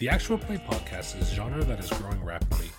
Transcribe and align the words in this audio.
The 0.00 0.08
Actual 0.08 0.38
Play 0.38 0.56
podcast 0.56 1.20
is 1.20 1.30
a 1.30 1.34
genre 1.34 1.62
that 1.62 1.78
is 1.78 1.90
growing 1.90 2.24
rapidly, 2.24 2.70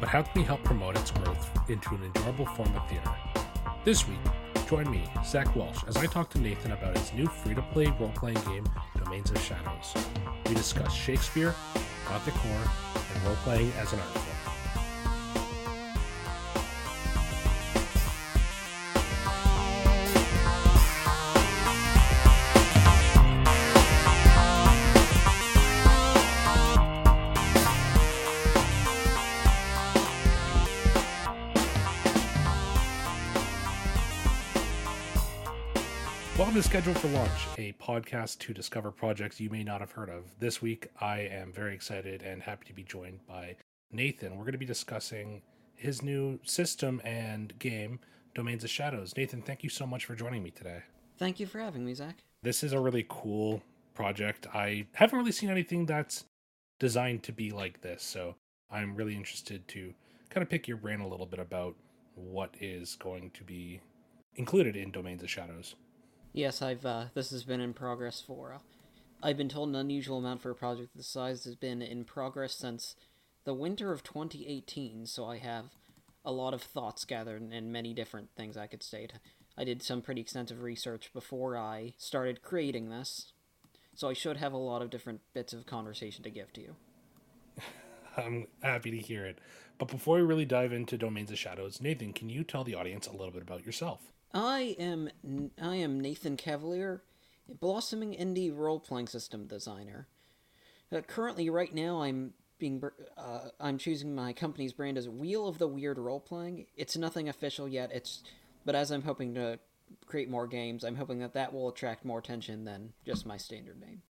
but 0.00 0.08
how 0.08 0.22
can 0.22 0.40
we 0.40 0.46
help 0.46 0.64
promote 0.64 0.96
its 0.96 1.10
growth 1.10 1.50
into 1.68 1.94
an 1.94 2.04
enjoyable 2.04 2.46
form 2.46 2.74
of 2.74 2.88
theater? 2.88 3.14
This 3.84 4.08
week, 4.08 4.16
join 4.66 4.90
me, 4.90 5.04
Zach 5.26 5.54
Welsh, 5.54 5.84
as 5.86 5.98
I 5.98 6.06
talk 6.06 6.30
to 6.30 6.40
Nathan 6.40 6.72
about 6.72 6.96
his 6.96 7.12
new 7.12 7.26
free 7.26 7.54
to 7.54 7.60
play 7.60 7.94
role 8.00 8.12
playing 8.16 8.40
game, 8.46 8.64
Domains 8.96 9.30
of 9.30 9.42
Shadows. 9.42 9.92
We 10.48 10.54
discuss 10.54 10.90
Shakespeare, 10.90 11.54
Gothic 12.08 12.32
horror, 12.32 12.70
and 13.14 13.24
role 13.26 13.36
playing 13.42 13.70
as 13.78 13.92
an 13.92 13.98
art 13.98 14.08
form. 14.08 14.43
Welcome 36.74 36.92
to 36.92 36.98
Schedule 36.98 37.12
for 37.12 37.18
Launch, 37.18 37.46
a 37.56 37.72
podcast 37.80 38.40
to 38.40 38.52
discover 38.52 38.90
projects 38.90 39.38
you 39.38 39.48
may 39.48 39.62
not 39.62 39.78
have 39.78 39.92
heard 39.92 40.08
of. 40.08 40.24
This 40.40 40.60
week, 40.60 40.88
I 41.00 41.20
am 41.20 41.52
very 41.52 41.72
excited 41.72 42.22
and 42.22 42.42
happy 42.42 42.66
to 42.66 42.72
be 42.72 42.82
joined 42.82 43.24
by 43.28 43.54
Nathan. 43.92 44.32
We're 44.32 44.42
going 44.42 44.52
to 44.52 44.58
be 44.58 44.66
discussing 44.66 45.42
his 45.76 46.02
new 46.02 46.40
system 46.42 47.00
and 47.04 47.56
game, 47.60 48.00
Domains 48.34 48.64
of 48.64 48.70
Shadows. 48.70 49.16
Nathan, 49.16 49.40
thank 49.40 49.62
you 49.62 49.70
so 49.70 49.86
much 49.86 50.04
for 50.04 50.16
joining 50.16 50.42
me 50.42 50.50
today. 50.50 50.82
Thank 51.16 51.38
you 51.38 51.46
for 51.46 51.60
having 51.60 51.84
me, 51.84 51.94
Zach. 51.94 52.24
This 52.42 52.64
is 52.64 52.72
a 52.72 52.80
really 52.80 53.06
cool 53.08 53.62
project. 53.94 54.48
I 54.52 54.88
haven't 54.94 55.16
really 55.16 55.30
seen 55.30 55.50
anything 55.50 55.86
that's 55.86 56.24
designed 56.80 57.22
to 57.22 57.32
be 57.32 57.52
like 57.52 57.82
this, 57.82 58.02
so 58.02 58.34
I'm 58.68 58.96
really 58.96 59.14
interested 59.14 59.68
to 59.68 59.94
kind 60.28 60.42
of 60.42 60.50
pick 60.50 60.66
your 60.66 60.78
brain 60.78 60.98
a 60.98 61.06
little 61.06 61.26
bit 61.26 61.38
about 61.38 61.76
what 62.16 62.52
is 62.60 62.96
going 62.96 63.30
to 63.34 63.44
be 63.44 63.80
included 64.34 64.74
in 64.74 64.90
Domains 64.90 65.22
of 65.22 65.30
Shadows. 65.30 65.76
Yes, 66.34 66.60
I've. 66.60 66.84
Uh, 66.84 67.04
this 67.14 67.30
has 67.30 67.44
been 67.44 67.60
in 67.60 67.72
progress 67.72 68.20
for. 68.20 68.54
Uh, 68.54 68.58
I've 69.22 69.36
been 69.36 69.48
told 69.48 69.68
an 69.68 69.76
unusual 69.76 70.18
amount 70.18 70.42
for 70.42 70.50
a 70.50 70.54
project 70.54 70.90
this 70.96 71.06
size 71.06 71.44
has 71.44 71.54
been 71.54 71.80
in 71.80 72.04
progress 72.04 72.56
since 72.56 72.96
the 73.44 73.54
winter 73.54 73.92
of 73.92 74.02
2018. 74.02 75.06
So 75.06 75.26
I 75.26 75.38
have 75.38 75.66
a 76.24 76.32
lot 76.32 76.52
of 76.52 76.60
thoughts 76.60 77.04
gathered 77.04 77.40
and 77.40 77.72
many 77.72 77.94
different 77.94 78.30
things 78.36 78.56
I 78.56 78.66
could 78.66 78.82
state. 78.82 79.12
I 79.56 79.62
did 79.62 79.80
some 79.80 80.02
pretty 80.02 80.20
extensive 80.20 80.60
research 80.60 81.12
before 81.14 81.56
I 81.56 81.94
started 81.98 82.42
creating 82.42 82.90
this, 82.90 83.32
so 83.94 84.08
I 84.08 84.12
should 84.12 84.38
have 84.38 84.52
a 84.52 84.56
lot 84.56 84.82
of 84.82 84.90
different 84.90 85.20
bits 85.34 85.52
of 85.52 85.66
conversation 85.66 86.24
to 86.24 86.30
give 86.30 86.52
to 86.54 86.60
you. 86.60 86.74
I'm 88.16 88.48
happy 88.60 88.90
to 88.90 88.98
hear 88.98 89.24
it. 89.24 89.38
But 89.78 89.86
before 89.86 90.16
we 90.16 90.22
really 90.22 90.46
dive 90.46 90.72
into 90.72 90.98
Domains 90.98 91.30
of 91.30 91.38
Shadows, 91.38 91.80
Nathan, 91.80 92.12
can 92.12 92.28
you 92.28 92.42
tell 92.42 92.64
the 92.64 92.74
audience 92.74 93.06
a 93.06 93.12
little 93.12 93.30
bit 93.30 93.42
about 93.42 93.64
yourself? 93.64 94.13
I 94.34 94.74
am 94.80 95.10
I 95.62 95.76
am 95.76 96.00
Nathan 96.00 96.36
Cavalier, 96.36 97.02
blossoming 97.60 98.14
indie 98.14 98.54
role-playing 98.54 99.06
system 99.06 99.46
designer. 99.46 100.08
Uh, 100.92 101.00
currently, 101.02 101.48
right 101.48 101.72
now, 101.72 102.02
I'm 102.02 102.34
being 102.58 102.82
uh, 103.16 103.48
I'm 103.60 103.78
choosing 103.78 104.14
my 104.14 104.32
company's 104.32 104.72
brand 104.72 104.98
as 104.98 105.08
Wheel 105.08 105.46
of 105.46 105.58
the 105.58 105.68
Weird 105.68 105.98
Role-playing. 105.98 106.66
It's 106.76 106.96
nothing 106.96 107.28
official 107.28 107.68
yet. 107.68 107.92
It's 107.92 108.24
but 108.64 108.74
as 108.74 108.90
I'm 108.90 109.02
hoping 109.02 109.34
to 109.34 109.60
create 110.06 110.28
more 110.28 110.48
games, 110.48 110.82
I'm 110.82 110.96
hoping 110.96 111.20
that 111.20 111.34
that 111.34 111.52
will 111.52 111.68
attract 111.68 112.04
more 112.04 112.18
attention 112.18 112.64
than 112.64 112.92
just 113.06 113.26
my 113.26 113.36
standard 113.36 113.80
name. 113.80 114.02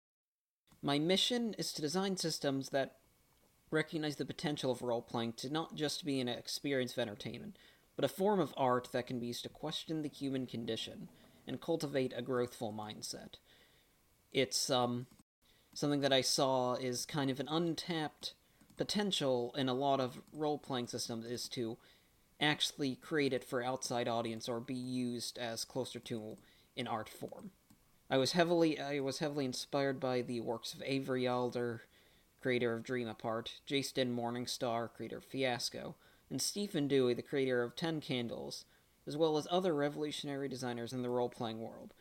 My 0.81 0.99
mission 0.99 1.53
is 1.57 1.73
to 1.73 1.81
design 1.81 2.15
systems 2.15 2.69
that 2.69 2.95
recognize 3.71 4.15
the 4.17 4.25
potential 4.25 4.71
of 4.71 4.81
role-playing 4.81 5.33
to 5.33 5.51
not 5.51 5.75
just 5.75 6.05
be 6.05 6.19
an 6.19 6.29
experience 6.29 6.93
of 6.93 6.99
entertainment, 6.99 7.57
but 7.95 8.05
a 8.05 8.09
form 8.09 8.39
of 8.39 8.53
art 8.57 8.89
that 8.91 9.07
can 9.07 9.19
be 9.19 9.27
used 9.27 9.43
to 9.43 9.49
question 9.49 10.01
the 10.01 10.09
human 10.09 10.45
condition 10.47 11.09
and 11.47 11.61
cultivate 11.61 12.13
a 12.15 12.21
growthful 12.21 12.73
mindset. 12.73 13.35
It's 14.31 14.69
um 14.69 15.07
something 15.73 16.01
that 16.01 16.13
I 16.13 16.21
saw 16.21 16.75
is 16.75 17.05
kind 17.05 17.29
of 17.29 17.39
an 17.39 17.47
untapped 17.49 18.33
potential 18.77 19.53
in 19.57 19.69
a 19.69 19.73
lot 19.73 19.99
of 19.99 20.21
role 20.31 20.57
playing 20.57 20.87
systems 20.87 21.25
is 21.25 21.47
to 21.49 21.77
actually 22.39 22.95
create 22.95 23.33
it 23.33 23.43
for 23.43 23.63
outside 23.63 24.07
audience 24.07 24.49
or 24.49 24.59
be 24.59 24.73
used 24.73 25.37
as 25.37 25.65
closer 25.65 25.99
to 25.99 26.37
an 26.75 26.87
art 26.87 27.09
form. 27.09 27.51
I 28.09 28.17
was 28.17 28.33
heavily 28.33 28.79
I 28.79 28.99
was 28.99 29.19
heavily 29.19 29.45
inspired 29.45 29.99
by 29.99 30.21
the 30.21 30.39
works 30.41 30.73
of 30.73 30.83
Avery 30.85 31.27
Alder, 31.27 31.83
creator 32.41 32.73
of 32.73 32.83
Dream 32.83 33.07
Apart, 33.07 33.61
Jason 33.65 34.15
Morningstar, 34.15 34.89
creator 34.93 35.17
of 35.17 35.25
Fiasco, 35.25 35.95
and 36.33 36.41
Stephen 36.41 36.87
Dewey, 36.87 37.13
the 37.13 37.21
creator 37.21 37.61
of 37.61 37.75
Ten 37.75 38.01
Candles, 38.01 38.65
as 39.05 39.15
well 39.15 39.37
as 39.37 39.47
other 39.51 39.75
revolutionary 39.75 40.49
designers 40.49 40.91
in 40.91 41.03
the 41.03 41.09
role 41.09 41.29
playing 41.29 41.61
world. 41.61 41.93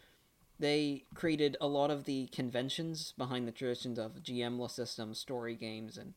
They 0.59 1.05
created 1.15 1.59
a 1.61 1.67
lot 1.67 1.91
of 1.91 2.05
the 2.05 2.29
conventions 2.29 3.13
behind 3.19 3.47
the 3.47 3.53
traditions 3.53 3.99
of 3.99 4.23
GMless 4.23 4.71
systems, 4.71 5.19
story 5.19 5.55
games, 5.55 5.99
and 5.99 6.15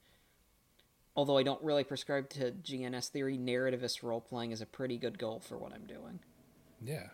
although 1.13 1.37
I 1.37 1.43
don't 1.43 1.61
really 1.61 1.83
prescribe 1.83 2.29
to 2.29 2.51
GNS 2.51 3.09
theory, 3.09 3.37
narrativist 3.37 4.01
role 4.01 4.21
playing 4.21 4.51
is 4.51 4.61
a 4.61 4.65
pretty 4.65 4.97
good 4.97 5.19
goal 5.19 5.41
for 5.41 5.57
what 5.57 5.73
I'm 5.73 5.85
doing. 5.85 6.21
Yeah. 6.81 7.07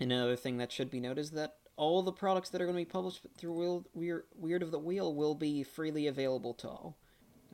Another 0.00 0.34
thing 0.34 0.56
that 0.56 0.72
should 0.72 0.90
be 0.90 0.98
noted 0.98 1.20
is 1.20 1.30
that 1.32 1.54
all 1.76 2.02
the 2.02 2.10
products 2.10 2.48
that 2.48 2.60
are 2.60 2.66
going 2.66 2.78
to 2.78 2.84
be 2.84 2.90
published 2.90 3.24
through 3.38 3.84
Weird, 3.94 4.24
Weird 4.34 4.64
of 4.64 4.72
the 4.72 4.78
Wheel 4.80 5.14
will 5.14 5.36
be 5.36 5.62
freely 5.62 6.08
available 6.08 6.54
to 6.54 6.68
all. 6.68 6.96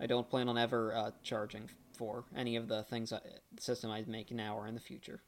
I 0.00 0.06
don't 0.06 0.30
plan 0.30 0.48
on 0.48 0.56
ever 0.56 0.96
uh, 0.96 1.10
charging 1.22 1.68
for 1.98 2.24
any 2.34 2.56
of 2.56 2.68
the 2.68 2.84
things 2.84 3.12
I, 3.12 3.20
system 3.58 3.90
I 3.90 4.04
make 4.06 4.30
now 4.30 4.56
or 4.56 4.68
in 4.68 4.74
the 4.74 4.80
future. 4.80 5.20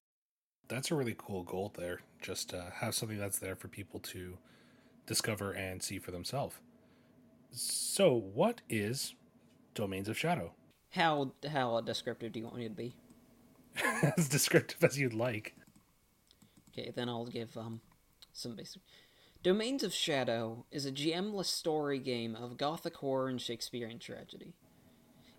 That's 0.69 0.93
a 0.93 0.95
really 0.95 1.17
cool 1.19 1.43
goal 1.43 1.73
there. 1.77 2.01
Just 2.23 2.55
uh, 2.55 2.71
have 2.77 2.95
something 2.95 3.19
that's 3.19 3.41
there 3.41 3.57
for 3.57 3.69
people 3.69 3.99
to 4.01 4.39
discover 5.05 5.51
and 5.51 5.83
see 5.83 5.99
for 5.99 6.13
themselves. 6.13 6.55
So, 7.51 8.15
what 8.15 8.61
is 8.69 9.15
Domains 9.75 10.09
of 10.09 10.17
Shadow? 10.17 10.53
How 10.91 11.33
how 11.51 11.81
descriptive 11.81 12.33
do 12.33 12.39
you 12.39 12.45
want 12.45 12.59
me 12.59 12.65
to 12.69 12.71
be? 12.71 12.95
as 14.17 14.29
descriptive 14.29 14.83
as 14.85 14.99
you'd 14.99 15.15
like. 15.15 15.55
Okay, 16.71 16.93
then 16.95 17.09
I'll 17.09 17.27
give 17.27 17.57
um 17.57 17.81
some 18.33 18.55
basic. 18.55 18.83
Domains 19.43 19.83
of 19.83 19.95
Shadow 19.95 20.67
is 20.71 20.85
a 20.85 20.93
GMless 20.93 21.47
story 21.47 21.99
game 21.99 22.37
of 22.37 22.59
gothic 22.59 22.97
horror 22.97 23.29
and 23.29 23.41
Shakespearean 23.41 23.99
tragedy. 23.99 24.55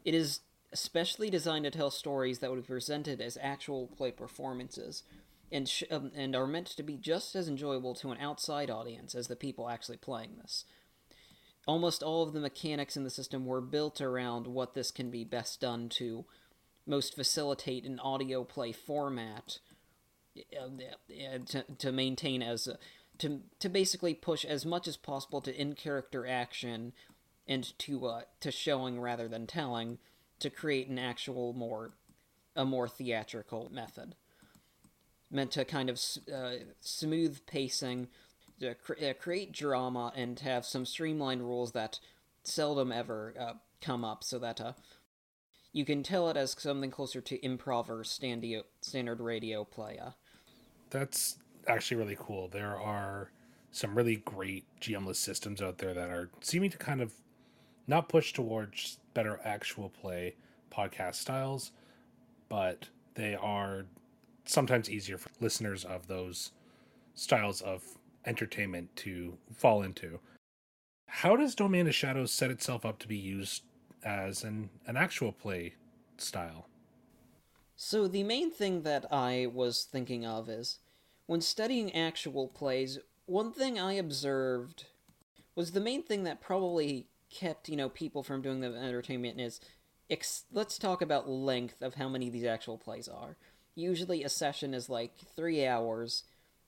It 0.03 0.15
is 0.15 0.39
especially 0.73 1.29
designed 1.29 1.65
to 1.65 1.71
tell 1.71 1.91
stories 1.91 2.39
that 2.39 2.49
would 2.49 2.63
be 2.63 2.67
presented 2.67 3.21
as 3.21 3.37
actual 3.41 3.87
play 3.87 4.11
performances 4.11 5.03
and 5.51 5.67
sh- 5.67 5.83
um, 5.91 6.11
and 6.15 6.35
are 6.35 6.47
meant 6.47 6.67
to 6.67 6.83
be 6.83 6.95
just 6.95 7.35
as 7.35 7.47
enjoyable 7.47 7.93
to 7.95 8.11
an 8.11 8.17
outside 8.19 8.69
audience 8.69 9.13
as 9.13 9.27
the 9.27 9.35
people 9.35 9.69
actually 9.69 9.97
playing 9.97 10.37
this. 10.41 10.65
Almost 11.67 12.01
all 12.01 12.23
of 12.23 12.33
the 12.33 12.39
mechanics 12.39 12.97
in 12.97 13.03
the 13.03 13.09
system 13.09 13.45
were 13.45 13.61
built 13.61 14.01
around 14.01 14.47
what 14.47 14.73
this 14.73 14.91
can 14.91 15.11
be 15.11 15.23
best 15.23 15.61
done 15.61 15.89
to 15.89 16.25
most 16.87 17.15
facilitate 17.15 17.85
an 17.85 17.99
audio 17.99 18.43
play 18.43 18.71
format 18.71 19.59
uh, 20.37 21.37
to, 21.45 21.63
to 21.77 21.91
maintain 21.91 22.41
as 22.41 22.67
a, 22.67 22.77
to 23.17 23.41
to 23.59 23.69
basically 23.69 24.13
push 24.13 24.43
as 24.45 24.65
much 24.65 24.87
as 24.87 24.97
possible 24.97 25.41
to 25.41 25.55
in 25.55 25.73
character 25.73 26.25
action 26.25 26.93
and 27.47 27.77
to 27.77 28.05
uh, 28.07 28.21
to 28.39 28.51
showing 28.51 28.99
rather 28.99 29.27
than 29.27 29.45
telling 29.45 29.99
to 30.41 30.49
create 30.49 30.87
an 30.87 30.99
actual 30.99 31.53
more 31.53 31.91
a 32.55 32.65
more 32.65 32.87
theatrical 32.87 33.69
method 33.71 34.15
meant 35.31 35.51
to 35.51 35.63
kind 35.63 35.89
of 35.89 35.99
uh, 36.33 36.51
smooth 36.81 37.39
pacing 37.45 38.07
to 38.59 38.75
cr- 38.75 38.93
uh, 39.01 39.13
create 39.13 39.53
drama 39.53 40.11
and 40.15 40.39
have 40.41 40.65
some 40.65 40.85
streamlined 40.85 41.41
rules 41.41 41.71
that 41.71 41.99
seldom 42.43 42.91
ever 42.91 43.33
uh, 43.39 43.53
come 43.79 44.03
up 44.03 44.23
so 44.23 44.37
that 44.37 44.59
uh, 44.59 44.73
you 45.71 45.85
can 45.85 46.03
tell 46.03 46.29
it 46.29 46.35
as 46.35 46.55
something 46.59 46.91
closer 46.91 47.21
to 47.21 47.39
improv 47.39 47.89
or 47.89 48.03
standio- 48.03 48.63
standard 48.81 49.21
radio 49.21 49.63
play 49.63 49.97
uh. 49.97 50.11
that's 50.89 51.37
actually 51.67 51.97
really 51.97 52.17
cool 52.19 52.49
there 52.49 52.77
are 52.77 53.31
some 53.71 53.95
really 53.95 54.17
great 54.17 54.65
gmless 54.81 55.15
systems 55.15 55.61
out 55.61 55.77
there 55.77 55.93
that 55.93 56.09
are 56.09 56.29
seeming 56.41 56.69
to 56.69 56.77
kind 56.77 57.01
of 57.01 57.13
not 57.87 58.09
push 58.09 58.33
towards 58.33 58.97
better 59.13 59.39
actual 59.43 59.89
play 59.89 60.35
podcast 60.71 61.15
styles, 61.15 61.71
but 62.49 62.89
they 63.15 63.35
are 63.35 63.85
sometimes 64.45 64.89
easier 64.89 65.17
for 65.17 65.29
listeners 65.39 65.83
of 65.85 66.07
those 66.07 66.51
styles 67.13 67.61
of 67.61 67.83
entertainment 68.25 68.95
to 68.95 69.37
fall 69.53 69.81
into. 69.81 70.19
How 71.07 71.35
does 71.35 71.55
Domain 71.55 71.87
of 71.87 71.95
Shadows 71.95 72.31
set 72.31 72.51
itself 72.51 72.85
up 72.85 72.99
to 72.99 73.07
be 73.07 73.17
used 73.17 73.63
as 74.03 74.43
an, 74.43 74.69
an 74.87 74.95
actual 74.95 75.31
play 75.31 75.73
style? 76.17 76.67
So, 77.75 78.07
the 78.07 78.23
main 78.23 78.51
thing 78.51 78.83
that 78.83 79.11
I 79.11 79.47
was 79.51 79.83
thinking 79.83 80.25
of 80.25 80.49
is 80.49 80.79
when 81.25 81.41
studying 81.41 81.95
actual 81.95 82.47
plays, 82.47 82.99
one 83.25 83.51
thing 83.51 83.79
I 83.79 83.93
observed 83.93 84.85
was 85.55 85.71
the 85.71 85.79
main 85.79 86.03
thing 86.03 86.23
that 86.23 86.41
probably 86.41 87.07
kept 87.33 87.69
you 87.69 87.75
know 87.75 87.89
people 87.89 88.23
from 88.23 88.41
doing 88.41 88.59
the 88.59 88.67
entertainment 88.67 89.39
is 89.39 89.59
ex- 90.09 90.45
let's 90.51 90.77
talk 90.77 91.01
about 91.01 91.29
length 91.29 91.81
of 91.81 91.95
how 91.95 92.09
many 92.09 92.29
these 92.29 92.45
actual 92.45 92.77
plays 92.77 93.07
are. 93.07 93.37
Usually, 93.75 94.23
a 94.23 94.29
session 94.29 94.73
is 94.73 94.89
like 94.89 95.13
three 95.35 95.65
hours. 95.65 96.23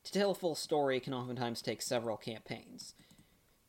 To 0.05 0.11
tell 0.11 0.31
a 0.31 0.35
full 0.35 0.55
story, 0.55 0.99
can 0.99 1.13
oftentimes 1.13 1.61
take 1.61 1.81
several 1.81 2.17
campaigns. 2.17 2.93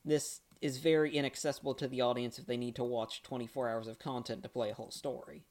This 0.04 0.40
is 0.60 0.78
very 0.78 1.16
inaccessible 1.16 1.74
to 1.74 1.86
the 1.86 2.00
audience 2.00 2.38
if 2.38 2.46
they 2.46 2.56
need 2.56 2.74
to 2.76 2.84
watch 2.84 3.22
24 3.22 3.68
hours 3.68 3.86
of 3.86 3.98
content 3.98 4.42
to 4.42 4.48
play 4.48 4.70
a 4.70 4.74
whole 4.74 4.90
story. 4.90 5.44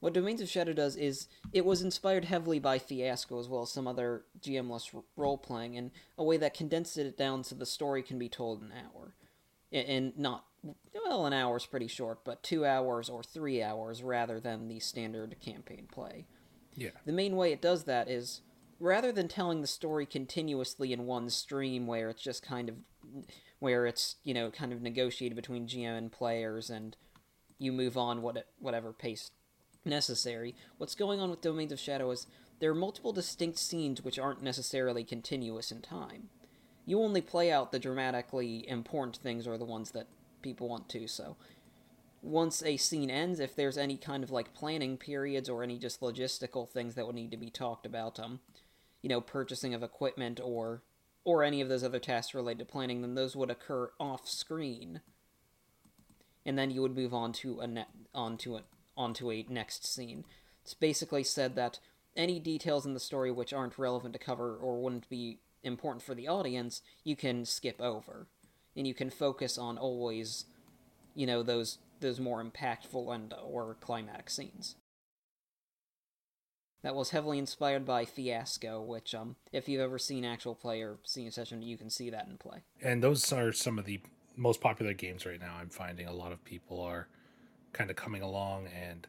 What 0.00 0.12
Domains 0.12 0.42
of 0.42 0.48
Shadow 0.48 0.74
does 0.74 0.96
is 0.96 1.28
it 1.52 1.64
was 1.64 1.82
inspired 1.82 2.26
heavily 2.26 2.58
by 2.58 2.78
Fiasco 2.78 3.38
as 3.38 3.48
well 3.48 3.62
as 3.62 3.70
some 3.70 3.86
other 3.86 4.24
GMless 4.40 5.02
role 5.16 5.38
playing 5.38 5.74
in 5.74 5.90
a 6.18 6.24
way 6.24 6.36
that 6.36 6.52
condensed 6.52 6.98
it 6.98 7.16
down 7.16 7.44
so 7.44 7.54
the 7.54 7.64
story 7.64 8.02
can 8.02 8.18
be 8.18 8.28
told 8.28 8.62
in 8.62 8.72
an 8.72 8.76
hour. 8.76 9.14
And 9.76 10.16
not, 10.16 10.44
well, 10.94 11.26
an 11.26 11.32
hour 11.32 11.56
is 11.56 11.66
pretty 11.66 11.88
short, 11.88 12.24
but 12.24 12.42
two 12.42 12.64
hours 12.64 13.08
or 13.08 13.22
three 13.22 13.62
hours 13.62 14.02
rather 14.02 14.40
than 14.40 14.68
the 14.68 14.80
standard 14.80 15.36
campaign 15.40 15.86
play. 15.92 16.26
Yeah. 16.74 16.90
The 17.04 17.12
main 17.12 17.36
way 17.36 17.52
it 17.52 17.60
does 17.62 17.84
that 17.84 18.08
is 18.08 18.40
rather 18.78 19.12
than 19.12 19.28
telling 19.28 19.60
the 19.60 19.66
story 19.66 20.06
continuously 20.06 20.92
in 20.92 21.06
one 21.06 21.30
stream 21.30 21.86
where 21.86 22.10
it's 22.10 22.22
just 22.22 22.42
kind 22.42 22.68
of 22.68 22.76
where 23.58 23.86
it's 23.86 24.16
you 24.22 24.34
know 24.34 24.50
kind 24.50 24.72
of 24.72 24.82
negotiated 24.82 25.34
between 25.34 25.66
GM 25.66 25.96
and 25.96 26.12
players 26.12 26.68
and 26.68 26.96
you 27.58 27.72
move 27.72 27.96
on 27.96 28.22
what 28.22 28.46
whatever 28.58 28.92
pace 28.92 29.30
necessary. 29.84 30.54
What's 30.78 30.94
going 30.94 31.20
on 31.20 31.30
with 31.30 31.40
Domains 31.40 31.72
of 31.72 31.80
Shadow 31.80 32.10
is 32.10 32.26
there 32.58 32.70
are 32.70 32.74
multiple 32.74 33.12
distinct 33.12 33.58
scenes 33.58 34.02
which 34.02 34.18
aren't 34.18 34.42
necessarily 34.42 35.04
continuous 35.04 35.70
in 35.70 35.80
time. 35.80 36.28
You 36.86 37.02
only 37.02 37.20
play 37.20 37.52
out 37.52 37.72
the 37.72 37.78
dramatically 37.78 38.66
important 38.66 39.16
things 39.16 39.46
or 39.46 39.58
the 39.58 39.64
ones 39.64 39.90
that 39.90 40.06
people 40.40 40.68
want 40.68 40.88
to, 40.90 41.06
so 41.06 41.36
once 42.26 42.62
a 42.64 42.76
scene 42.76 43.10
ends, 43.10 43.40
if 43.40 43.54
there's 43.54 43.78
any 43.78 43.96
kind 43.96 44.24
of 44.24 44.30
like 44.30 44.54
planning 44.54 44.96
periods 44.96 45.48
or 45.48 45.62
any 45.62 45.78
just 45.78 46.00
logistical 46.00 46.68
things 46.68 46.94
that 46.94 47.06
would 47.06 47.14
need 47.14 47.30
to 47.30 47.36
be 47.36 47.50
talked 47.50 47.86
about, 47.86 48.18
um, 48.18 48.40
you 49.00 49.08
know, 49.08 49.20
purchasing 49.20 49.72
of 49.74 49.82
equipment 49.82 50.40
or 50.42 50.82
or 51.24 51.42
any 51.42 51.60
of 51.60 51.68
those 51.68 51.82
other 51.82 51.98
tasks 51.98 52.34
related 52.34 52.60
to 52.60 52.64
planning, 52.64 53.02
then 53.02 53.14
those 53.14 53.34
would 53.34 53.50
occur 53.50 53.90
off 53.98 54.28
screen. 54.28 55.00
And 56.44 56.56
then 56.56 56.70
you 56.70 56.82
would 56.82 56.94
move 56.94 57.12
on 57.12 57.32
to 57.34 57.58
a 57.58 57.66
net 57.66 57.88
onto 58.14 58.56
a 58.56 58.62
onto 58.96 59.30
a 59.30 59.46
next 59.48 59.86
scene. 59.86 60.24
It's 60.62 60.74
basically 60.74 61.24
said 61.24 61.54
that 61.56 61.78
any 62.16 62.40
details 62.40 62.86
in 62.86 62.94
the 62.94 63.00
story 63.00 63.30
which 63.30 63.52
aren't 63.52 63.78
relevant 63.78 64.14
to 64.14 64.18
cover 64.18 64.56
or 64.56 64.80
wouldn't 64.80 65.08
be 65.08 65.38
important 65.66 66.02
for 66.02 66.14
the 66.14 66.28
audience, 66.28 66.82
you 67.04 67.16
can 67.16 67.44
skip 67.44 67.80
over. 67.80 68.26
And 68.76 68.86
you 68.86 68.94
can 68.94 69.10
focus 69.10 69.56
on 69.56 69.78
always, 69.78 70.44
you 71.14 71.26
know, 71.26 71.42
those 71.42 71.78
those 72.00 72.20
more 72.20 72.44
impactful 72.44 73.14
and 73.14 73.34
or 73.42 73.76
climatic 73.80 74.28
scenes. 74.28 74.76
That 76.82 76.94
was 76.94 77.10
heavily 77.10 77.38
inspired 77.38 77.84
by 77.84 78.04
Fiasco, 78.04 78.82
which, 78.82 79.14
um, 79.14 79.36
if 79.50 79.68
you've 79.68 79.80
ever 79.80 79.98
seen 79.98 80.24
actual 80.24 80.54
play 80.54 80.82
or 80.82 80.98
seen 81.04 81.26
a 81.26 81.32
session, 81.32 81.62
you 81.62 81.76
can 81.76 81.90
see 81.90 82.10
that 82.10 82.28
in 82.28 82.36
play. 82.36 82.62
And 82.82 83.02
those 83.02 83.32
are 83.32 83.50
some 83.50 83.78
of 83.78 83.86
the 83.86 84.00
most 84.36 84.60
popular 84.60 84.92
games 84.92 85.26
right 85.26 85.40
now. 85.40 85.56
I'm 85.58 85.70
finding 85.70 86.06
a 86.06 86.12
lot 86.12 86.32
of 86.32 86.44
people 86.44 86.80
are 86.80 87.08
kind 87.72 87.90
of 87.90 87.96
coming 87.96 88.22
along 88.22 88.68
and 88.68 89.06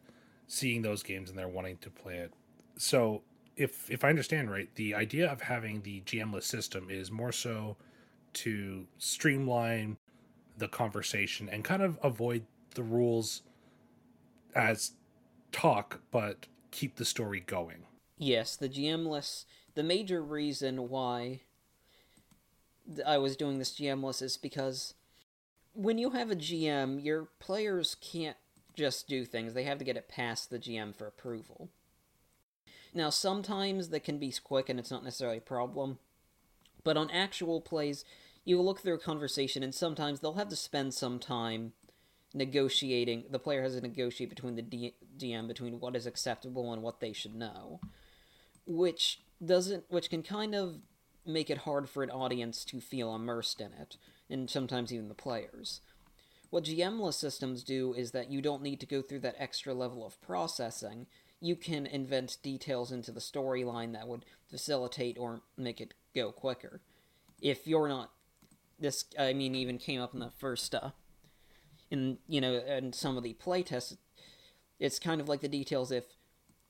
seeing 0.48 0.82
those 0.82 1.04
games 1.04 1.30
and 1.30 1.38
they're 1.38 1.48
wanting 1.48 1.78
to 1.80 1.90
play 1.90 2.16
it. 2.16 2.34
So 2.78 3.22
if 3.58 3.90
if 3.90 4.04
I 4.04 4.10
understand 4.10 4.50
right, 4.50 4.74
the 4.76 4.96
idea 4.96 5.30
of 5.30 5.42
having 5.42 5.82
the 5.82 6.02
GMless 6.02 6.44
system 6.44 6.88
is 6.90 7.12
more 7.12 7.32
so 7.32 7.76
to 8.34 8.86
streamline 8.98 9.98
the 10.58 10.68
conversation 10.68 11.50
and 11.50 11.64
kind 11.64 11.82
of 11.82 12.00
avoid 12.04 12.46
the 12.76 12.84
rules 12.84 13.42
as 14.56 14.92
talk, 15.52 16.02
but 16.12 16.48
keep 16.72 16.96
the 16.96 17.06
story 17.06 17.40
going. 17.40 17.86
Yes, 18.18 18.56
the 18.56 18.70
GMless. 18.70 19.46
The 19.76 19.84
major 19.84 20.22
reason 20.24 20.90
why 20.90 21.42
I 23.06 23.18
was 23.18 23.36
doing 23.36 23.60
this 23.60 23.72
GMless 23.72 24.22
is 24.22 24.38
because 24.38 24.94
when 25.74 25.98
you 25.98 26.12
have 26.12 26.32
a 26.32 26.36
GM, 26.36 27.04
your 27.04 27.28
players 27.40 27.96
can't 28.02 28.38
just 28.76 29.08
do 29.08 29.26
things. 29.26 29.54
They 29.54 29.64
have 29.64 29.78
to 29.80 29.84
get 29.84 29.98
it 29.98 30.08
past 30.08 30.50
the 30.50 30.60
GM 30.60 30.96
for 30.96 31.08
approval. 31.08 31.70
Now, 32.94 33.10
sometimes 33.10 33.90
that 33.90 34.04
can 34.04 34.18
be 34.18 34.34
quick 34.44 34.70
and 34.70 34.80
it's 34.80 34.92
not 34.92 35.04
necessarily 35.04 35.38
a 35.38 35.42
problem, 35.42 36.00
but 36.84 36.98
on 36.98 37.12
actual 37.12 37.62
plays, 37.62 38.06
you 38.46 38.62
look 38.62 38.80
through 38.80 38.96
a 38.96 39.00
conversation 39.00 39.64
and 39.64 39.76
sometimes 39.76 40.20
they'll 40.20 40.34
have 40.34 40.50
to 40.50 40.56
spend 40.56 40.94
some 40.94 41.20
time 41.20 41.74
negotiating. 42.34 43.26
The 43.30 43.40
player 43.40 43.62
has 43.62 43.76
to 43.76 43.82
negotiate 43.82 44.30
between 44.30 44.56
the 44.56 44.94
DM 45.18 45.48
between 45.48 45.80
what 45.80 45.96
is 45.96 46.06
acceptable 46.06 46.72
and 46.72 46.82
what 46.82 47.00
they 47.00 47.14
should 47.14 47.36
know, 47.36 47.80
which 48.66 49.22
doesn't, 49.44 49.86
which 49.90 50.10
can 50.10 50.24
kind 50.24 50.56
of 50.56 50.78
make 51.26 51.50
it 51.50 51.60
hard 51.60 51.90
for 51.90 52.04
an 52.04 52.10
audience 52.10 52.64
to 52.66 52.80
feel 52.80 53.14
immersed 53.14 53.60
in 53.60 53.74
it, 53.74 53.98
and 54.30 54.50
sometimes 54.50 54.94
even 54.94 55.10
the 55.10 55.14
players. 55.14 55.82
What 56.50 56.64
GMless 56.64 57.16
systems 57.16 57.64
do 57.64 57.94
is 57.94 58.12
that 58.12 58.32
you 58.32 58.42
don't 58.42 58.64
need 58.64 58.80
to 58.80 58.86
go 58.86 59.02
through 59.02 59.20
that 59.20 59.36
extra 59.38 59.74
level 59.74 60.06
of 60.06 60.22
processing. 60.22 61.08
You 61.40 61.56
can 61.56 61.86
invent 61.86 62.38
details 62.42 62.92
into 62.92 63.12
the 63.12 63.20
storyline 63.20 63.94
that 63.94 64.08
would 64.08 64.26
facilitate 64.50 65.18
or 65.18 65.42
make 65.58 65.80
it 65.80 65.94
go 66.16 66.32
quicker. 66.32 66.82
If 67.42 67.68
you're 67.68 67.88
not 67.88 68.12
this 68.80 69.06
I 69.18 69.34
mean 69.34 69.56
even 69.56 69.78
came 69.78 70.02
up 70.02 70.14
in 70.14 70.20
the 70.20 70.32
first 70.38 70.74
uh 70.76 70.92
in 71.90 72.20
you 72.28 72.42
know 72.42 72.54
in 72.54 72.94
some 72.94 73.18
of 73.18 73.24
the 73.24 73.34
playtests 73.34 73.98
it's 74.80 75.00
kind 75.00 75.20
of 75.20 75.28
like 75.28 75.42
the 75.42 75.48
details 75.48 75.92
if 75.92 76.06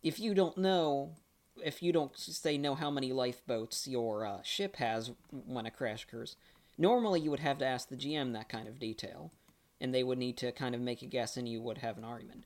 if 0.04 0.18
you 0.20 0.34
don't 0.34 0.58
know 0.58 1.16
if 1.64 1.84
you 1.84 1.92
don't 1.92 2.18
say 2.18 2.58
know 2.58 2.76
how 2.76 2.90
many 2.90 3.12
lifeboats 3.12 3.88
your 3.88 4.26
uh, 4.26 4.42
ship 4.42 4.78
has 4.78 5.12
when 5.32 5.66
a 5.66 5.72
crash 5.72 6.04
occurs 6.04 6.38
normally 6.78 7.20
you 7.20 7.30
would 7.30 7.42
have 7.42 7.58
to 7.58 7.66
ask 7.66 7.90
the 7.90 7.98
gm 7.98 8.32
that 8.32 8.48
kind 8.48 8.70
of 8.70 8.80
detail 8.80 9.34
and 9.80 9.94
they 9.94 10.04
would 10.04 10.18
need 10.18 10.38
to 10.38 10.52
kind 10.52 10.76
of 10.76 10.82
make 10.82 11.02
a 11.02 11.06
guess 11.06 11.38
and 11.38 11.48
you 11.48 11.62
would 11.62 11.80
have 11.80 11.98
an 11.98 12.04
argument. 12.04 12.46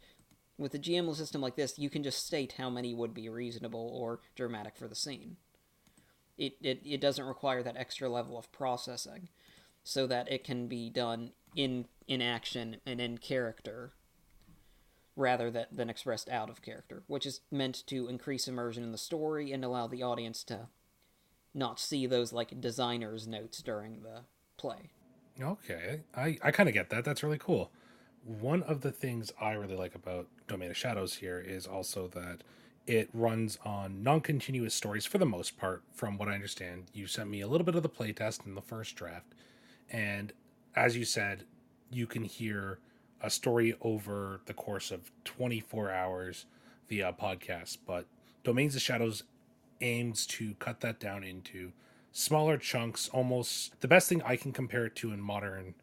With 0.62 0.76
a 0.76 0.80
GM 0.80 1.14
system 1.16 1.42
like 1.42 1.56
this, 1.56 1.80
you 1.80 1.90
can 1.90 2.04
just 2.04 2.24
state 2.24 2.54
how 2.60 2.70
many 2.70 2.94
would 2.94 3.16
be 3.16 3.28
reasonable 3.30 3.90
or 3.96 4.20
dramatic 4.36 4.78
for 4.78 4.88
the 4.88 4.94
scene. 4.94 5.38
It, 6.38 6.54
it, 6.62 6.82
it 6.86 7.02
doesn't 7.02 7.26
require 7.26 7.64
that 7.64 7.76
extra 7.76 8.08
level 8.08 8.38
of 8.38 8.52
processing 8.52 9.30
so 9.84 10.06
that 10.06 10.32
it 10.32 10.44
can 10.44 10.68
be 10.68 10.92
done 10.92 11.32
in 11.56 11.86
in 12.08 12.22
action 12.22 12.78
and 12.86 13.02
in 13.02 13.18
character 13.18 13.94
rather 15.16 15.50
than, 15.50 15.66
than 15.72 15.90
expressed 15.90 16.30
out 16.30 16.50
of 16.50 16.62
character, 16.62 17.02
which 17.08 17.26
is 17.26 17.42
meant 17.50 17.86
to 17.88 18.08
increase 18.08 18.48
immersion 18.48 18.84
in 18.84 18.92
the 18.92 18.98
story 19.00 19.52
and 19.52 19.66
allow 19.66 19.88
the 19.88 20.04
audience 20.04 20.44
to 20.44 20.68
not 21.56 21.80
see 21.80 22.06
those 22.06 22.32
like 22.32 22.62
designer's 22.62 23.28
notes 23.28 23.64
during 23.64 24.04
the 24.04 24.22
play. 24.58 24.92
Okay, 25.42 26.02
I 26.16 26.38
I 26.44 26.52
kind 26.52 26.70
of 26.70 26.74
get 26.74 26.92
that. 26.92 27.04
That's 27.04 27.24
really 27.24 27.40
cool. 27.40 27.72
One 28.24 28.62
of 28.64 28.82
the 28.82 28.92
things 28.92 29.32
I 29.42 29.54
really 29.54 29.76
like 29.76 29.96
about 29.96 30.28
Domain 30.48 30.70
of 30.70 30.78
Shadows 30.78 31.16
here 31.16 31.40
is 31.40 31.66
also 31.66 32.08
that 32.10 32.44
it 32.86 33.10
runs 33.14 33.58
on 33.66 34.04
non-continuous 34.04 34.76
stories 34.76 35.06
for 35.06 35.18
the 35.18 35.26
most 35.26 35.58
part. 35.58 35.82
From 35.92 36.18
what 36.18 36.28
I 36.28 36.36
understand, 36.36 36.86
you 36.94 37.08
sent 37.08 37.30
me 37.30 37.42
a 37.42 37.48
little 37.48 37.66
bit 37.66 37.76
of 37.76 37.84
the 37.84 37.90
playtest 37.90 38.46
in 38.46 38.54
the 38.54 38.62
first 38.62 38.96
draft, 38.96 39.34
and 39.90 40.34
as 40.76 40.96
you 40.96 41.04
said, 41.04 41.46
you 41.90 42.06
can 42.06 42.24
hear 42.24 42.80
a 43.22 43.30
story 43.30 43.76
over 43.82 44.42
the 44.46 44.54
course 44.54 44.92
of 44.92 45.12
24 45.26 45.92
hours 45.92 46.46
via 46.90 47.14
podcast. 47.14 47.78
But 47.86 48.06
Domains 48.44 48.76
of 48.76 48.82
Shadows 48.82 49.24
aims 49.82 50.26
to 50.28 50.54
cut 50.56 50.80
that 50.82 51.00
down 51.00 51.24
into 51.24 51.72
smaller 52.12 52.58
chunks. 52.58 53.10
Almost 53.10 53.80
the 53.82 53.88
best 53.88 54.10
thing 54.10 54.22
I 54.24 54.36
can 54.36 54.52
compare 54.52 54.86
it 54.86 54.96
to 54.98 55.12
in 55.12 55.22
modern 55.22 55.76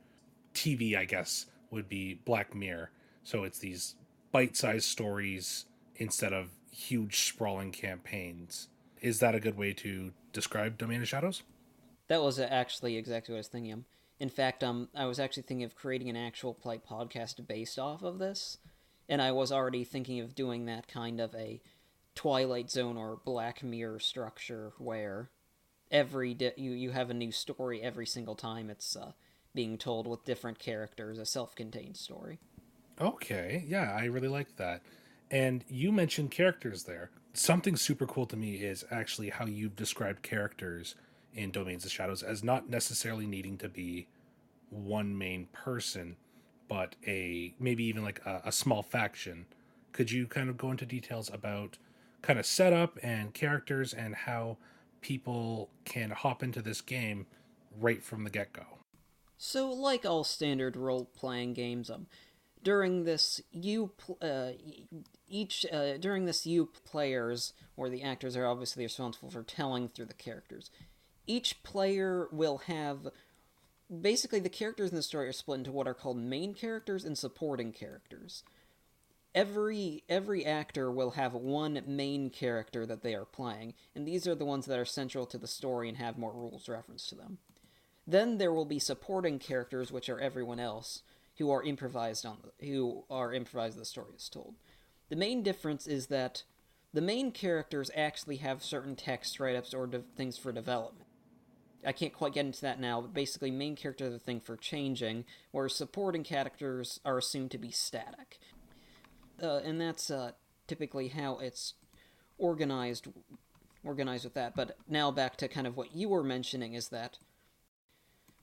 TV, 0.54 0.96
I 0.96 1.04
guess, 1.04 1.46
would 1.70 1.88
be 1.88 2.20
Black 2.24 2.54
Mirror. 2.54 2.90
So 3.22 3.44
it's 3.44 3.58
these 3.58 3.94
bite-sized 4.32 4.86
stories 4.86 5.66
instead 5.96 6.32
of 6.32 6.50
huge 6.70 7.28
sprawling 7.28 7.72
campaigns. 7.72 8.68
Is 9.00 9.20
that 9.20 9.34
a 9.34 9.40
good 9.40 9.56
way 9.56 9.72
to 9.74 10.12
describe 10.32 10.78
Domain 10.78 11.02
of 11.02 11.08
Shadows? 11.08 11.42
That 12.08 12.22
was 12.22 12.38
actually 12.38 12.96
exactly 12.96 13.32
what 13.32 13.38
I 13.38 13.40
was 13.40 13.48
thinking 13.48 13.72
of. 13.72 13.84
In 14.18 14.28
fact, 14.28 14.64
um, 14.64 14.88
I 14.94 15.06
was 15.06 15.20
actually 15.20 15.44
thinking 15.44 15.64
of 15.64 15.76
creating 15.76 16.08
an 16.08 16.16
actual 16.16 16.54
play 16.54 16.78
podcast 16.78 17.46
based 17.46 17.78
off 17.78 18.02
of 18.02 18.18
this, 18.18 18.58
and 19.08 19.22
I 19.22 19.30
was 19.30 19.52
already 19.52 19.84
thinking 19.84 20.20
of 20.20 20.34
doing 20.34 20.66
that 20.66 20.88
kind 20.88 21.20
of 21.20 21.34
a 21.34 21.60
Twilight 22.14 22.70
Zone 22.70 22.96
or 22.96 23.20
Black 23.24 23.62
Mirror 23.62 24.00
structure 24.00 24.72
where 24.78 25.30
every 25.90 26.34
di- 26.34 26.52
you 26.56 26.72
you 26.72 26.90
have 26.90 27.10
a 27.10 27.14
new 27.14 27.30
story 27.30 27.80
every 27.80 28.06
single 28.06 28.34
time 28.34 28.70
it's 28.70 28.96
uh, 28.96 29.12
being 29.54 29.78
told 29.78 30.06
with 30.06 30.24
different 30.24 30.58
characters, 30.58 31.18
a 31.18 31.26
self-contained 31.26 31.96
story. 31.96 32.38
Okay, 33.00 33.64
yeah, 33.66 33.96
I 33.98 34.06
really 34.06 34.28
like 34.28 34.56
that. 34.56 34.82
And 35.30 35.64
you 35.68 35.92
mentioned 35.92 36.30
characters 36.30 36.84
there. 36.84 37.10
Something 37.32 37.76
super 37.76 38.06
cool 38.06 38.26
to 38.26 38.36
me 38.36 38.54
is 38.56 38.84
actually 38.90 39.30
how 39.30 39.46
you've 39.46 39.76
described 39.76 40.22
characters 40.22 40.94
in 41.34 41.50
Domains 41.50 41.84
of 41.84 41.92
Shadows 41.92 42.22
as 42.22 42.42
not 42.42 42.68
necessarily 42.68 43.26
needing 43.26 43.58
to 43.58 43.68
be 43.68 44.08
one 44.70 45.16
main 45.16 45.46
person, 45.52 46.16
but 46.68 46.96
a 47.06 47.54
maybe 47.58 47.84
even 47.84 48.02
like 48.02 48.20
a, 48.26 48.42
a 48.46 48.52
small 48.52 48.82
faction. 48.82 49.46
Could 49.92 50.10
you 50.10 50.26
kind 50.26 50.48
of 50.48 50.56
go 50.56 50.70
into 50.70 50.86
details 50.86 51.30
about 51.32 51.78
kind 52.22 52.38
of 52.38 52.46
setup 52.46 52.98
and 53.02 53.32
characters 53.34 53.94
and 53.94 54.14
how 54.14 54.56
people 55.00 55.70
can 55.84 56.10
hop 56.10 56.42
into 56.42 56.60
this 56.60 56.80
game 56.80 57.26
right 57.78 58.02
from 58.02 58.24
the 58.24 58.30
get 58.30 58.52
go? 58.52 58.77
So, 59.38 59.70
like 59.70 60.04
all 60.04 60.24
standard 60.24 60.76
role 60.76 61.04
playing 61.04 61.54
games, 61.54 61.88
um, 61.88 62.06
during 62.62 63.04
this 63.04 63.40
you 63.52 63.92
uh, 64.20 64.50
each 65.28 65.64
uh, 65.72 65.96
during 65.98 66.26
this 66.26 66.44
you 66.44 66.68
players 66.84 67.54
or 67.76 67.88
the 67.88 68.02
actors 68.02 68.36
are 68.36 68.46
obviously 68.46 68.84
responsible 68.84 69.30
for 69.30 69.42
telling 69.42 69.88
through 69.88 70.06
the 70.06 70.14
characters 70.14 70.70
each 71.28 71.62
player 71.62 72.26
will 72.32 72.58
have 72.58 73.08
basically 74.00 74.40
the 74.40 74.48
characters 74.48 74.90
in 74.90 74.96
the 74.96 75.02
story 75.02 75.28
are 75.28 75.32
split 75.32 75.58
into 75.58 75.70
what 75.70 75.86
are 75.86 75.94
called 75.94 76.16
main 76.16 76.54
characters 76.54 77.04
and 77.04 77.16
supporting 77.16 77.72
characters. 77.72 78.42
Every 79.34 80.02
every 80.08 80.44
actor 80.44 80.90
will 80.90 81.12
have 81.12 81.34
one 81.34 81.82
main 81.86 82.30
character 82.30 82.86
that 82.86 83.02
they 83.02 83.14
are 83.14 83.26
playing 83.26 83.74
and 83.94 84.08
these 84.08 84.26
are 84.26 84.34
the 84.34 84.46
ones 84.46 84.66
that 84.66 84.78
are 84.78 84.86
central 84.86 85.26
to 85.26 85.38
the 85.38 85.46
story 85.46 85.88
and 85.88 85.98
have 85.98 86.18
more 86.18 86.32
rules 86.32 86.68
reference 86.68 87.06
to 87.08 87.14
them 87.14 87.38
then 88.08 88.38
there 88.38 88.52
will 88.52 88.64
be 88.64 88.78
supporting 88.78 89.38
characters 89.38 89.92
which 89.92 90.08
are 90.08 90.18
everyone 90.18 90.58
else 90.58 91.02
who 91.36 91.50
are 91.50 91.62
improvised 91.62 92.24
on 92.24 92.38
the, 92.42 92.66
who 92.66 93.04
are 93.10 93.34
improvised 93.34 93.78
the 93.78 93.84
story 93.84 94.14
is 94.16 94.28
told. 94.28 94.54
The 95.10 95.16
main 95.16 95.42
difference 95.42 95.86
is 95.86 96.06
that 96.06 96.42
the 96.94 97.02
main 97.02 97.30
characters 97.32 97.90
actually 97.94 98.36
have 98.36 98.64
certain 98.64 98.96
text 98.96 99.38
write-ups 99.38 99.74
or 99.74 99.86
de- 99.86 100.02
things 100.16 100.38
for 100.38 100.52
development. 100.52 101.06
I 101.86 101.92
can't 101.92 102.12
quite 102.12 102.32
get 102.32 102.46
into 102.46 102.62
that 102.62 102.80
now, 102.80 103.02
but 103.02 103.14
basically, 103.14 103.50
main 103.50 103.76
characters 103.76 104.08
are 104.08 104.12
the 104.12 104.18
thing 104.18 104.40
for 104.40 104.56
changing, 104.56 105.24
whereas 105.52 105.76
supporting 105.76 106.24
characters 106.24 106.98
are 107.04 107.18
assumed 107.18 107.52
to 107.52 107.58
be 107.58 107.70
static. 107.70 108.38
Uh, 109.40 109.58
and 109.58 109.80
that's 109.80 110.10
uh, 110.10 110.32
typically 110.66 111.08
how 111.08 111.38
it's 111.38 111.74
organized 112.38 113.06
organized 113.84 114.24
with 114.24 114.34
that. 114.34 114.56
But 114.56 114.76
now 114.88 115.10
back 115.12 115.36
to 115.36 115.46
kind 115.46 115.66
of 115.66 115.76
what 115.76 115.94
you 115.94 116.08
were 116.08 116.24
mentioning 116.24 116.74
is 116.74 116.88
that 116.88 117.18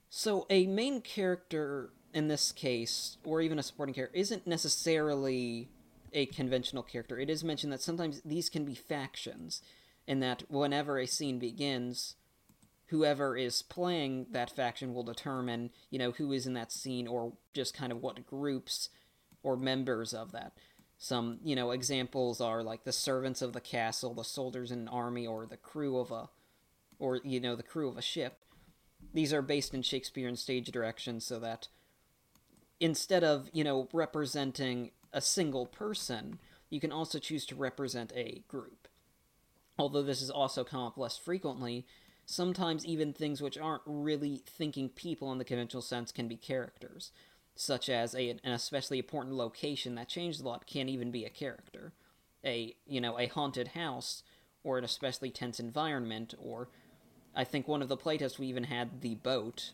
so 0.08 0.46
a 0.50 0.66
main 0.66 1.00
character 1.00 1.90
in 2.12 2.28
this 2.28 2.50
case, 2.52 3.18
or 3.24 3.42
even 3.42 3.58
a 3.58 3.62
supporting 3.62 3.94
character, 3.94 4.16
isn't 4.16 4.46
necessarily 4.46 5.68
a 6.12 6.26
conventional 6.26 6.82
character. 6.82 7.18
It 7.18 7.28
is 7.28 7.44
mentioned 7.44 7.72
that 7.72 7.82
sometimes 7.82 8.22
these 8.24 8.48
can 8.48 8.64
be 8.64 8.74
factions, 8.74 9.60
and 10.08 10.22
that 10.22 10.44
whenever 10.48 10.98
a 10.98 11.06
scene 11.06 11.38
begins, 11.38 12.14
whoever 12.86 13.36
is 13.36 13.60
playing 13.62 14.28
that 14.30 14.50
faction 14.50 14.94
will 14.94 15.02
determine, 15.02 15.70
you 15.90 15.98
know, 15.98 16.12
who 16.12 16.32
is 16.32 16.46
in 16.46 16.54
that 16.54 16.72
scene 16.72 17.06
or 17.06 17.34
just 17.52 17.76
kind 17.76 17.92
of 17.92 18.00
what 18.00 18.24
groups 18.26 18.88
or 19.42 19.56
members 19.56 20.14
of 20.14 20.32
that. 20.32 20.52
Some, 20.96 21.40
you 21.44 21.54
know, 21.54 21.72
examples 21.72 22.40
are 22.40 22.62
like 22.62 22.84
the 22.84 22.92
servants 22.92 23.42
of 23.42 23.52
the 23.52 23.60
castle, 23.60 24.14
the 24.14 24.24
soldiers 24.24 24.70
in 24.70 24.78
an 24.78 24.88
army, 24.88 25.26
or 25.26 25.44
the 25.44 25.58
crew 25.58 25.98
of 25.98 26.10
a, 26.10 26.30
or, 26.98 27.20
you 27.22 27.40
know, 27.40 27.56
the 27.56 27.62
crew 27.62 27.88
of 27.88 27.98
a 27.98 28.02
ship. 28.02 28.38
These 29.16 29.32
are 29.32 29.40
based 29.40 29.72
in 29.72 29.80
Shakespearean 29.80 30.36
stage 30.36 30.70
direction 30.70 31.20
so 31.20 31.38
that 31.38 31.68
instead 32.80 33.24
of, 33.24 33.48
you 33.50 33.64
know, 33.64 33.88
representing 33.94 34.90
a 35.10 35.22
single 35.22 35.64
person, 35.64 36.38
you 36.68 36.80
can 36.80 36.92
also 36.92 37.18
choose 37.18 37.46
to 37.46 37.54
represent 37.54 38.12
a 38.14 38.42
group. 38.46 38.88
Although 39.78 40.02
this 40.02 40.20
is 40.20 40.28
also 40.28 40.64
come 40.64 40.82
up 40.82 40.98
less 40.98 41.16
frequently, 41.16 41.86
sometimes 42.26 42.84
even 42.84 43.14
things 43.14 43.40
which 43.40 43.56
aren't 43.56 43.80
really 43.86 44.42
thinking 44.44 44.90
people 44.90 45.32
in 45.32 45.38
the 45.38 45.46
conventional 45.46 45.80
sense 45.80 46.12
can 46.12 46.28
be 46.28 46.36
characters, 46.36 47.10
such 47.54 47.88
as 47.88 48.14
a, 48.14 48.28
an 48.28 48.52
especially 48.52 48.98
important 48.98 49.34
location 49.34 49.94
that 49.94 50.10
changed 50.10 50.42
a 50.42 50.44
lot 50.44 50.66
can 50.66 50.90
even 50.90 51.10
be 51.10 51.24
a 51.24 51.30
character. 51.30 51.94
A, 52.44 52.76
you 52.86 53.00
know, 53.00 53.18
a 53.18 53.28
haunted 53.28 53.68
house, 53.68 54.22
or 54.62 54.76
an 54.76 54.84
especially 54.84 55.30
tense 55.30 55.58
environment, 55.58 56.34
or 56.38 56.68
I 57.36 57.44
think 57.44 57.68
one 57.68 57.82
of 57.82 57.88
the 57.88 57.98
playtests 57.98 58.38
we 58.38 58.46
even 58.46 58.64
had 58.64 59.02
the 59.02 59.14
boat 59.14 59.72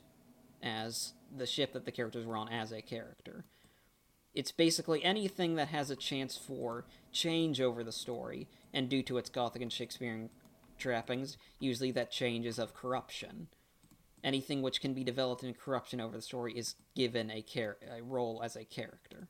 as 0.62 1.12
the 1.34 1.46
ship 1.46 1.72
that 1.72 1.84
the 1.84 1.92
characters 1.92 2.26
were 2.26 2.36
on 2.36 2.48
as 2.48 2.72
a 2.72 2.82
character. 2.82 3.44
It's 4.34 4.50
basically 4.50 5.04
anything 5.04 5.54
that 5.54 5.68
has 5.68 5.90
a 5.90 5.96
chance 5.96 6.36
for 6.36 6.86
change 7.12 7.60
over 7.60 7.84
the 7.84 7.92
story, 7.92 8.48
and 8.72 8.88
due 8.88 9.02
to 9.04 9.18
its 9.18 9.30
Gothic 9.30 9.62
and 9.62 9.72
Shakespearean 9.72 10.30
trappings, 10.78 11.36
usually 11.60 11.92
that 11.92 12.10
change 12.10 12.46
is 12.46 12.58
of 12.58 12.74
corruption. 12.74 13.48
Anything 14.24 14.62
which 14.62 14.80
can 14.80 14.94
be 14.94 15.04
developed 15.04 15.44
in 15.44 15.54
corruption 15.54 16.00
over 16.00 16.16
the 16.16 16.22
story 16.22 16.56
is 16.56 16.76
given 16.96 17.30
a, 17.30 17.42
char- 17.42 17.78
a 17.96 18.02
role 18.02 18.40
as 18.42 18.56
a 18.56 18.64
character. 18.64 19.28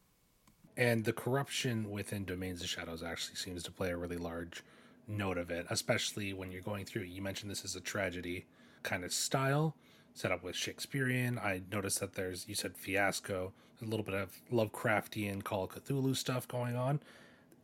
And 0.76 1.04
the 1.04 1.12
corruption 1.12 1.90
within 1.90 2.24
Domains 2.24 2.62
of 2.62 2.68
Shadows 2.68 3.02
actually 3.02 3.36
seems 3.36 3.62
to 3.64 3.72
play 3.72 3.90
a 3.90 3.96
really 3.96 4.16
large 4.16 4.62
note 5.06 5.38
of 5.38 5.50
it, 5.50 5.66
especially 5.70 6.32
when 6.32 6.52
you're 6.52 6.62
going 6.62 6.84
through. 6.84 7.02
You 7.02 7.22
mentioned 7.22 7.50
this 7.50 7.64
is 7.64 7.76
a 7.76 7.80
tragedy 7.80 8.46
kind 8.82 9.04
of 9.04 9.12
style 9.12 9.76
set 10.14 10.32
up 10.32 10.42
with 10.42 10.56
Shakespearean. 10.56 11.38
I 11.38 11.62
noticed 11.70 12.00
that 12.00 12.14
there's, 12.14 12.48
you 12.48 12.54
said 12.54 12.76
fiasco, 12.76 13.52
a 13.80 13.84
little 13.84 14.04
bit 14.04 14.14
of 14.14 14.40
Lovecraftian 14.52 15.42
Call 15.42 15.64
of 15.64 15.70
Cthulhu 15.70 16.16
stuff 16.16 16.46
going 16.46 16.76
on. 16.76 17.00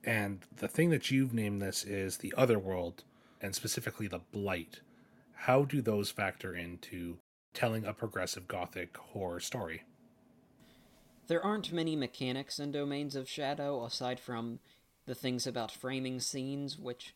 And 0.04 0.40
the 0.56 0.68
thing 0.68 0.90
that 0.90 1.10
you've 1.10 1.34
named 1.34 1.60
this 1.60 1.84
is 1.84 2.18
the 2.18 2.32
other 2.36 2.58
world, 2.58 3.04
and 3.40 3.54
specifically 3.54 4.06
the 4.06 4.20
blight. 4.32 4.80
How 5.34 5.64
do 5.64 5.82
those 5.82 6.10
factor 6.10 6.54
into 6.54 7.18
telling 7.54 7.84
a 7.84 7.92
progressive 7.92 8.48
gothic 8.48 8.96
horror 8.96 9.40
story? 9.40 9.82
There 11.26 11.44
aren't 11.44 11.72
many 11.72 11.94
mechanics 11.94 12.58
in 12.58 12.72
Domains 12.72 13.14
of 13.14 13.28
Shadow 13.28 13.84
aside 13.84 14.18
from 14.18 14.60
the 15.06 15.14
things 15.14 15.46
about 15.46 15.70
framing 15.70 16.20
scenes, 16.20 16.78
which, 16.78 17.14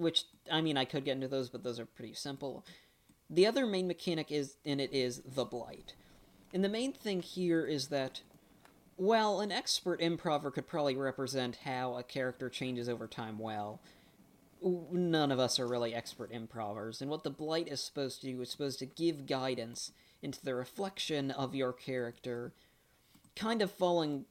which 0.00 0.24
I 0.50 0.60
mean, 0.60 0.76
I 0.76 0.84
could 0.84 1.04
get 1.04 1.12
into 1.12 1.28
those, 1.28 1.50
but 1.50 1.62
those 1.62 1.78
are 1.78 1.86
pretty 1.86 2.14
simple. 2.14 2.64
The 3.28 3.46
other 3.46 3.66
main 3.66 3.86
mechanic 3.86 4.32
is 4.32 4.56
in 4.64 4.80
it 4.80 4.92
is 4.92 5.22
the 5.24 5.44
blight. 5.44 5.94
And 6.52 6.64
the 6.64 6.68
main 6.68 6.92
thing 6.92 7.22
here 7.22 7.64
is 7.64 7.88
that 7.88 8.22
well, 8.96 9.40
an 9.40 9.50
expert 9.50 10.00
improver 10.02 10.50
could 10.50 10.66
probably 10.66 10.94
represent 10.94 11.60
how 11.64 11.96
a 11.96 12.02
character 12.02 12.50
changes 12.50 12.86
over 12.86 13.06
time 13.06 13.38
well. 13.38 13.80
None 14.62 15.32
of 15.32 15.38
us 15.38 15.58
are 15.58 15.66
really 15.66 15.94
expert 15.94 16.30
improvers, 16.30 17.00
and 17.00 17.10
what 17.10 17.22
the 17.22 17.30
blight 17.30 17.68
is 17.68 17.80
supposed 17.80 18.20
to 18.20 18.26
do 18.26 18.42
is 18.42 18.50
supposed 18.50 18.78
to 18.80 18.86
give 18.86 19.26
guidance 19.26 19.92
into 20.20 20.44
the 20.44 20.54
reflection 20.54 21.30
of 21.30 21.54
your 21.54 21.72
character, 21.72 22.52
kind 23.34 23.62
of 23.62 23.70
falling 23.70 24.26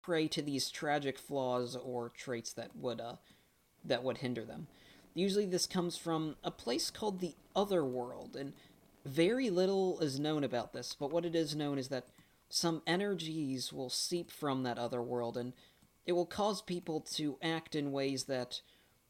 prey 0.00 0.26
to 0.28 0.40
these 0.40 0.70
tragic 0.70 1.18
flaws 1.18 1.76
or 1.76 2.08
traits 2.08 2.54
that 2.54 2.74
would 2.74 2.98
uh 2.98 3.16
that 3.84 4.02
would 4.02 4.18
hinder 4.18 4.44
them. 4.44 4.68
Usually 5.18 5.46
this 5.46 5.66
comes 5.66 5.96
from 5.96 6.36
a 6.44 6.52
place 6.52 6.90
called 6.90 7.18
the 7.18 7.34
Other 7.56 7.84
World, 7.84 8.36
and 8.36 8.52
very 9.04 9.50
little 9.50 9.98
is 9.98 10.20
known 10.20 10.44
about 10.44 10.72
this, 10.72 10.94
but 10.94 11.10
what 11.10 11.24
it 11.24 11.34
is 11.34 11.56
known 11.56 11.76
is 11.76 11.88
that 11.88 12.06
some 12.48 12.82
energies 12.86 13.72
will 13.72 13.90
seep 13.90 14.30
from 14.30 14.62
that 14.62 14.78
other 14.78 15.02
world, 15.02 15.36
and 15.36 15.54
it 16.06 16.12
will 16.12 16.24
cause 16.24 16.62
people 16.62 17.00
to 17.00 17.36
act 17.42 17.74
in 17.74 17.90
ways 17.90 18.26
that 18.26 18.60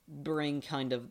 bring 0.08 0.62
kind 0.62 0.94
of 0.94 1.10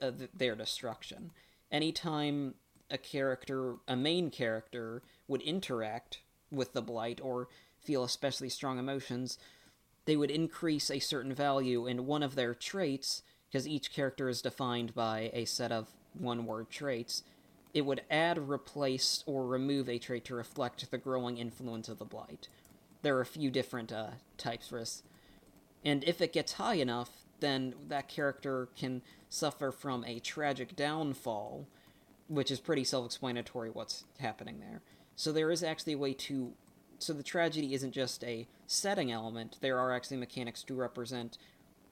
uh, 0.00 0.12
their 0.32 0.54
destruction. 0.54 1.32
Anytime 1.72 2.54
a 2.88 2.98
character, 2.98 3.78
a 3.88 3.96
main 3.96 4.30
character, 4.30 5.02
would 5.26 5.42
interact 5.42 6.20
with 6.52 6.72
the 6.72 6.82
Blight 6.82 7.20
or 7.20 7.48
feel 7.82 8.04
especially 8.04 8.48
strong 8.48 8.78
emotions, 8.78 9.38
they 10.04 10.16
would 10.16 10.30
increase 10.30 10.88
a 10.88 11.00
certain 11.00 11.34
value 11.34 11.88
in 11.88 12.06
one 12.06 12.22
of 12.22 12.36
their 12.36 12.54
traits 12.54 13.24
because 13.50 13.66
each 13.66 13.92
character 13.92 14.28
is 14.28 14.42
defined 14.42 14.94
by 14.94 15.30
a 15.32 15.44
set 15.44 15.72
of 15.72 15.88
one 16.12 16.46
word 16.46 16.70
traits, 16.70 17.22
it 17.74 17.82
would 17.82 18.02
add, 18.10 18.38
replace, 18.48 19.24
or 19.26 19.46
remove 19.46 19.88
a 19.88 19.98
trait 19.98 20.24
to 20.26 20.34
reflect 20.34 20.90
the 20.90 20.98
growing 20.98 21.38
influence 21.38 21.88
of 21.88 21.98
the 21.98 22.04
blight. 22.04 22.48
There 23.02 23.16
are 23.16 23.22
a 23.22 23.26
few 23.26 23.50
different 23.50 23.92
uh, 23.92 24.10
types 24.36 24.68
for 24.68 24.78
this. 24.78 25.02
And 25.84 26.04
if 26.04 26.20
it 26.20 26.32
gets 26.32 26.54
high 26.54 26.74
enough, 26.74 27.10
then 27.40 27.74
that 27.88 28.08
character 28.08 28.68
can 28.76 29.02
suffer 29.28 29.72
from 29.72 30.04
a 30.04 30.20
tragic 30.20 30.76
downfall, 30.76 31.66
which 32.28 32.50
is 32.50 32.60
pretty 32.60 32.84
self 32.84 33.06
explanatory 33.06 33.70
what's 33.70 34.04
happening 34.18 34.60
there. 34.60 34.82
So 35.16 35.32
there 35.32 35.50
is 35.50 35.62
actually 35.62 35.94
a 35.94 35.98
way 35.98 36.12
to. 36.14 36.52
So 36.98 37.14
the 37.14 37.22
tragedy 37.22 37.72
isn't 37.72 37.92
just 37.92 38.22
a 38.24 38.46
setting 38.66 39.10
element, 39.10 39.56
there 39.62 39.78
are 39.78 39.92
actually 39.92 40.18
mechanics 40.18 40.62
to 40.64 40.74
represent 40.74 41.38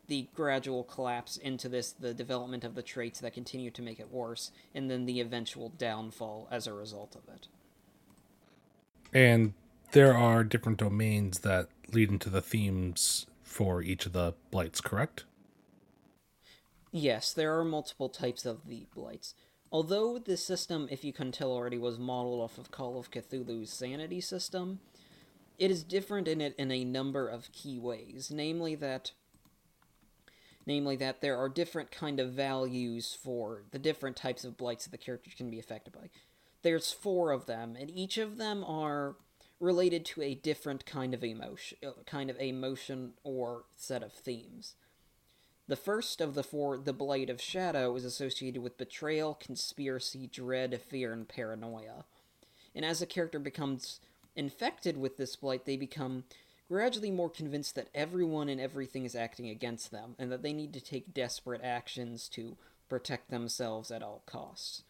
the 0.08 0.28
gradual 0.34 0.84
collapse 0.84 1.36
into 1.36 1.68
this, 1.68 1.92
the 1.92 2.14
development 2.14 2.64
of 2.64 2.74
the 2.74 2.82
traits 2.82 3.20
that 3.20 3.34
continue 3.34 3.70
to 3.70 3.82
make 3.82 4.00
it 4.00 4.10
worse, 4.10 4.50
and 4.74 4.90
then 4.90 5.06
the 5.06 5.20
eventual 5.20 5.68
downfall 5.68 6.48
as 6.50 6.66
a 6.66 6.72
result 6.72 7.14
of 7.14 7.32
it. 7.32 7.48
And 9.12 9.52
there 9.92 10.14
are 10.14 10.44
different 10.44 10.78
domains 10.78 11.40
that 11.40 11.68
lead 11.92 12.10
into 12.10 12.30
the 12.30 12.42
themes 12.42 13.26
for 13.42 13.82
each 13.82 14.06
of 14.06 14.12
the 14.12 14.34
blights, 14.50 14.80
correct? 14.80 15.24
Yes, 16.90 17.32
there 17.32 17.58
are 17.58 17.64
multiple 17.64 18.08
types 18.08 18.46
of 18.46 18.66
the 18.66 18.86
blights. 18.94 19.34
Although 19.70 20.18
this 20.18 20.42
system, 20.42 20.88
if 20.90 21.04
you 21.04 21.12
couldn't 21.12 21.32
tell 21.32 21.52
already, 21.52 21.76
was 21.76 21.98
modeled 21.98 22.40
off 22.40 22.56
of 22.56 22.70
Call 22.70 22.98
of 22.98 23.10
Cthulhu's 23.10 23.70
Sanity 23.70 24.20
system, 24.20 24.80
it 25.58 25.70
is 25.70 25.82
different 25.82 26.28
in 26.28 26.40
it 26.40 26.54
in 26.56 26.70
a 26.70 26.84
number 26.84 27.28
of 27.28 27.52
key 27.52 27.78
ways. 27.78 28.30
Namely 28.32 28.74
that 28.76 29.12
namely 30.68 30.96
that 30.96 31.22
there 31.22 31.38
are 31.38 31.48
different 31.48 31.90
kind 31.90 32.20
of 32.20 32.30
values 32.30 33.16
for 33.20 33.62
the 33.70 33.78
different 33.78 34.16
types 34.16 34.44
of 34.44 34.58
blights 34.58 34.84
that 34.84 34.90
the 34.90 34.98
character 34.98 35.30
can 35.34 35.50
be 35.50 35.58
affected 35.58 35.94
by. 35.94 36.10
There's 36.62 36.92
four 36.92 37.32
of 37.32 37.46
them, 37.46 37.74
and 37.74 37.90
each 37.90 38.18
of 38.18 38.36
them 38.36 38.62
are 38.64 39.16
related 39.58 40.04
to 40.04 40.22
a 40.22 40.34
different 40.34 40.84
kind 40.84 41.14
of 41.14 41.24
emotion, 41.24 41.78
uh, 41.84 41.92
kind 42.04 42.28
of 42.28 42.38
emotion 42.38 43.14
or 43.24 43.64
set 43.76 44.02
of 44.02 44.12
themes. 44.12 44.74
The 45.66 45.74
first 45.74 46.20
of 46.20 46.34
the 46.34 46.42
four, 46.42 46.76
the 46.76 46.92
Blight 46.92 47.30
of 47.30 47.40
Shadow, 47.40 47.96
is 47.96 48.04
associated 48.04 48.62
with 48.62 48.76
betrayal, 48.76 49.34
conspiracy, 49.34 50.26
dread, 50.26 50.78
fear, 50.82 51.14
and 51.14 51.26
paranoia. 51.26 52.04
And 52.74 52.84
as 52.84 53.00
a 53.00 53.06
character 53.06 53.38
becomes 53.38 54.00
infected 54.36 54.98
with 54.98 55.16
this 55.16 55.34
blight, 55.34 55.64
they 55.64 55.78
become 55.78 56.24
gradually 56.68 57.10
more 57.10 57.30
convinced 57.30 57.74
that 57.74 57.88
everyone 57.94 58.48
and 58.48 58.60
everything 58.60 59.04
is 59.04 59.14
acting 59.14 59.48
against 59.48 59.90
them, 59.90 60.14
and 60.18 60.30
that 60.30 60.42
they 60.42 60.52
need 60.52 60.72
to 60.74 60.80
take 60.80 61.14
desperate 61.14 61.62
actions 61.64 62.28
to 62.28 62.56
protect 62.88 63.30
themselves 63.30 63.90
at 63.90 64.02
all 64.02 64.22
costs. 64.26 64.82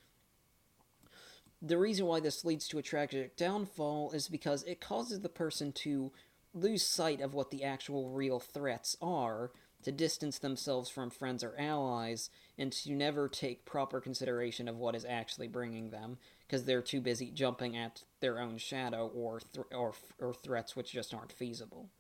The 1.60 1.78
reason 1.78 2.06
why 2.06 2.20
this 2.20 2.44
leads 2.44 2.68
to 2.68 2.78
a 2.78 2.82
tragic 2.82 3.36
downfall 3.36 4.12
is 4.12 4.28
because 4.28 4.62
it 4.62 4.80
causes 4.80 5.20
the 5.20 5.28
person 5.28 5.72
to 5.72 6.12
lose 6.54 6.84
sight 6.84 7.20
of 7.20 7.34
what 7.34 7.50
the 7.50 7.64
actual 7.64 8.10
real 8.10 8.38
threats 8.38 8.96
are, 9.02 9.50
to 9.82 9.92
distance 9.92 10.38
themselves 10.38 10.88
from 10.88 11.10
friends 11.10 11.44
or 11.44 11.54
allies, 11.58 12.30
and 12.56 12.72
to 12.72 12.92
never 12.92 13.28
take 13.28 13.64
proper 13.64 14.00
consideration 14.00 14.68
of 14.68 14.76
what 14.76 14.94
is 14.94 15.04
actually 15.04 15.48
bringing 15.48 15.90
them, 15.90 16.18
because 16.48 16.64
they're 16.64 16.82
too 16.82 17.00
busy 17.00 17.30
jumping 17.30 17.76
at 17.76 18.02
their 18.20 18.40
own 18.40 18.56
shadow 18.56 19.10
or 19.14 19.40
th- 19.40 19.66
or 19.70 19.92
or 20.18 20.32
threats 20.32 20.74
which 20.74 20.92
just 20.92 21.12
aren't 21.12 21.32
feasible. 21.32 21.90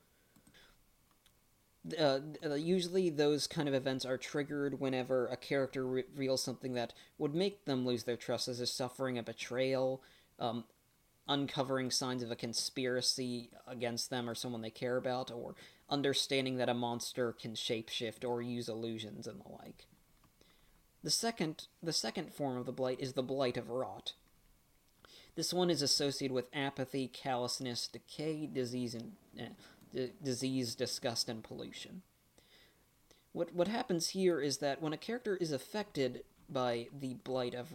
Uh, 1.98 2.20
uh, 2.44 2.54
usually, 2.54 3.08
those 3.08 3.46
kind 3.46 3.68
of 3.68 3.74
events 3.74 4.04
are 4.04 4.18
triggered 4.18 4.80
whenever 4.80 5.26
a 5.28 5.36
character 5.36 5.86
re- 5.86 6.04
reveals 6.12 6.42
something 6.42 6.74
that 6.74 6.92
would 7.18 7.34
make 7.34 7.64
them 7.64 7.86
lose 7.86 8.04
their 8.04 8.16
trust, 8.16 8.48
as 8.48 8.70
suffering 8.70 9.16
a 9.16 9.22
betrayal, 9.22 10.02
um, 10.38 10.64
uncovering 11.28 11.90
signs 11.90 12.22
of 12.22 12.30
a 12.30 12.36
conspiracy 12.36 13.50
against 13.66 14.10
them 14.10 14.28
or 14.28 14.34
someone 14.34 14.60
they 14.60 14.70
care 14.70 14.96
about, 14.96 15.30
or 15.30 15.54
understanding 15.88 16.56
that 16.56 16.68
a 16.68 16.74
monster 16.74 17.32
can 17.32 17.52
shapeshift 17.52 18.28
or 18.28 18.42
use 18.42 18.68
illusions 18.68 19.26
and 19.26 19.40
the 19.40 19.48
like. 19.48 19.86
The 21.02 21.10
second, 21.10 21.68
the 21.82 21.92
second 21.92 22.34
form 22.34 22.58
of 22.58 22.66
the 22.66 22.72
blight 22.72 23.00
is 23.00 23.12
the 23.12 23.22
blight 23.22 23.56
of 23.56 23.70
rot. 23.70 24.14
This 25.38 25.54
one 25.54 25.70
is 25.70 25.82
associated 25.82 26.34
with 26.34 26.48
apathy, 26.52 27.06
callousness, 27.06 27.86
decay, 27.86 28.48
disease, 28.52 28.92
and 28.96 29.12
eh, 29.38 29.50
d- 29.94 30.10
disease, 30.20 30.74
disgust, 30.74 31.28
and 31.28 31.44
pollution. 31.44 32.02
What 33.30 33.54
what 33.54 33.68
happens 33.68 34.08
here 34.08 34.40
is 34.40 34.58
that 34.58 34.82
when 34.82 34.92
a 34.92 34.96
character 34.96 35.36
is 35.36 35.52
affected 35.52 36.24
by 36.50 36.88
the 36.92 37.14
blight 37.22 37.54
of 37.54 37.68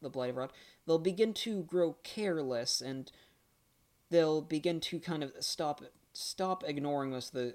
the 0.00 0.08
blight 0.08 0.30
of 0.30 0.36
rot, 0.36 0.52
they'll 0.86 0.98
begin 0.98 1.34
to 1.34 1.62
grow 1.64 1.98
careless 2.04 2.80
and 2.80 3.12
they'll 4.08 4.40
begin 4.40 4.80
to 4.80 4.98
kind 4.98 5.22
of 5.22 5.34
stop 5.40 5.82
stop 6.14 6.64
ignoring 6.66 7.10
most 7.10 7.34
the 7.34 7.54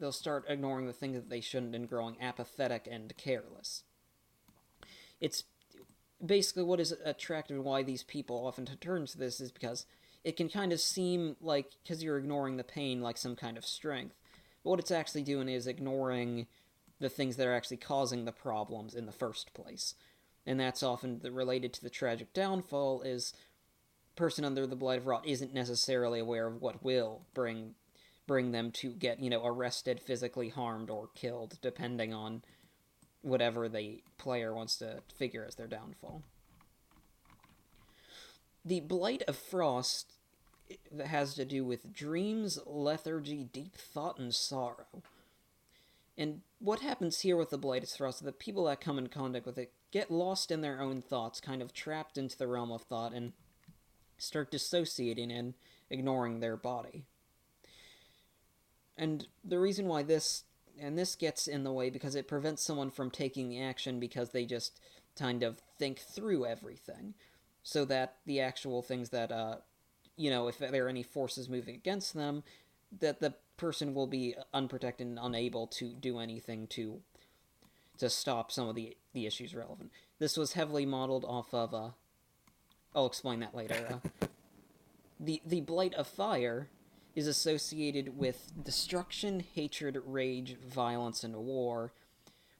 they'll 0.00 0.10
start 0.10 0.46
ignoring 0.48 0.86
the 0.86 0.94
things 0.94 1.16
that 1.16 1.28
they 1.28 1.42
shouldn't 1.42 1.74
and 1.74 1.86
growing 1.86 2.16
apathetic 2.18 2.88
and 2.90 3.14
careless. 3.18 3.82
It's 5.20 5.44
basically 6.24 6.62
what 6.62 6.80
is 6.80 6.94
attractive 7.04 7.56
and 7.56 7.64
why 7.64 7.82
these 7.82 8.02
people 8.02 8.46
often 8.46 8.66
turn 8.80 9.06
to 9.06 9.18
this 9.18 9.40
is 9.40 9.50
because 9.50 9.86
it 10.24 10.36
can 10.36 10.48
kind 10.48 10.72
of 10.72 10.80
seem 10.80 11.36
like 11.40 11.66
because 11.82 12.02
you're 12.02 12.18
ignoring 12.18 12.56
the 12.56 12.64
pain 12.64 13.00
like 13.00 13.16
some 13.16 13.36
kind 13.36 13.58
of 13.58 13.66
strength. 13.66 14.14
But 14.62 14.70
what 14.70 14.78
it's 14.78 14.90
actually 14.90 15.22
doing 15.22 15.48
is 15.48 15.66
ignoring 15.66 16.46
the 17.00 17.08
things 17.08 17.36
that 17.36 17.46
are 17.46 17.54
actually 17.54 17.78
causing 17.78 18.24
the 18.24 18.32
problems 18.32 18.94
in 18.94 19.06
the 19.06 19.12
first 19.12 19.52
place. 19.54 19.94
And 20.46 20.58
that's 20.58 20.82
often 20.82 21.20
related 21.24 21.72
to 21.74 21.82
the 21.82 21.90
tragic 21.90 22.32
downfall 22.32 23.02
is 23.02 23.32
person 24.14 24.44
under 24.44 24.66
the 24.66 24.76
blight 24.76 24.98
of 24.98 25.06
rot 25.06 25.26
isn't 25.26 25.54
necessarily 25.54 26.20
aware 26.20 26.46
of 26.46 26.60
what 26.60 26.84
will 26.84 27.22
bring 27.34 27.74
bring 28.26 28.52
them 28.52 28.70
to 28.70 28.90
get 28.90 29.20
you 29.20 29.30
know 29.30 29.44
arrested 29.44 29.98
physically 29.98 30.48
harmed 30.48 30.90
or 30.90 31.08
killed 31.14 31.58
depending 31.62 32.12
on 32.12 32.42
whatever 33.22 33.68
the 33.68 34.02
player 34.18 34.52
wants 34.52 34.76
to 34.78 35.00
figure 35.14 35.44
as 35.46 35.54
their 35.54 35.66
downfall. 35.66 36.22
The 38.64 38.80
Blight 38.80 39.22
of 39.26 39.36
Frost 39.36 40.12
has 41.04 41.34
to 41.34 41.44
do 41.44 41.64
with 41.64 41.92
dreams, 41.92 42.58
lethargy, 42.66 43.44
deep 43.44 43.76
thought, 43.76 44.18
and 44.18 44.34
sorrow. 44.34 45.02
And 46.16 46.42
what 46.58 46.80
happens 46.80 47.20
here 47.20 47.36
with 47.36 47.50
the 47.50 47.58
Blight 47.58 47.82
of 47.82 47.90
Frost, 47.90 48.24
the 48.24 48.32
people 48.32 48.64
that 48.64 48.80
come 48.80 48.98
in 48.98 49.08
contact 49.08 49.46
with 49.46 49.58
it 49.58 49.72
get 49.90 50.10
lost 50.10 50.50
in 50.50 50.60
their 50.60 50.80
own 50.80 51.02
thoughts, 51.02 51.40
kind 51.40 51.62
of 51.62 51.72
trapped 51.72 52.18
into 52.18 52.36
the 52.36 52.46
realm 52.46 52.70
of 52.70 52.82
thought, 52.82 53.12
and 53.12 53.32
start 54.18 54.50
dissociating 54.50 55.32
and 55.32 55.54
ignoring 55.90 56.40
their 56.40 56.56
body. 56.56 57.04
And 58.96 59.26
the 59.44 59.58
reason 59.58 59.86
why 59.86 60.02
this 60.02 60.44
and 60.80 60.98
this 60.98 61.14
gets 61.14 61.46
in 61.46 61.64
the 61.64 61.72
way 61.72 61.90
because 61.90 62.14
it 62.14 62.28
prevents 62.28 62.62
someone 62.62 62.90
from 62.90 63.10
taking 63.10 63.48
the 63.48 63.60
action 63.60 64.00
because 64.00 64.30
they 64.30 64.44
just 64.44 64.80
kind 65.18 65.42
of 65.42 65.58
think 65.78 65.98
through 65.98 66.46
everything 66.46 67.14
so 67.62 67.84
that 67.84 68.16
the 68.26 68.40
actual 68.40 68.82
things 68.82 69.10
that 69.10 69.30
uh 69.30 69.56
you 70.16 70.30
know 70.30 70.48
if 70.48 70.58
there 70.58 70.86
are 70.86 70.88
any 70.88 71.02
forces 71.02 71.48
moving 71.48 71.74
against 71.74 72.14
them 72.14 72.42
that 73.00 73.20
the 73.20 73.34
person 73.56 73.94
will 73.94 74.06
be 74.06 74.34
unprotected 74.52 75.06
and 75.06 75.18
unable 75.20 75.66
to 75.66 75.94
do 75.94 76.18
anything 76.18 76.66
to 76.66 77.00
to 77.98 78.10
stop 78.10 78.50
some 78.50 78.68
of 78.68 78.74
the 78.74 78.96
the 79.12 79.26
issues 79.26 79.54
relevant. 79.54 79.90
This 80.18 80.36
was 80.36 80.54
heavily 80.54 80.86
modeled 80.86 81.24
off 81.24 81.52
of 81.54 81.74
uh 81.74 81.90
i'll 82.94 83.06
explain 83.06 83.40
that 83.40 83.54
later 83.54 84.00
uh, 84.02 84.26
the 85.20 85.40
the 85.46 85.60
blight 85.60 85.94
of 85.94 86.06
fire 86.06 86.68
is 87.14 87.26
associated 87.26 88.16
with 88.16 88.52
destruction, 88.62 89.44
hatred, 89.54 89.98
rage, 90.06 90.56
violence, 90.58 91.24
and 91.24 91.36
war. 91.36 91.92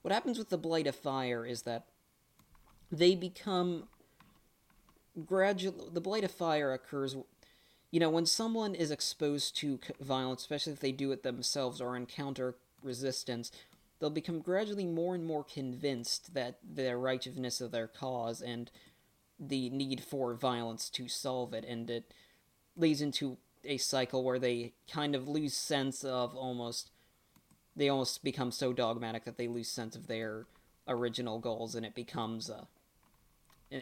What 0.02 0.12
happens 0.12 0.38
with 0.38 0.50
the 0.50 0.58
Blight 0.58 0.86
of 0.86 0.96
Fire 0.96 1.46
is 1.46 1.62
that 1.62 1.86
they 2.90 3.14
become 3.14 3.84
gradual. 5.24 5.90
The 5.90 6.00
Blight 6.00 6.24
of 6.24 6.30
Fire 6.30 6.72
occurs, 6.72 7.16
you 7.90 8.00
know, 8.00 8.10
when 8.10 8.26
someone 8.26 8.74
is 8.74 8.90
exposed 8.90 9.56
to 9.58 9.78
violence, 10.00 10.42
especially 10.42 10.74
if 10.74 10.80
they 10.80 10.92
do 10.92 11.12
it 11.12 11.22
themselves 11.22 11.80
or 11.80 11.96
encounter 11.96 12.56
resistance, 12.82 13.50
they'll 13.98 14.10
become 14.10 14.40
gradually 14.40 14.84
more 14.84 15.14
and 15.14 15.24
more 15.24 15.44
convinced 15.44 16.34
that 16.34 16.58
the 16.62 16.96
righteousness 16.96 17.60
of 17.60 17.70
their 17.70 17.86
cause 17.86 18.42
and 18.42 18.70
the 19.38 19.70
need 19.70 20.02
for 20.02 20.34
violence 20.34 20.90
to 20.90 21.08
solve 21.08 21.54
it, 21.54 21.64
and 21.64 21.88
it 21.88 22.12
leads 22.76 23.00
into 23.00 23.38
a 23.64 23.76
cycle 23.76 24.24
where 24.24 24.38
they 24.38 24.72
kind 24.90 25.14
of 25.14 25.28
lose 25.28 25.54
sense 25.54 26.04
of 26.04 26.34
almost 26.34 26.90
they 27.74 27.88
almost 27.88 28.22
become 28.22 28.50
so 28.50 28.72
dogmatic 28.72 29.24
that 29.24 29.38
they 29.38 29.48
lose 29.48 29.68
sense 29.68 29.96
of 29.96 30.06
their 30.06 30.46
original 30.86 31.38
goals 31.38 31.74
and 31.74 31.86
it 31.86 31.94
becomes 31.94 32.50
a 32.50 32.66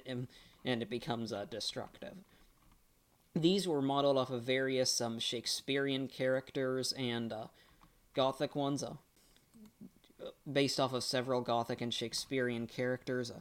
and, 0.06 0.28
and 0.64 0.82
it 0.82 0.90
becomes 0.90 1.32
a 1.32 1.46
destructive. 1.46 2.14
These 3.34 3.66
were 3.66 3.82
modeled 3.82 4.18
off 4.18 4.30
of 4.30 4.42
various 4.42 5.00
um, 5.00 5.18
Shakespearean 5.18 6.08
characters 6.08 6.92
and 6.92 7.32
uh, 7.32 7.46
Gothic 8.14 8.54
ones, 8.54 8.82
uh, 8.82 8.94
based 10.50 10.80
off 10.80 10.92
of 10.92 11.04
several 11.04 11.40
Gothic 11.40 11.80
and 11.80 11.94
Shakespearean 11.94 12.66
characters. 12.66 13.30
Uh, 13.30 13.40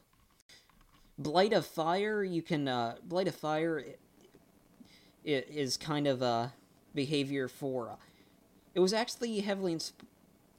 Blight 1.18 1.54
of 1.54 1.66
Fire, 1.66 2.24
you 2.24 2.42
can 2.42 2.68
uh, 2.68 2.96
Blight 3.04 3.28
of 3.28 3.36
Fire 3.36 3.80
it 3.80 4.00
is 5.30 5.78
kind 5.78 6.08
of 6.08 6.22
a 6.22 6.54
behavior 6.94 7.48
for. 7.48 7.92
Uh, 7.92 7.96
it 8.74 8.80
was 8.80 8.94
actually 8.94 9.40
heavily 9.40 9.74
ins- 9.74 9.94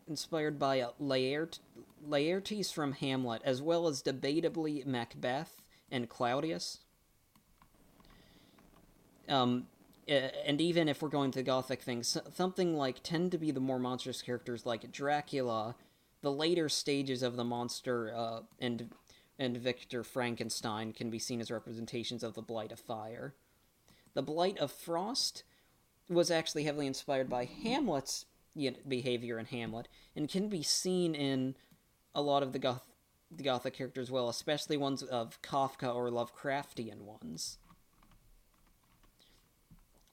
inspired 0.09 0.59
by 0.59 0.81
uh, 0.81 0.91
Laert- 1.01 1.61
Laertes 2.07 2.73
from 2.73 2.93
Hamlet, 2.93 3.43
as 3.45 3.63
well 3.63 3.87
as 3.87 4.03
debatably 4.03 4.85
Macbeth 4.85 5.63
and 5.91 6.09
Claudius. 6.09 6.79
Um, 9.29 9.67
and 10.09 10.61
even 10.61 10.89
if 10.89 11.03
we're 11.03 11.09
going 11.09 11.31
to 11.33 11.43
gothic 11.43 11.83
things, 11.83 12.17
something 12.35 12.77
like 12.77 13.01
tend 13.03 13.31
to 13.33 13.39
be 13.39 13.53
the 13.53 13.61
more 13.61 13.79
monstrous 13.79 14.23
characters 14.23 14.67
like 14.67 14.91
Dracula, 14.91 15.77
the 16.23 16.33
later 16.33 16.69
stages 16.69 17.23
of 17.23 17.37
the 17.37 17.45
monster, 17.45 18.13
uh, 18.15 18.41
and 18.59 18.91
and 19.39 19.57
Victor 19.57 20.05
Frankenstein 20.05 20.93
can 20.93 21.09
be 21.11 21.19
seen 21.19 21.41
as 21.41 21.51
representations 21.51 22.23
of 22.23 22.35
the 22.35 22.43
Blight 22.43 22.73
of 22.73 22.81
Fire. 22.81 23.35
The 24.15 24.23
Blight 24.23 24.59
of 24.59 24.73
Frost 24.73 25.45
was 26.09 26.31
actually 26.31 26.65
heavily 26.65 26.87
inspired 26.87 27.29
by 27.29 27.45
Hamlet's 27.45 28.27
behavior 28.87 29.39
in 29.39 29.47
Hamlet 29.47 29.89
and 30.17 30.29
can 30.29 30.49
be 30.49 30.63
seen 30.63 31.15
in 31.15 31.55
a 32.15 32.23
lot 32.23 32.43
of 32.43 32.53
the 32.53 32.59
goth 32.59 32.83
the 33.33 33.45
Gothic 33.45 33.75
characters 33.75 34.11
well, 34.11 34.29
especially 34.29 34.77
ones 34.77 35.05
of 35.05 35.41
Kafka 35.41 35.95
or 35.95 36.11
Lovecraftian 36.11 37.03
ones. 37.03 37.59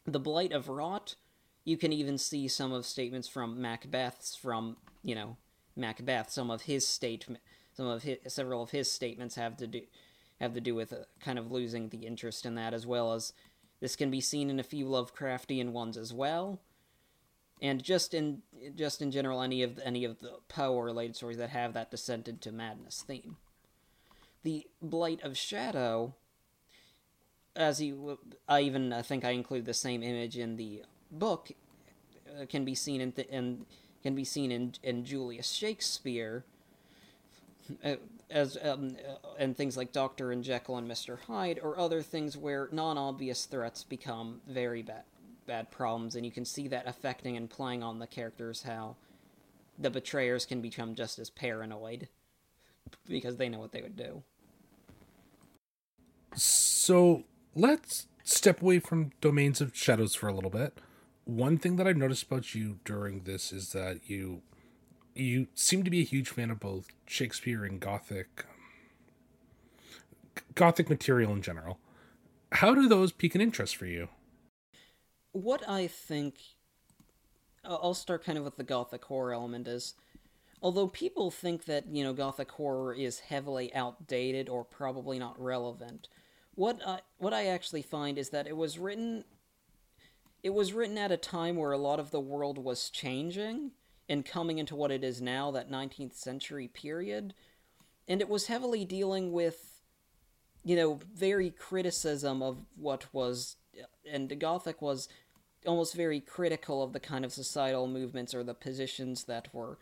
The 0.05 0.19
Blight 0.19 0.51
of 0.51 0.69
Rot, 0.69 1.15
you 1.65 1.77
can 1.77 1.91
even 1.91 2.19
see 2.19 2.47
some 2.47 2.71
of 2.71 2.85
statements 2.85 3.27
from 3.27 3.59
Macbeth's 3.59 4.35
from, 4.35 4.77
you 5.01 5.15
know, 5.15 5.37
Macbeth, 5.75 6.29
some 6.29 6.51
of 6.51 6.61
his 6.61 6.87
statement 6.87 7.41
some 7.77 7.85
of 7.85 8.01
his 8.01 8.17
several 8.27 8.63
of 8.63 8.71
his 8.71 8.91
statements 8.91 9.35
have 9.35 9.55
to 9.57 9.67
do 9.67 9.81
have 10.41 10.53
to 10.53 10.61
do 10.61 10.75
with 10.75 10.91
uh, 10.91 10.97
kind 11.19 11.39
of 11.39 11.51
losing 11.51 11.89
the 11.89 12.05
interest 12.05 12.45
in 12.45 12.55
that 12.55 12.73
as 12.73 12.85
well 12.85 13.13
as 13.13 13.33
this 13.79 13.95
can 13.95 14.09
be 14.11 14.21
seen 14.21 14.49
in 14.49 14.59
a 14.59 14.63
few 14.63 14.85
Lovecraftian 14.85 15.71
ones 15.71 15.97
as 15.97 16.13
well 16.13 16.59
and 17.61 17.83
just 17.83 18.13
in 18.13 18.41
just 18.75 19.01
in 19.01 19.11
general 19.11 19.41
any 19.41 19.63
of 19.63 19.79
any 19.83 20.03
of 20.03 20.19
the 20.19 20.33
Poe 20.47 20.79
related 20.79 21.15
stories 21.15 21.37
that 21.37 21.49
have 21.49 21.73
that 21.73 21.91
descent 21.91 22.27
into 22.27 22.51
madness 22.51 23.03
theme. 23.05 23.37
The 24.43 24.67
Blight 24.81 25.23
of 25.23 25.37
Shadow, 25.37 26.13
as 27.55 27.81
you, 27.81 28.19
I 28.47 28.61
even 28.61 28.93
I 28.93 29.01
think 29.01 29.25
I 29.25 29.31
include 29.31 29.65
the 29.65 29.73
same 29.73 30.03
image 30.03 30.37
in 30.37 30.55
the 30.57 30.83
book, 31.11 31.51
uh, 32.29 32.45
can 32.45 32.63
be 32.63 32.75
seen 32.75 33.01
in, 33.01 33.11
th- 33.11 33.29
can 34.03 34.15
be 34.15 34.23
seen 34.23 34.51
in 34.51 34.73
in 34.83 35.03
Julius 35.03 35.49
Shakespeare. 35.49 36.45
Uh, 37.83 37.95
as 38.29 38.57
um, 38.61 38.97
uh, 39.07 39.27
and 39.39 39.55
things 39.55 39.77
like 39.77 39.91
Doctor 39.91 40.31
and 40.31 40.43
Jekyll 40.43 40.77
and 40.77 40.87
Mister 40.87 41.17
Hyde, 41.27 41.59
or 41.61 41.79
other 41.79 42.01
things 42.01 42.35
where 42.37 42.69
non-obvious 42.71 43.45
threats 43.45 43.83
become 43.83 44.41
very 44.47 44.81
bad 44.81 45.03
bad 45.45 45.71
problems, 45.71 46.15
and 46.15 46.25
you 46.25 46.31
can 46.31 46.43
see 46.43 46.67
that 46.67 46.87
affecting 46.87 47.37
and 47.37 47.49
playing 47.49 47.83
on 47.83 47.99
the 47.99 48.07
characters 48.07 48.63
how 48.63 48.97
the 49.79 49.89
betrayers 49.89 50.45
can 50.45 50.59
become 50.59 50.93
just 50.93 51.19
as 51.19 51.29
paranoid 51.29 52.09
because 53.07 53.37
they 53.37 53.47
know 53.47 53.59
what 53.59 53.71
they 53.71 53.81
would 53.81 53.95
do. 53.95 54.23
So 56.35 57.23
let's 57.55 58.07
step 58.23 58.61
away 58.61 58.79
from 58.79 59.11
domains 59.21 59.61
of 59.61 59.75
shadows 59.75 60.15
for 60.15 60.27
a 60.27 60.33
little 60.33 60.49
bit. 60.49 60.77
One 61.23 61.57
thing 61.57 61.77
that 61.77 61.87
I've 61.87 61.97
noticed 61.97 62.23
about 62.23 62.53
you 62.55 62.79
during 62.83 63.21
this 63.21 63.53
is 63.53 63.71
that 63.71 64.09
you 64.09 64.41
you 65.19 65.47
seem 65.55 65.83
to 65.83 65.89
be 65.89 66.01
a 66.01 66.05
huge 66.05 66.29
fan 66.29 66.51
of 66.51 66.59
both 66.59 66.87
Shakespeare 67.05 67.63
and 67.63 67.79
Gothic 67.79 68.45
um, 68.45 68.55
Gothic 70.55 70.89
material 70.89 71.33
in 71.33 71.41
general. 71.41 71.79
How 72.53 72.73
do 72.73 72.87
those 72.87 73.11
pique 73.11 73.35
an 73.35 73.41
interest 73.41 73.75
for 73.75 73.85
you? 73.85 74.09
what 75.43 75.67
I 75.67 75.87
think. 75.87 76.35
I'll 77.63 77.93
start 77.93 78.23
kind 78.23 78.37
of 78.37 78.45
with 78.45 78.55
the 78.55 78.63
gothic 78.63 79.03
horror 79.05 79.33
element 79.33 79.67
is. 79.67 79.93
Although 80.61 80.87
people 80.87 81.29
think 81.29 81.65
that, 81.65 81.85
you 81.87 82.03
know, 82.03 82.13
gothic 82.13 82.49
horror 82.51 82.93
is 82.93 83.19
heavily 83.19 83.73
outdated 83.75 84.47
or 84.49 84.63
probably 84.63 85.19
not 85.19 85.39
relevant, 85.39 86.07
what 86.55 86.79
I, 86.85 87.01
what 87.17 87.33
I 87.33 87.47
actually 87.47 87.81
find 87.81 88.17
is 88.17 88.29
that 88.29 88.47
it 88.47 88.55
was 88.57 88.79
written 88.79 89.25
it 90.43 90.53
was 90.53 90.71
written 90.71 90.97
at 90.97 91.11
a 91.11 91.17
time 91.17 91.57
where 91.57 91.71
a 91.71 91.77
lot 91.77 91.99
of 91.99 92.11
the 92.11 92.19
world 92.19 92.57
was 92.57 92.89
changing 92.89 93.71
and 94.09 94.25
coming 94.25 94.57
into 94.57 94.75
what 94.75 94.91
it 94.91 95.03
is 95.03 95.21
now, 95.21 95.51
that 95.51 95.71
19th 95.71 96.13
century 96.13 96.67
period. 96.67 97.33
And 98.07 98.21
it 98.21 98.29
was 98.29 98.47
heavily 98.47 98.85
dealing 98.85 99.31
with, 99.31 99.81
you 100.63 100.75
know, 100.75 100.99
very 101.13 101.49
criticism 101.49 102.41
of 102.41 102.59
what 102.75 103.13
was. 103.13 103.57
And 104.09 104.29
the 104.29 104.35
Gothic 104.35 104.81
was 104.81 105.09
almost 105.65 105.93
very 105.93 106.19
critical 106.19 106.81
of 106.81 106.93
the 106.93 106.99
kind 106.99 107.25
of 107.25 107.33
societal 107.33 107.87
movements 107.87 108.33
or 108.33 108.43
the 108.43 108.53
positions 108.53 109.25
that 109.25 109.53
were 109.53 109.77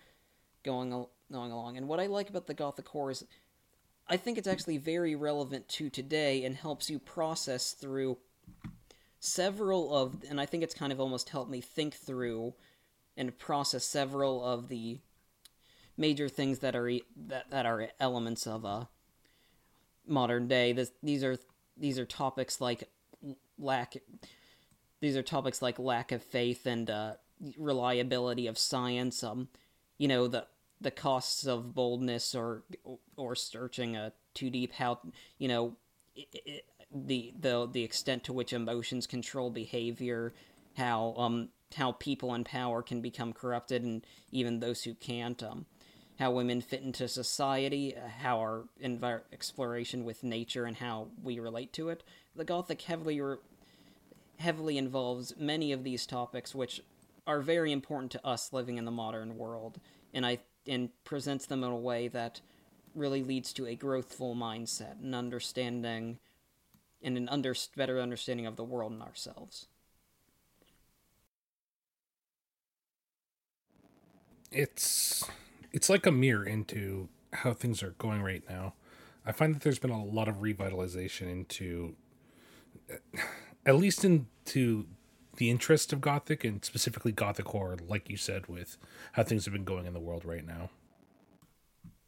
going 0.64 1.06
going 1.32 1.52
along. 1.52 1.78
And 1.78 1.88
what 1.88 2.00
I 2.00 2.08
like 2.08 2.30
about 2.30 2.48
the 2.48 2.54
Gothic 2.54 2.88
horror 2.88 3.12
is 3.12 3.26
I 4.08 4.18
think 4.18 4.38
it's 4.38 4.48
actually 4.48 4.78
very 4.78 5.16
relevant 5.16 5.68
to 5.70 5.90
today 5.90 6.44
and 6.44 6.56
helps 6.56 6.90
you 6.90 7.00
process 7.00 7.72
through 7.72 8.18
several 9.20 9.96
of 9.96 10.24
and 10.30 10.40
I 10.40 10.46
think 10.46 10.64
it's 10.64 10.76
kind 10.76 10.92
of 10.92 11.00
almost 11.00 11.30
helped 11.30 11.50
me 11.50 11.62
think 11.62 11.96
through 11.96 12.54
and 13.17 13.38
process 13.38 13.86
several 13.86 14.43
of 14.43 14.67
the 14.67 14.99
major 15.97 16.28
things 16.28 16.60
that 16.60 16.75
are 16.75 16.91
that, 17.28 17.49
that 17.49 17.65
are 17.65 17.89
elements 17.99 18.45
of 18.45 18.65
a 18.65 18.89
modern 20.08 20.47
day. 20.47 20.73
This, 20.73 20.91
these 21.01 21.23
are 21.23 21.38
these 21.78 21.99
are 21.99 22.06
topics 22.06 22.62
like 22.62 22.89
lack 23.58 23.95
these 25.01 25.17
are 25.17 25.23
topics 25.23 25.62
like 25.62 25.80
lack 25.80 26.12
of 26.12 26.23
faith 26.23 26.65
and 26.65 26.89
uh, 26.89 27.13
reliability 27.58 28.47
of 28.47 28.58
science. 28.58 29.23
Um, 29.23 29.49
you 29.97 30.08
know 30.08 30.28
the 30.28 30.47
the 30.82 30.91
costs 30.91 31.45
of 31.45 31.73
boldness 31.73 32.36
or 32.36 32.63
or 33.15 33.36
searching 33.36 33.95
a 33.95 34.13
too 34.34 34.49
deep. 34.49 34.73
How 34.73 34.99
you 35.38 35.47
know 35.47 35.75
it, 36.15 36.28
it, 36.45 36.65
the 36.93 37.34
the 37.39 37.67
the 37.71 37.84
extent 37.84 38.23
to 38.25 38.34
which 38.34 38.54
emotions 38.54 39.08
control 39.08 39.49
behavior. 39.49 40.34
How 40.75 41.13
um 41.17 41.49
how 41.75 41.93
people 41.93 42.34
in 42.34 42.43
power 42.43 42.82
can 42.82 43.01
become 43.01 43.34
corrupted 43.34 43.84
and 43.84 44.06
even 44.32 44.60
those 44.60 44.84
who 44.84 44.93
can't. 44.93 45.41
Um, 45.41 45.65
how 46.19 46.32
women 46.32 46.62
fit 46.62 46.82
into 46.82 47.08
society, 47.08 47.93
how 48.19 48.39
our 48.39 48.63
envir- 48.82 49.23
exploration 49.34 50.06
with 50.06 50.23
nature 50.23 50.65
and 50.65 50.78
how 50.78 51.08
we 51.21 51.39
relate 51.39 51.73
to 51.73 51.89
it. 51.89 52.04
The 52.36 52.45
Gothic 52.45 52.82
heavily 52.84 53.19
re- 53.19 53.38
heavily 54.38 54.78
involves 54.78 55.36
many 55.38 55.71
of 55.71 55.84
these 55.84 56.06
topics 56.06 56.54
which 56.54 56.82
are 57.28 57.41
very 57.41 57.71
important 57.71 58.12
to 58.12 58.25
us 58.25 58.54
living 58.54 58.78
in 58.78 58.86
the 58.86 58.91
modern 58.91 59.38
world 59.38 59.80
and 60.13 60.25
I 60.25 60.39
and 60.67 60.89
presents 61.04 61.45
them 61.45 61.63
in 61.63 61.69
a 61.69 61.75
way 61.75 62.08
that 62.10 62.41
really 62.95 63.23
leads 63.23 63.54
to 63.54 63.67
a 63.67 63.75
growthful 63.75 64.36
mindset 64.36 65.01
and 65.01 65.13
understanding 65.13 66.17
and 67.04 67.17
an 67.17 67.30
under, 67.30 67.54
better 67.75 67.99
understanding 67.99 68.45
of 68.47 68.56
the 68.56 68.63
world 68.63 68.91
and 68.91 69.04
ourselves. 69.04 69.67
It's 74.56 75.24
it's 75.74 75.89
like 75.89 76.06
a 76.06 76.12
mirror 76.12 76.46
into 76.46 77.10
how 77.34 77.54
things 77.54 77.84
are 77.84 77.91
going 77.98 78.22
right 78.22 78.44
now. 78.50 78.74
I 79.26 79.34
find 79.34 79.54
that 79.54 79.63
there's 79.63 79.80
been 79.80 79.91
a 79.91 80.04
lot 80.04 80.28
of 80.30 80.38
revitalization 80.38 81.30
into 81.30 81.96
at 83.65 83.76
least 83.76 84.06
into 84.06 84.86
the 85.38 85.50
interest 85.50 85.91
of 85.91 86.00
gothic 86.00 86.44
and 86.44 86.63
specifically 86.63 87.12
gothic 87.12 87.48
horror 87.48 87.78
like 87.88 88.10
you 88.10 88.18
said 88.18 88.48
with 88.48 88.78
how 89.13 89.24
things 89.24 89.46
have 89.46 89.54
been 89.54 89.63
going 89.63 89.86
in 89.86 89.94
the 89.94 90.00
world 90.00 90.24
right 90.24 90.46
now 90.46 90.70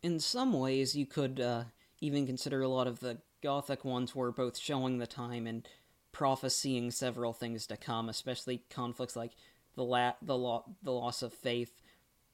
in 0.02 0.20
some 0.20 0.54
ways 0.54 0.96
you 0.96 1.06
could 1.06 1.40
uh, 1.40 1.64
even 2.00 2.26
consider 2.26 2.62
a 2.62 2.68
lot 2.68 2.88
of 2.88 3.00
the 3.00 3.18
gothic 3.44 3.84
ones 3.84 4.16
were 4.16 4.32
both 4.32 4.58
showing 4.58 4.98
the 4.98 5.08
time 5.08 5.46
and 5.48 5.68
prophesying 6.12 6.90
several 6.90 7.34
things 7.34 7.68
to 7.68 7.76
come 7.76 8.08
especially 8.08 8.64
conflicts 8.70 9.16
like 9.16 9.32
the 9.76 9.84
la- 9.84 10.16
the, 10.22 10.38
lo- 10.38 10.66
the 10.84 10.92
loss 10.92 11.22
of 11.22 11.34
faith 11.34 11.82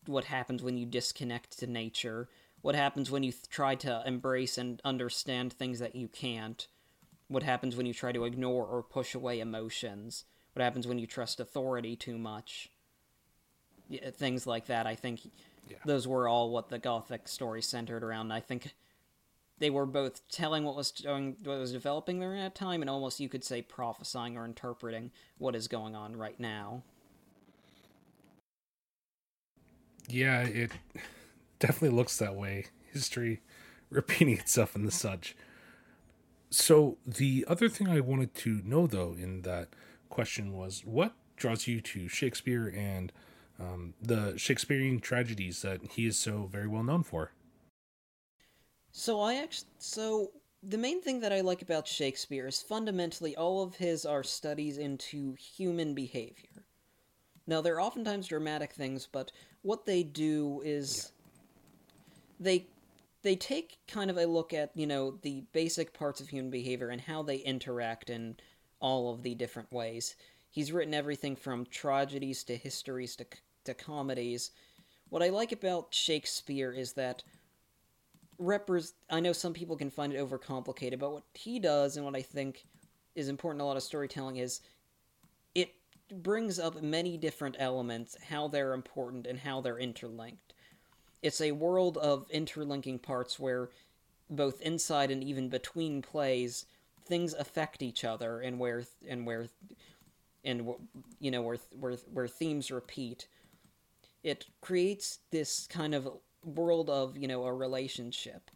what 0.05 0.25
happens 0.25 0.61
when 0.61 0.77
you 0.77 0.85
disconnect 0.85 1.57
to 1.59 1.67
nature 1.67 2.27
what 2.61 2.75
happens 2.75 3.11
when 3.11 3.23
you 3.23 3.31
th- 3.31 3.49
try 3.49 3.75
to 3.75 4.01
embrace 4.05 4.57
and 4.57 4.81
understand 4.85 5.51
things 5.51 5.79
that 5.79 5.95
you 5.95 6.07
can't 6.07 6.67
what 7.33 7.43
happens 7.43 7.75
when 7.75 7.85
you 7.85 7.93
try 7.93 8.11
to 8.11 8.25
ignore 8.25 8.65
or 8.65 8.83
push 8.83 9.15
away 9.15 9.39
emotions, 9.39 10.25
what 10.53 10.63
happens 10.63 10.87
when 10.87 10.99
you 10.99 11.07
trust 11.07 11.39
authority 11.39 11.95
too 11.95 12.17
much. 12.17 12.69
Yeah, 13.89 14.07
uh, 14.07 14.11
things 14.11 14.47
like 14.47 14.67
that. 14.67 14.85
I 14.87 14.95
think 14.95 15.21
yeah. 15.69 15.77
those 15.85 16.07
were 16.07 16.27
all 16.27 16.51
what 16.51 16.69
the 16.69 16.79
Gothic 16.79 17.27
story 17.27 17.61
centered 17.61 18.03
around. 18.03 18.31
I 18.31 18.39
think 18.39 18.73
they 19.57 19.69
were 19.69 19.85
both 19.85 20.27
telling 20.29 20.63
what 20.63 20.75
was 20.75 20.91
doing, 20.91 21.35
what 21.43 21.59
was 21.59 21.71
developing 21.71 22.19
during 22.19 22.39
that 22.39 22.55
time, 22.55 22.81
and 22.81 22.89
almost 22.89 23.19
you 23.19 23.29
could 23.29 23.43
say 23.43 23.61
prophesying 23.61 24.37
or 24.37 24.45
interpreting 24.45 25.11
what 25.37 25.55
is 25.55 25.67
going 25.67 25.95
on 25.95 26.15
right 26.15 26.39
now. 26.39 26.83
Yeah, 30.13 30.41
it 30.41 30.71
definitely 31.57 31.97
looks 31.97 32.17
that 32.17 32.35
way. 32.35 32.67
History 32.91 33.41
repeating 33.89 34.37
itself 34.37 34.75
and 34.75 34.87
the 34.87 34.91
such. 34.91 35.35
So 36.51 36.97
the 37.03 37.43
other 37.47 37.67
thing 37.67 37.87
I 37.87 37.99
wanted 37.99 38.35
to 38.35 38.61
know, 38.63 38.85
though, 38.85 39.15
in 39.17 39.41
that 39.41 39.69
question 40.09 40.53
was 40.53 40.83
what 40.85 41.15
draws 41.35 41.65
you 41.65 41.81
to 41.81 42.07
Shakespeare 42.07 42.67
and 42.67 43.11
um, 43.59 43.95
the 43.99 44.37
Shakespearean 44.37 44.99
tragedies 44.99 45.63
that 45.63 45.81
he 45.93 46.05
is 46.05 46.17
so 46.17 46.47
very 46.51 46.67
well 46.67 46.83
known 46.83 47.01
for. 47.01 47.31
So 48.91 49.19
I 49.19 49.37
actually, 49.37 49.69
so 49.79 50.29
the 50.61 50.77
main 50.77 51.01
thing 51.01 51.21
that 51.21 51.33
I 51.33 51.41
like 51.41 51.63
about 51.63 51.87
Shakespeare 51.87 52.45
is 52.45 52.61
fundamentally 52.61 53.35
all 53.35 53.63
of 53.63 53.77
his 53.77 54.05
are 54.05 54.23
studies 54.23 54.77
into 54.77 55.33
human 55.33 55.95
behavior. 55.95 56.62
Now 57.45 57.61
they're 57.61 57.81
oftentimes 57.81 58.27
dramatic 58.27 58.73
things, 58.73 59.07
but 59.11 59.31
what 59.61 59.85
they 59.85 60.03
do 60.03 60.61
is 60.63 61.11
they 62.39 62.67
they 63.21 63.35
take 63.35 63.77
kind 63.87 64.09
of 64.09 64.17
a 64.17 64.25
look 64.25 64.53
at 64.53 64.71
you 64.75 64.87
know 64.87 65.17
the 65.21 65.43
basic 65.51 65.93
parts 65.93 66.21
of 66.21 66.29
human 66.29 66.51
behavior 66.51 66.89
and 66.89 67.01
how 67.01 67.23
they 67.23 67.37
interact 67.37 68.09
in 68.09 68.35
all 68.79 69.13
of 69.13 69.23
the 69.23 69.35
different 69.35 69.71
ways. 69.71 70.15
He's 70.49 70.71
written 70.71 70.93
everything 70.93 71.35
from 71.35 71.65
tragedies 71.65 72.43
to 72.45 72.55
histories 72.55 73.15
to 73.17 73.25
to 73.65 73.73
comedies. 73.73 74.51
What 75.09 75.23
I 75.23 75.29
like 75.29 75.51
about 75.51 75.93
Shakespeare 75.93 76.71
is 76.71 76.93
that 76.93 77.23
repres 78.41 78.93
I 79.09 79.19
know 79.19 79.33
some 79.33 79.53
people 79.53 79.77
can 79.77 79.89
find 79.89 80.13
it 80.13 80.19
overcomplicated, 80.19 80.99
but 80.99 81.11
what 81.11 81.23
he 81.33 81.59
does 81.59 81.97
and 81.97 82.05
what 82.05 82.15
I 82.15 82.21
think 82.21 82.65
is 83.15 83.29
important 83.29 83.61
in 83.61 83.65
a 83.65 83.67
lot 83.67 83.77
of 83.77 83.83
storytelling 83.83 84.37
is 84.37 84.61
brings 86.21 86.59
up 86.59 86.81
many 86.81 87.17
different 87.17 87.55
elements, 87.59 88.17
how 88.29 88.47
they're 88.47 88.73
important 88.73 89.25
and 89.25 89.39
how 89.39 89.61
they're 89.61 89.79
interlinked. 89.79 90.53
It's 91.21 91.41
a 91.41 91.53
world 91.53 91.97
of 91.97 92.29
interlinking 92.29 92.99
parts 92.99 93.39
where 93.39 93.69
both 94.29 94.61
inside 94.61 95.11
and 95.11 95.23
even 95.23 95.49
between 95.49 96.01
plays 96.01 96.65
things 97.05 97.33
affect 97.33 97.81
each 97.81 98.03
other 98.03 98.39
and 98.39 98.59
where 98.59 98.83
and 99.07 99.25
where 99.25 99.47
and 100.45 100.69
you 101.19 101.31
know 101.31 101.41
where 101.41 101.57
where 101.79 101.93
where 102.11 102.27
themes 102.27 102.71
repeat 102.71 103.27
it 104.23 104.45
creates 104.61 105.19
this 105.31 105.67
kind 105.67 105.93
of 105.93 106.07
world 106.45 106.89
of 106.89 107.17
you 107.17 107.27
know 107.27 107.43
a 107.43 107.53
relationship 107.53 108.49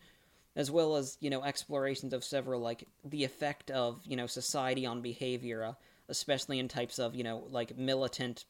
as 0.56 0.72
well 0.72 0.96
as 0.96 1.18
you 1.20 1.30
know 1.30 1.44
explorations 1.44 2.14
of 2.14 2.24
several 2.24 2.62
like 2.62 2.88
the 3.04 3.24
effect 3.24 3.70
of 3.72 4.02
you 4.06 4.16
know 4.16 4.28
society 4.28 4.86
on 4.86 5.02
behavior 5.02 5.76
especially 6.10 6.60
in 6.60 6.68
types 6.68 7.00
of 7.00 7.16
you 7.16 7.24
know 7.24 7.48
like 7.50 7.78
militant 7.78 8.46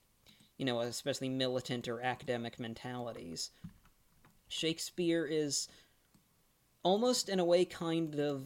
you 0.57 0.65
know 0.65 0.79
especially 0.81 1.29
militant 1.29 1.87
or 1.87 2.01
academic 2.01 2.59
mentalities. 2.59 3.51
Shakespeare 4.49 5.25
is 5.25 5.67
almost 6.83 7.27
in 7.27 7.39
a 7.39 7.45
way 7.45 7.65
kind 7.65 8.17
of 8.19 8.45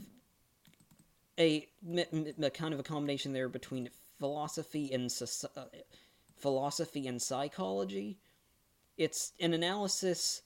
a, 1.38 1.68
a 2.42 2.50
kind 2.50 2.74
of 2.74 2.80
a 2.80 2.84
combination 2.84 3.34
there 3.34 3.50
between 3.50 3.90
philosophy 4.20 4.92
and 4.94 5.12
uh, 5.56 5.64
philosophy 6.38 7.08
and 7.08 7.22
psychology. 7.22 8.20
It's 8.98 9.34
an 9.40 9.54
analysis 9.54 10.42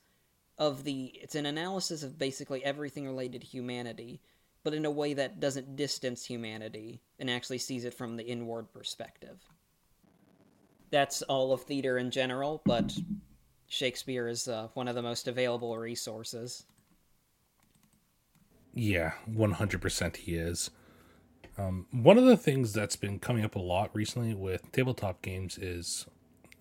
of 0.57 0.83
the 0.83 1.11
it's 1.21 1.35
an 1.35 1.45
analysis 1.45 2.03
of 2.03 2.17
basically 2.17 2.63
everything 2.63 3.05
related 3.05 3.41
to 3.41 3.47
humanity, 3.47 4.21
but 4.65 4.73
in 4.73 4.83
a 4.83 4.91
way 4.91 5.13
that 5.13 5.39
doesn't 5.39 5.75
distance 5.75 6.25
humanity 6.25 6.99
and 7.19 7.29
actually 7.29 7.59
sees 7.59 7.85
it 7.85 7.93
from 7.93 8.17
the 8.17 8.25
inward 8.25 8.73
perspective. 8.73 9.39
That's 10.89 11.21
all 11.21 11.53
of 11.53 11.61
theater 11.61 11.99
in 11.99 12.09
general, 12.09 12.63
but 12.65 12.97
Shakespeare 13.67 14.27
is 14.27 14.47
uh, 14.47 14.69
one 14.73 14.87
of 14.87 14.95
the 14.95 15.03
most 15.03 15.27
available 15.27 15.77
resources. 15.77 16.65
Yeah, 18.73 19.11
100% 19.29 20.15
he 20.17 20.33
is. 20.33 20.71
Um, 21.59 21.85
one 21.91 22.17
of 22.17 22.25
the 22.25 22.35
things 22.35 22.73
that's 22.73 22.95
been 22.95 23.19
coming 23.19 23.45
up 23.45 23.53
a 23.53 23.59
lot 23.59 23.91
recently 23.93 24.33
with 24.33 24.71
tabletop 24.71 25.21
games 25.21 25.59
is 25.59 26.07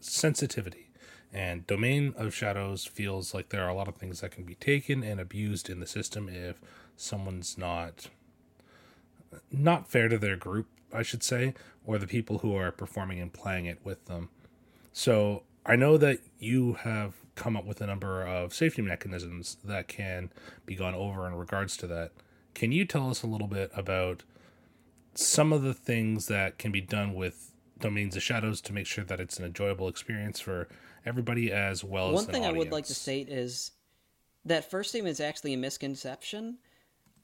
sensitivity. 0.01 0.91
And 1.35 1.67
Domain 1.67 2.15
of 2.17 2.33
Shadows 2.33 2.87
feels 2.87 3.35
like 3.35 3.49
there 3.49 3.65
are 3.65 3.69
a 3.69 3.75
lot 3.75 3.89
of 3.89 3.97
things 3.97 4.21
that 4.21 4.31
can 4.31 4.45
be 4.45 4.55
taken 4.55 5.03
and 5.03 5.19
abused 5.19 5.69
in 5.69 5.81
the 5.81 5.87
system 5.87 6.29
if 6.29 6.61
someone's 6.97 7.59
not 7.59 8.09
not 9.51 9.91
fair 9.91 10.09
to 10.09 10.17
their 10.17 10.37
group, 10.37 10.69
I 10.93 11.03
should 11.03 11.25
say, 11.25 11.55
or 11.85 11.99
the 11.99 12.07
people 12.07 12.39
who 12.39 12.55
are 12.55 12.71
performing 12.71 13.19
and 13.19 13.33
playing 13.33 13.67
it 13.67 13.81
with 13.83 14.05
them. 14.05 14.29
So 14.93 15.43
I 15.67 15.75
know 15.75 15.97
that 15.99 16.21
you 16.39 16.75
have 16.75 17.15
come 17.35 17.57
up 17.57 17.65
with 17.65 17.81
a 17.81 17.87
number 17.89 18.25
of 18.25 18.55
safety 18.55 18.81
mechanisms 18.81 19.57
that 19.65 19.89
can 19.89 20.31
be 20.67 20.77
gone 20.77 20.95
over 20.95 21.27
in 21.27 21.35
regards 21.35 21.77
to 21.79 21.89
that. 21.89 22.13
Can 22.55 22.71
you 22.71 22.85
tell 22.85 23.11
us 23.11 23.25
a 23.25 23.27
little 23.27 23.49
bit 23.49 23.73
about 23.75 24.23
some 25.15 25.53
of 25.53 25.63
the 25.63 25.75
things 25.75 26.27
that 26.29 26.59
can 26.59 26.71
be 26.71 26.81
done 26.81 27.13
with 27.13 27.54
Domains 27.81 28.17
of 28.17 28.23
Shadows 28.23 28.61
to 28.63 28.73
make 28.73 28.87
sure 28.87 29.05
that 29.05 29.21
it's 29.21 29.39
an 29.39 29.45
enjoyable 29.45 29.89
experience 29.89 30.41
for 30.41 30.69
everybody 31.05 31.53
as 31.53 31.85
well 31.85 32.13
One 32.13 32.15
as 32.15 32.27
One 32.27 32.35
thing. 32.35 32.47
I 32.47 32.53
would 32.53 32.73
like 32.73 32.87
to 32.87 32.95
state 32.95 33.29
is 33.29 33.73
that 34.45 34.71
first 34.71 34.91
statement 34.91 35.13
is 35.13 35.21
actually 35.21 35.55
a 35.55 35.59
misconception. 35.59 36.59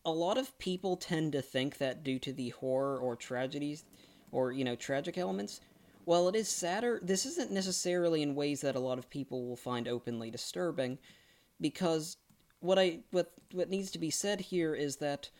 A 0.04 0.10
lot 0.10 0.38
of 0.38 0.56
people 0.58 0.96
tend 0.96 1.32
to 1.32 1.42
think 1.42 1.78
that 1.78 2.02
due 2.02 2.18
to 2.20 2.32
the 2.32 2.50
horror 2.50 2.98
or 2.98 3.16
tragedies 3.16 3.84
or, 4.32 4.52
you 4.52 4.64
know, 4.64 4.76
tragic 4.76 5.18
elements, 5.18 5.60
while 6.04 6.28
it 6.28 6.34
is 6.34 6.48
sadder, 6.48 6.98
this 7.02 7.26
isn't 7.26 7.50
necessarily 7.50 8.22
in 8.22 8.34
ways 8.34 8.62
that 8.62 8.76
a 8.76 8.80
lot 8.80 8.98
of 8.98 9.10
people 9.10 9.46
will 9.46 9.56
find 9.56 9.86
openly 9.86 10.30
disturbing 10.30 10.98
because 11.60 12.16
what 12.60 12.78
I 12.78 13.00
what 13.10 13.32
what 13.52 13.68
needs 13.70 13.90
to 13.92 13.98
be 13.98 14.10
said 14.10 14.40
here 14.40 14.74
is 14.74 14.96
that 14.96 15.30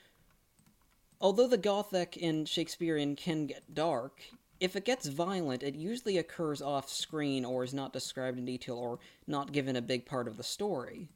although 1.20 1.46
the 1.46 1.58
gothic 1.58 2.16
in 2.16 2.44
Shakespearean 2.44 3.16
can 3.16 3.46
get 3.46 3.74
dark, 3.74 4.22
if 4.60 4.76
it 4.76 4.84
gets 4.84 5.06
violent, 5.06 5.62
it 5.62 5.74
usually 5.74 6.18
occurs 6.18 6.60
off 6.60 6.90
screen 6.90 7.46
or 7.46 7.64
is 7.64 7.72
not 7.72 7.94
described 7.94 8.38
in 8.38 8.44
detail 8.44 8.76
or 8.76 8.98
not 9.26 9.52
given 9.52 9.74
a 9.74 9.82
big 9.82 10.04
part 10.04 10.28
of 10.28 10.36
the 10.36 10.42
story. 10.42 11.08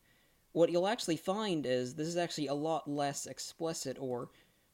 What 0.52 0.70
you'll 0.70 0.88
actually 0.88 1.18
find 1.18 1.66
is 1.66 1.94
this 1.94 2.08
is 2.08 2.16
actually 2.16 2.46
a 2.46 2.54
lot 2.54 2.88
less 2.88 3.26
explicit 3.26 3.98
or 4.00 4.30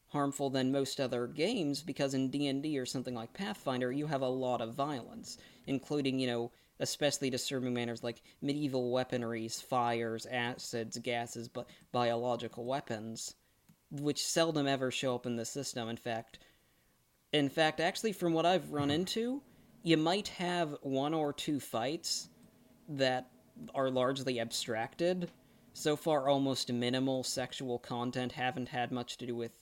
harmful 0.09 0.51
than 0.51 0.71
most 0.71 1.01
other 1.01 1.27
games 1.27 1.83
because 1.83 2.15
in 2.15 2.31
D&D 2.31 2.79
or 2.79 2.87
something 2.87 3.15
like 3.15 3.33
Pathfinder 3.33 3.91
you 3.91 4.07
have 4.07 4.23
a 4.23 4.29
lot 4.29 4.61
of 4.61 4.75
violence, 4.75 5.39
including, 5.67 6.21
you 6.21 6.29
know, 6.29 6.53
especially 6.79 7.29
disturbing 7.29 7.75
manners 7.75 8.05
like 8.05 8.23
medieval 8.41 8.93
weaponries, 8.93 9.63
fires, 9.63 10.27
acids, 10.27 10.97
gases, 10.99 11.49
but 11.49 11.69
biological 11.93 12.65
weapons, 12.65 13.35
which 13.91 14.25
seldom 14.25 14.69
ever 14.69 14.91
show 14.91 15.15
up 15.15 15.27
in 15.27 15.37
the 15.37 15.45
system. 15.45 15.89
In 15.89 15.97
fact, 15.97 16.39
in 17.33 17.49
fact, 17.49 17.81
actually, 17.81 18.13
from 18.13 18.33
what 18.33 18.47
I've 18.47 18.73
run 18.73 18.91
into, 18.91 19.43
you 19.83 19.97
might 19.97 20.29
have 20.29 20.77
one 20.83 21.15
or 21.15 21.33
two 21.33 21.61
fights 21.61 22.29
that 22.89 23.31
are 23.75 23.91
largely 23.91 24.41
abstracted. 24.41 25.31
So 25.73 25.97
far, 25.97 26.29
almost 26.29 26.73
minimal 26.73 27.23
sexual 27.23 27.79
content. 27.79 28.33
Haven't 28.33 28.69
had 28.69 28.91
much 28.91 29.17
to 29.19 29.27
do 29.27 29.37
with 29.37 29.53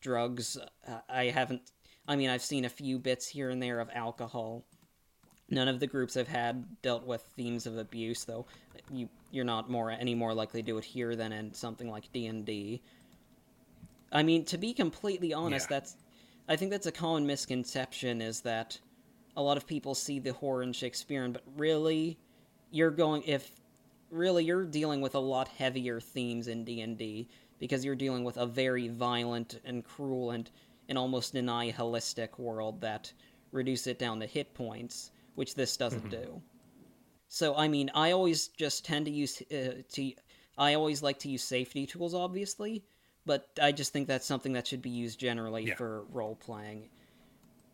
drugs. 0.00 0.56
Uh, 0.86 1.00
I 1.08 1.24
haven't. 1.24 1.62
I 2.06 2.16
mean, 2.16 2.30
I've 2.30 2.42
seen 2.42 2.64
a 2.64 2.70
few 2.70 2.98
bits 2.98 3.26
here 3.26 3.50
and 3.50 3.62
there 3.62 3.80
of 3.80 3.90
alcohol. 3.92 4.64
None 5.48 5.66
of 5.66 5.80
the 5.80 5.86
groups 5.88 6.16
I've 6.16 6.28
had 6.28 6.64
dealt 6.80 7.04
with 7.04 7.22
themes 7.36 7.66
of 7.66 7.76
abuse, 7.76 8.24
though. 8.24 8.46
You 8.92 9.08
you're 9.32 9.44
not 9.44 9.68
more 9.68 9.90
any 9.90 10.14
more 10.14 10.32
likely 10.32 10.62
to 10.62 10.66
do 10.66 10.78
it 10.78 10.84
here 10.84 11.16
than 11.16 11.32
in 11.32 11.52
something 11.52 11.90
like 11.90 12.12
D 12.12 12.26
and 12.26 12.44
D. 12.44 12.82
I 14.12 14.22
mean, 14.22 14.44
to 14.46 14.58
be 14.58 14.74
completely 14.74 15.32
honest, 15.32 15.68
yeah. 15.70 15.76
that's 15.78 15.96
I 16.50 16.56
think 16.56 16.72
that's 16.72 16.88
a 16.88 16.92
common 16.92 17.28
misconception 17.28 18.20
is 18.20 18.40
that 18.40 18.76
a 19.36 19.42
lot 19.42 19.56
of 19.56 19.68
people 19.68 19.94
see 19.94 20.18
the 20.18 20.32
horror 20.32 20.64
in 20.64 20.72
Shakespearean, 20.72 21.32
but 21.32 21.44
really, 21.56 22.18
you're 22.72 22.90
going 22.90 23.22
if 23.22 23.52
really 24.10 24.44
you're 24.44 24.64
dealing 24.64 25.00
with 25.00 25.14
a 25.14 25.20
lot 25.20 25.46
heavier 25.46 26.00
themes 26.00 26.48
in 26.48 26.64
D 26.64 26.80
and 26.80 26.98
D 26.98 27.28
because 27.60 27.84
you're 27.84 27.94
dealing 27.94 28.24
with 28.24 28.36
a 28.36 28.46
very 28.46 28.88
violent 28.88 29.60
and 29.64 29.84
cruel 29.84 30.32
and 30.32 30.50
and 30.88 30.98
almost 30.98 31.34
nihilistic 31.34 32.36
world 32.36 32.80
that 32.80 33.12
reduce 33.52 33.86
it 33.86 34.00
down 34.00 34.18
to 34.18 34.26
hit 34.26 34.52
points, 34.52 35.12
which 35.36 35.54
this 35.54 35.76
doesn't 35.76 36.10
mm-hmm. 36.10 36.22
do. 36.22 36.42
So 37.28 37.54
I 37.54 37.68
mean, 37.68 37.92
I 37.94 38.10
always 38.10 38.48
just 38.48 38.84
tend 38.84 39.06
to 39.06 39.12
use 39.12 39.40
uh, 39.52 39.82
to 39.92 40.12
I 40.58 40.74
always 40.74 41.00
like 41.00 41.20
to 41.20 41.30
use 41.30 41.44
safety 41.44 41.86
tools, 41.86 42.12
obviously, 42.12 42.82
but 43.26 43.48
I 43.60 43.72
just 43.72 43.92
think 43.92 44.08
that's 44.08 44.26
something 44.26 44.52
that 44.54 44.66
should 44.66 44.82
be 44.82 44.90
used 44.90 45.18
generally 45.18 45.68
yeah. 45.68 45.74
for 45.76 46.04
role 46.10 46.36
playing. 46.36 46.88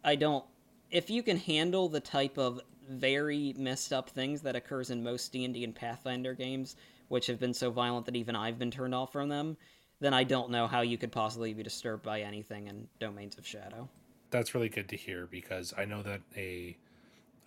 I 0.05 0.17
don't 0.17 0.45
if 0.91 1.11
you 1.11 1.23
can 1.23 1.37
handle 1.37 1.89
the 1.89 2.01
type 2.01 2.39
of 2.39 2.61
very 2.89 3.55
messed 3.59 3.93
up 3.93 4.11
things 4.11 4.43
that 4.43 4.55
occurs 4.55 4.91
in 4.91 5.03
most 5.03 5.33
D&D 5.33 5.65
and 5.65 5.75
Pathfinder 5.75 6.35
games, 6.35 6.77
which 7.09 7.27
have 7.27 7.41
been 7.41 7.55
so 7.55 7.71
violent 7.71 8.07
that 8.07 8.17
even 8.17 8.37
I've 8.37 8.59
been 8.59 8.71
turned 8.71 8.95
off 8.95 9.13
from 9.13 9.29
them, 9.29 9.57
then 10.01 10.15
I 10.15 10.25
don't 10.25 10.51
know 10.51 10.67
how 10.67 10.83
you 10.83 10.99
could 10.99 11.13
possibly 11.13 11.53
be 11.55 11.63
disturbed 11.63 12.05
by 12.05 12.21
anything 12.21 12.69
in 12.69 12.87
Domains 13.01 13.39
of 13.39 13.47
Shadow. 13.47 13.89
That's 14.31 14.55
really 14.55 14.69
good 14.69 14.89
to 14.91 14.97
hear 14.97 15.27
because 15.27 15.73
I 15.77 15.85
know 15.85 16.03
that 16.03 16.21
a 16.37 16.77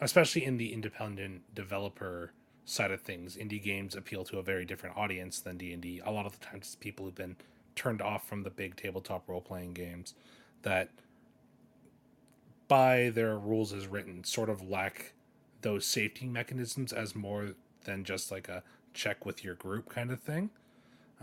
especially 0.02 0.46
in 0.46 0.58
the 0.58 0.74
independent 0.74 1.54
developer 1.54 2.32
side 2.66 2.92
of 2.92 3.02
things, 3.02 3.36
indie 3.36 3.62
games 3.62 3.96
appeal 3.96 4.24
to 4.24 4.38
a 4.38 4.44
very 4.44 4.64
different 4.64 4.96
audience 4.96 5.40
than 5.40 5.58
D&D. 5.58 6.02
A 6.06 6.12
lot 6.12 6.26
of 6.26 6.40
the 6.40 6.46
times 6.46 6.68
it's 6.68 6.76
people 6.76 7.06
who've 7.06 7.16
been 7.16 7.36
turned 7.76 8.02
off 8.02 8.28
from 8.28 8.44
the 8.44 8.50
big 8.50 8.76
tabletop 8.76 9.28
role 9.28 9.42
playing 9.42 9.74
games 9.74 10.14
that 10.64 10.90
by 12.68 13.10
their 13.10 13.38
rules 13.38 13.74
as 13.74 13.88
written 13.88 14.24
sort 14.24 14.50
of 14.50 14.70
lack 14.70 15.14
those 15.62 15.86
safety 15.86 16.26
mechanisms 16.26 16.94
as 16.94 17.16
more 17.16 17.52
than 17.86 18.04
just 18.04 18.32
like 18.32 18.48
a 18.48 18.64
check 18.94 19.26
with 19.26 19.44
your 19.44 19.56
group 19.56 19.90
kind 19.90 20.12
of 20.12 20.20
thing. 20.20 20.50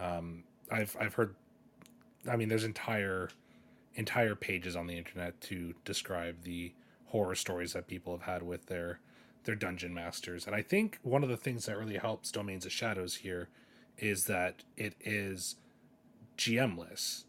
Um, 0.01 0.45
I've 0.71 0.97
I've 1.01 1.15
heard 1.15 1.35
I 2.29 2.37
mean 2.37 2.49
there's 2.49 2.65
entire 2.65 3.31
entire 3.95 4.35
pages 4.35 4.77
on 4.77 4.87
the 4.87 4.99
internet 4.99 5.41
to 5.43 5.75
describe 5.85 6.43
the 6.43 6.73
horror 7.07 7.35
stories 7.35 7.73
that 7.73 7.87
people 7.87 8.13
have 8.13 8.23
had 8.23 8.43
with 8.43 8.67
their 8.67 9.01
their 9.45 9.55
dungeon 9.55 9.95
masters. 9.95 10.47
And 10.47 10.55
I 10.55 10.63
think 10.63 10.99
one 11.03 11.23
of 11.23 11.29
the 11.29 11.37
things 11.37 11.67
that 11.67 11.79
really 11.79 11.97
helps 11.97 12.31
Domains 12.31 12.67
of 12.67 12.73
Shadows 12.73 13.17
here 13.17 13.49
is 13.97 14.25
that 14.25 14.65
it 14.77 14.95
is 15.01 15.57
GMless. 16.37 17.25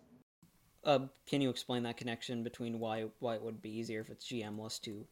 Uh, 0.84 1.08
can 1.28 1.42
you 1.42 1.50
explain 1.52 1.84
that 1.84 1.98
connection 1.98 2.44
between 2.44 2.80
why 2.80 3.06
why 3.20 3.36
it 3.36 3.44
would 3.44 3.62
be 3.62 3.70
easier 3.78 4.02
if 4.02 4.10
it's 4.10 4.26
GMless 4.28 4.82
to 4.82 5.08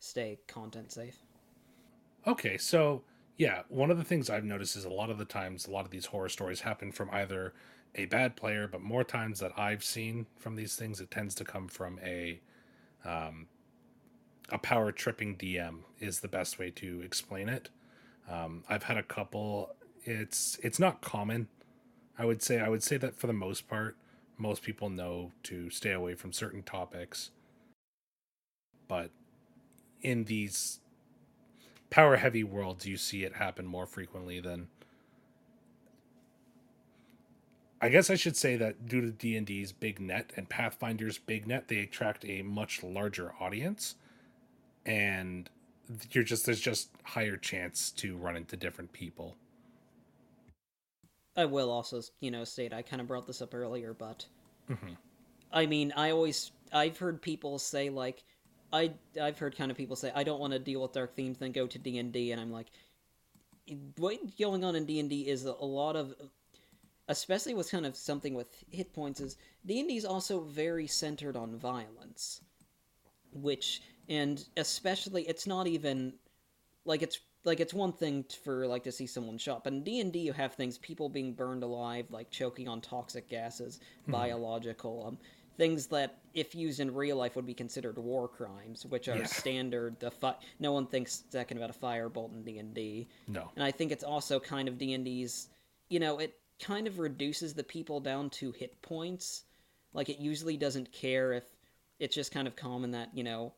stay 0.00 0.40
content 0.48 0.92
safe? 0.92 1.24
Okay, 2.26 2.56
so 2.58 3.02
Yeah, 3.36 3.62
one 3.68 3.90
of 3.90 3.98
the 3.98 4.04
things 4.04 4.28
I've 4.30 4.44
noticed 4.44 4.76
is 4.76 4.84
a 4.84 4.90
lot 4.90 5.10
of 5.10 5.18
the 5.18 5.24
times, 5.24 5.66
a 5.66 5.70
lot 5.70 5.84
of 5.84 5.90
these 5.90 6.06
horror 6.06 6.28
stories 6.28 6.60
happen 6.60 6.92
from 6.92 7.10
either 7.10 7.54
a 7.94 8.04
bad 8.06 8.36
player, 8.36 8.68
but 8.68 8.82
more 8.82 9.04
times 9.04 9.40
that 9.40 9.52
I've 9.58 9.82
seen 9.84 10.26
from 10.36 10.54
these 10.56 10.76
things, 10.76 11.00
it 11.00 11.10
tends 11.10 11.34
to 11.36 11.44
come 11.44 11.68
from 11.68 11.98
a 12.04 12.40
um, 13.04 13.48
a 14.50 14.58
power 14.58 14.92
tripping 14.92 15.36
DM 15.36 15.80
is 16.00 16.20
the 16.20 16.28
best 16.28 16.58
way 16.58 16.70
to 16.70 17.00
explain 17.02 17.48
it. 17.48 17.70
Um, 18.28 18.64
I've 18.68 18.84
had 18.84 18.96
a 18.98 19.02
couple. 19.02 19.74
It's 20.04 20.58
it's 20.62 20.78
not 20.78 21.00
common. 21.00 21.48
I 22.18 22.24
would 22.24 22.42
say 22.42 22.60
I 22.60 22.68
would 22.68 22.82
say 22.82 22.96
that 22.98 23.16
for 23.16 23.26
the 23.26 23.32
most 23.32 23.68
part, 23.68 23.96
most 24.36 24.62
people 24.62 24.90
know 24.90 25.32
to 25.44 25.70
stay 25.70 25.92
away 25.92 26.14
from 26.14 26.32
certain 26.32 26.62
topics. 26.62 27.30
But 28.88 29.10
in 30.02 30.24
these 30.24 30.80
power 31.90 32.16
heavy 32.16 32.44
worlds, 32.44 32.86
you 32.86 32.96
see 32.96 33.24
it 33.24 33.36
happen 33.36 33.66
more 33.66 33.86
frequently 33.86 34.40
than. 34.40 34.68
I 37.80 37.88
guess 37.88 38.10
I 38.10 38.14
should 38.14 38.36
say 38.36 38.56
that 38.56 38.86
due 38.86 39.00
to 39.00 39.10
D 39.10 39.36
and 39.36 39.46
D's 39.46 39.72
big 39.72 39.98
net 39.98 40.32
and 40.36 40.48
Pathfinder's 40.48 41.18
big 41.18 41.48
net, 41.48 41.66
they 41.68 41.78
attract 41.78 42.24
a 42.24 42.42
much 42.42 42.82
larger 42.82 43.32
audience, 43.40 43.96
and 44.86 45.50
you're 46.12 46.24
just 46.24 46.46
there's 46.46 46.60
just 46.60 46.90
higher 47.02 47.36
chance 47.36 47.90
to 47.92 48.16
run 48.16 48.36
into 48.36 48.56
different 48.56 48.92
people. 48.92 49.36
I 51.36 51.44
will 51.46 51.70
also, 51.70 52.02
you 52.20 52.30
know, 52.30 52.44
state 52.44 52.72
I 52.72 52.82
kind 52.82 53.00
of 53.00 53.08
brought 53.08 53.26
this 53.26 53.42
up 53.42 53.54
earlier, 53.54 53.94
but 53.94 54.26
mm-hmm. 54.70 54.94
I 55.52 55.66
mean, 55.66 55.92
I 55.96 56.10
always 56.10 56.52
I've 56.72 56.98
heard 56.98 57.22
people 57.22 57.58
say 57.58 57.90
like 57.90 58.24
I 58.72 58.92
I've 59.20 59.38
heard 59.38 59.56
kind 59.56 59.70
of 59.70 59.76
people 59.76 59.96
say 59.96 60.12
I 60.14 60.24
don't 60.24 60.40
want 60.40 60.52
to 60.52 60.58
deal 60.58 60.82
with 60.82 60.92
dark 60.92 61.14
themes, 61.14 61.38
then 61.38 61.52
go 61.52 61.66
to 61.66 61.78
D 61.78 61.98
and 61.98 62.12
D, 62.12 62.32
and 62.32 62.40
I'm 62.40 62.50
like, 62.50 62.68
what 63.96 64.18
going 64.38 64.64
on 64.64 64.76
in 64.76 64.86
D 64.86 65.00
and 65.00 65.08
D 65.08 65.28
is 65.28 65.46
a, 65.46 65.50
a 65.50 65.64
lot 65.64 65.96
of, 65.96 66.14
especially 67.08 67.54
with 67.54 67.70
kind 67.70 67.86
of 67.86 67.96
something 67.96 68.34
with 68.34 68.48
hit 68.70 68.92
points, 68.92 69.20
is 69.20 69.36
D 69.64 69.80
and 69.80 69.88
D 69.88 69.96
is 69.96 70.04
also 70.04 70.40
very 70.40 70.86
centered 70.86 71.36
on 71.36 71.56
violence, 71.56 72.42
which 73.32 73.82
and 74.08 74.44
especially 74.56 75.22
it's 75.28 75.46
not 75.46 75.66
even 75.66 76.14
like 76.84 77.02
it's 77.02 77.20
like 77.44 77.60
it's 77.60 77.74
one 77.74 77.92
thing 77.92 78.24
for 78.44 78.66
like 78.66 78.84
to 78.84 78.92
see 78.92 79.06
someone 79.06 79.38
shot 79.38 79.64
but 79.64 79.72
in 79.72 79.82
d&d 79.82 80.18
you 80.18 80.32
have 80.32 80.54
things 80.54 80.78
people 80.78 81.08
being 81.08 81.32
burned 81.32 81.62
alive 81.62 82.06
like 82.10 82.30
choking 82.30 82.68
on 82.68 82.80
toxic 82.80 83.28
gases 83.28 83.80
mm-hmm. 84.02 84.12
biological 84.12 85.04
um, 85.08 85.18
things 85.56 85.86
that 85.86 86.18
if 86.34 86.54
used 86.54 86.80
in 86.80 86.94
real 86.94 87.16
life 87.16 87.36
would 87.36 87.46
be 87.46 87.54
considered 87.54 87.98
war 87.98 88.28
crimes 88.28 88.86
which 88.86 89.08
are 89.08 89.16
yeah. 89.16 89.24
standard 89.24 89.98
the 90.00 90.10
fi- 90.10 90.36
no 90.60 90.72
one 90.72 90.86
thinks 90.86 91.24
second 91.30 91.56
about 91.56 91.70
a 91.70 91.78
firebolt 91.78 92.32
in 92.32 92.42
d&d 92.42 93.06
no 93.28 93.50
and 93.56 93.64
i 93.64 93.70
think 93.70 93.92
it's 93.92 94.04
also 94.04 94.38
kind 94.38 94.68
of 94.68 94.78
d&d's 94.78 95.48
you 95.88 96.00
know 96.00 96.18
it 96.18 96.34
kind 96.60 96.86
of 96.86 96.98
reduces 96.98 97.54
the 97.54 97.64
people 97.64 98.00
down 98.00 98.30
to 98.30 98.52
hit 98.52 98.80
points 98.82 99.44
like 99.94 100.08
it 100.08 100.18
usually 100.18 100.56
doesn't 100.56 100.90
care 100.92 101.32
if 101.32 101.44
it's 101.98 102.14
just 102.14 102.32
kind 102.32 102.46
of 102.46 102.56
common 102.56 102.90
that 102.92 103.10
you 103.12 103.24
know 103.24 103.52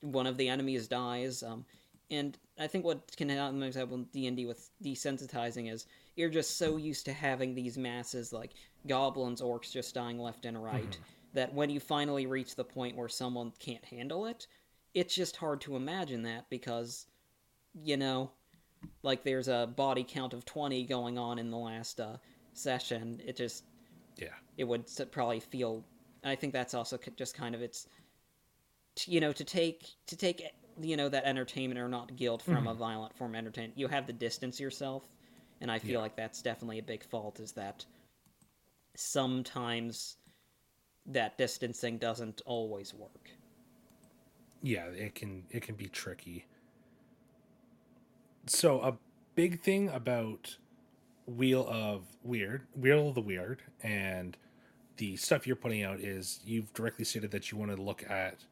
one 0.00 0.26
of 0.26 0.36
the 0.36 0.48
enemies 0.48 0.86
dies 0.86 1.42
um, 1.42 1.64
and 2.10 2.38
I 2.58 2.66
think 2.66 2.84
what 2.84 3.16
can 3.16 3.28
happen, 3.28 3.62
example, 3.62 3.98
D 4.12 4.26
and 4.26 4.36
D 4.36 4.46
with 4.46 4.70
desensitizing 4.82 5.72
is 5.72 5.86
you're 6.16 6.30
just 6.30 6.56
so 6.56 6.76
used 6.76 7.04
to 7.04 7.12
having 7.12 7.54
these 7.54 7.78
masses 7.78 8.32
like 8.32 8.52
goblins, 8.86 9.40
orcs 9.40 9.70
just 9.70 9.94
dying 9.94 10.18
left 10.18 10.44
and 10.44 10.62
right 10.62 10.90
mm-hmm. 10.90 11.02
that 11.34 11.52
when 11.54 11.70
you 11.70 11.80
finally 11.80 12.26
reach 12.26 12.56
the 12.56 12.64
point 12.64 12.96
where 12.96 13.08
someone 13.08 13.52
can't 13.58 13.84
handle 13.84 14.26
it, 14.26 14.46
it's 14.94 15.14
just 15.14 15.36
hard 15.36 15.60
to 15.60 15.76
imagine 15.76 16.22
that 16.22 16.48
because, 16.50 17.06
you 17.84 17.96
know, 17.96 18.30
like 19.02 19.22
there's 19.22 19.48
a 19.48 19.72
body 19.76 20.04
count 20.08 20.32
of 20.32 20.44
twenty 20.44 20.84
going 20.84 21.18
on 21.18 21.38
in 21.38 21.50
the 21.50 21.56
last 21.56 22.00
uh, 22.00 22.16
session. 22.52 23.20
It 23.24 23.36
just, 23.36 23.64
yeah, 24.16 24.28
it 24.56 24.64
would 24.64 24.86
probably 25.12 25.40
feel. 25.40 25.84
I 26.24 26.34
think 26.34 26.52
that's 26.52 26.74
also 26.74 26.98
just 27.16 27.34
kind 27.34 27.54
of 27.54 27.62
it's, 27.62 27.86
you 29.06 29.20
know, 29.20 29.32
to 29.32 29.44
take 29.44 29.86
to 30.06 30.16
take 30.16 30.42
you 30.80 30.96
know 30.96 31.08
that 31.08 31.24
entertainment 31.24 31.78
or 31.80 31.88
not 31.88 32.16
guilt 32.16 32.42
from 32.42 32.54
mm-hmm. 32.54 32.68
a 32.68 32.74
violent 32.74 33.16
form 33.16 33.32
of 33.34 33.38
entertainment. 33.38 33.78
You 33.78 33.88
have 33.88 34.06
to 34.06 34.12
distance 34.12 34.58
yourself, 34.60 35.08
and 35.60 35.70
I 35.70 35.78
feel 35.78 35.92
yeah. 35.92 35.98
like 35.98 36.16
that's 36.16 36.42
definitely 36.42 36.78
a 36.78 36.82
big 36.82 37.04
fault. 37.04 37.40
Is 37.40 37.52
that 37.52 37.84
sometimes 38.94 40.16
that 41.06 41.38
distancing 41.38 41.98
doesn't 41.98 42.42
always 42.44 42.94
work. 42.94 43.30
Yeah, 44.62 44.86
it 44.86 45.14
can 45.14 45.44
it 45.50 45.62
can 45.62 45.74
be 45.74 45.86
tricky. 45.88 46.44
So 48.46 48.80
a 48.80 48.96
big 49.34 49.60
thing 49.60 49.88
about 49.90 50.56
Wheel 51.26 51.66
of 51.68 52.04
Weird, 52.22 52.62
Wheel 52.74 53.08
of 53.08 53.14
the 53.14 53.20
Weird, 53.20 53.62
and 53.82 54.36
the 54.96 55.16
stuff 55.16 55.46
you're 55.46 55.56
putting 55.56 55.82
out 55.82 56.00
is 56.00 56.40
you've 56.44 56.72
directly 56.74 57.04
stated 57.04 57.30
that 57.30 57.52
you 57.52 57.58
want 57.58 57.74
to 57.74 57.80
look 57.80 58.08
at 58.10 58.44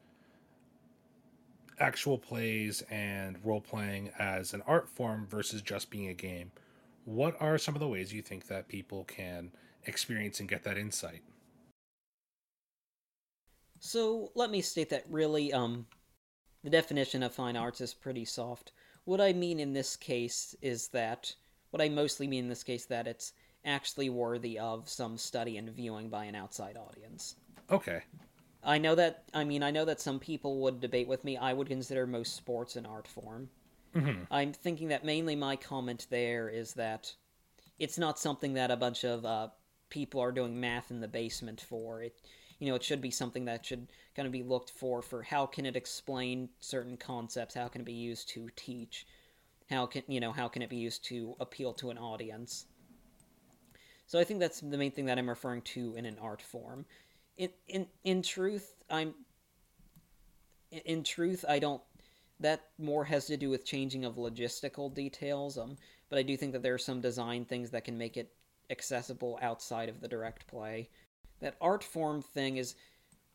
actual 1.79 2.17
plays 2.17 2.83
and 2.89 3.37
role 3.43 3.61
playing 3.61 4.11
as 4.17 4.53
an 4.53 4.63
art 4.65 4.89
form 4.89 5.27
versus 5.27 5.61
just 5.61 5.89
being 5.89 6.07
a 6.07 6.13
game. 6.13 6.51
What 7.05 7.35
are 7.39 7.57
some 7.57 7.75
of 7.75 7.79
the 7.79 7.87
ways 7.87 8.13
you 8.13 8.21
think 8.21 8.47
that 8.47 8.67
people 8.67 9.03
can 9.05 9.51
experience 9.85 10.39
and 10.39 10.49
get 10.49 10.63
that 10.63 10.77
insight? 10.77 11.21
So 13.79 14.31
let 14.35 14.49
me 14.49 14.61
state 14.61 14.89
that 14.89 15.05
really, 15.09 15.53
um, 15.53 15.85
the 16.63 16.69
definition 16.69 17.23
of 17.23 17.33
fine 17.33 17.55
arts 17.55 17.79
is 17.79 17.93
pretty 17.93 18.25
soft. 18.25 18.71
What 19.05 19.21
I 19.21 19.33
mean 19.33 19.59
in 19.59 19.73
this 19.73 19.95
case 19.95 20.55
is 20.61 20.89
that, 20.89 21.33
what 21.69 21.81
I 21.81 21.89
mostly 21.89 22.27
mean 22.27 22.45
in 22.45 22.49
this 22.49 22.63
case, 22.63 22.85
that 22.87 23.07
it's 23.07 23.33
actually 23.63 24.09
worthy 24.09 24.57
of 24.57 24.89
some 24.89 25.17
study 25.17 25.57
and 25.57 25.69
viewing 25.69 26.09
by 26.09 26.25
an 26.25 26.35
outside 26.35 26.75
audience. 26.75 27.35
Okay. 27.69 28.01
I 28.63 28.77
know 28.77 28.95
that. 28.95 29.23
I 29.33 29.43
mean, 29.43 29.63
I 29.63 29.71
know 29.71 29.85
that 29.85 30.01
some 30.01 30.19
people 30.19 30.59
would 30.61 30.81
debate 30.81 31.07
with 31.07 31.23
me. 31.23 31.37
I 31.37 31.53
would 31.53 31.67
consider 31.67 32.05
most 32.07 32.35
sports 32.35 32.75
an 32.75 32.85
art 32.85 33.07
form. 33.07 33.49
Mm-hmm. 33.95 34.23
I'm 34.31 34.53
thinking 34.53 34.89
that 34.89 35.05
mainly 35.05 35.35
my 35.35 35.55
comment 35.55 36.07
there 36.09 36.49
is 36.49 36.73
that 36.73 37.13
it's 37.79 37.97
not 37.97 38.19
something 38.19 38.53
that 38.55 38.71
a 38.71 38.75
bunch 38.75 39.03
of 39.03 39.25
uh, 39.25 39.47
people 39.89 40.21
are 40.21 40.31
doing 40.31 40.59
math 40.59 40.91
in 40.91 40.99
the 40.99 41.07
basement 41.07 41.61
for. 41.61 42.03
It, 42.03 42.19
you 42.59 42.67
know, 42.67 42.75
it 42.75 42.83
should 42.83 43.01
be 43.01 43.11
something 43.11 43.45
that 43.45 43.65
should 43.65 43.87
kind 44.15 44.25
of 44.25 44.31
be 44.31 44.43
looked 44.43 44.71
for 44.71 45.01
for 45.01 45.21
how 45.21 45.45
can 45.45 45.65
it 45.65 45.75
explain 45.75 46.49
certain 46.59 46.97
concepts? 46.97 47.55
How 47.55 47.67
can 47.67 47.81
it 47.81 47.85
be 47.85 47.93
used 47.93 48.29
to 48.29 48.49
teach? 48.55 49.05
How 49.69 49.85
can 49.85 50.03
you 50.07 50.19
know? 50.19 50.31
How 50.31 50.47
can 50.47 50.61
it 50.61 50.69
be 50.69 50.77
used 50.77 51.03
to 51.05 51.35
appeal 51.39 51.73
to 51.73 51.89
an 51.89 51.97
audience? 51.97 52.65
So 54.07 54.17
I 54.19 54.23
think 54.23 54.39
that's 54.39 54.61
the 54.61 54.77
main 54.77 54.91
thing 54.91 55.05
that 55.05 55.17
I'm 55.17 55.29
referring 55.29 55.61
to 55.63 55.95
in 55.95 56.05
an 56.05 56.17
art 56.21 56.41
form 56.41 56.85
in 57.37 57.49
in 57.67 57.87
in 58.03 58.21
truth, 58.21 58.73
I'm 58.89 59.13
in 60.71 61.03
truth 61.03 61.45
I 61.47 61.59
don't 61.59 61.81
that 62.39 62.65
more 62.77 63.05
has 63.05 63.25
to 63.27 63.37
do 63.37 63.49
with 63.49 63.65
changing 63.65 64.05
of 64.05 64.15
logistical 64.15 64.93
details 64.93 65.57
um 65.57 65.77
but 66.09 66.19
I 66.19 66.23
do 66.23 66.37
think 66.37 66.53
that 66.53 66.61
there 66.61 66.73
are 66.73 66.79
some 66.79 67.01
design 67.01 67.45
things 67.45 67.71
that 67.71 67.83
can 67.83 67.97
make 67.97 68.17
it 68.17 68.31
accessible 68.69 69.39
outside 69.41 69.89
of 69.89 70.01
the 70.01 70.07
direct 70.07 70.47
play. 70.47 70.89
That 71.39 71.55
art 71.61 71.83
form 71.83 72.21
thing 72.21 72.57
is 72.57 72.75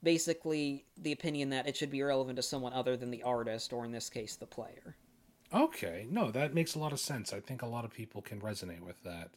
basically 0.03 0.87
the 0.97 1.13
opinion 1.13 1.51
that 1.51 1.69
it 1.69 1.77
should 1.77 1.91
be 1.91 2.03
relevant 2.03 2.37
to 2.37 2.43
someone 2.43 2.73
other 2.73 2.97
than 2.97 3.11
the 3.11 3.23
artist 3.23 3.73
or 3.73 3.85
in 3.85 3.93
this 3.93 4.11
case 4.11 4.37
the 4.37 4.47
player. 4.47 4.97
Okay, 5.55 6.07
no, 6.11 6.31
that 6.31 6.55
makes 6.55 6.75
a 6.75 6.79
lot 6.79 6.93
of 6.93 7.01
sense. 7.01 7.33
I 7.33 7.41
think 7.41 7.63
a 7.63 7.67
lot 7.67 7.85
of 7.85 7.93
people 7.93 8.23
can 8.23 8.41
resonate 8.41 8.81
with 8.81 9.03
that 9.05 9.31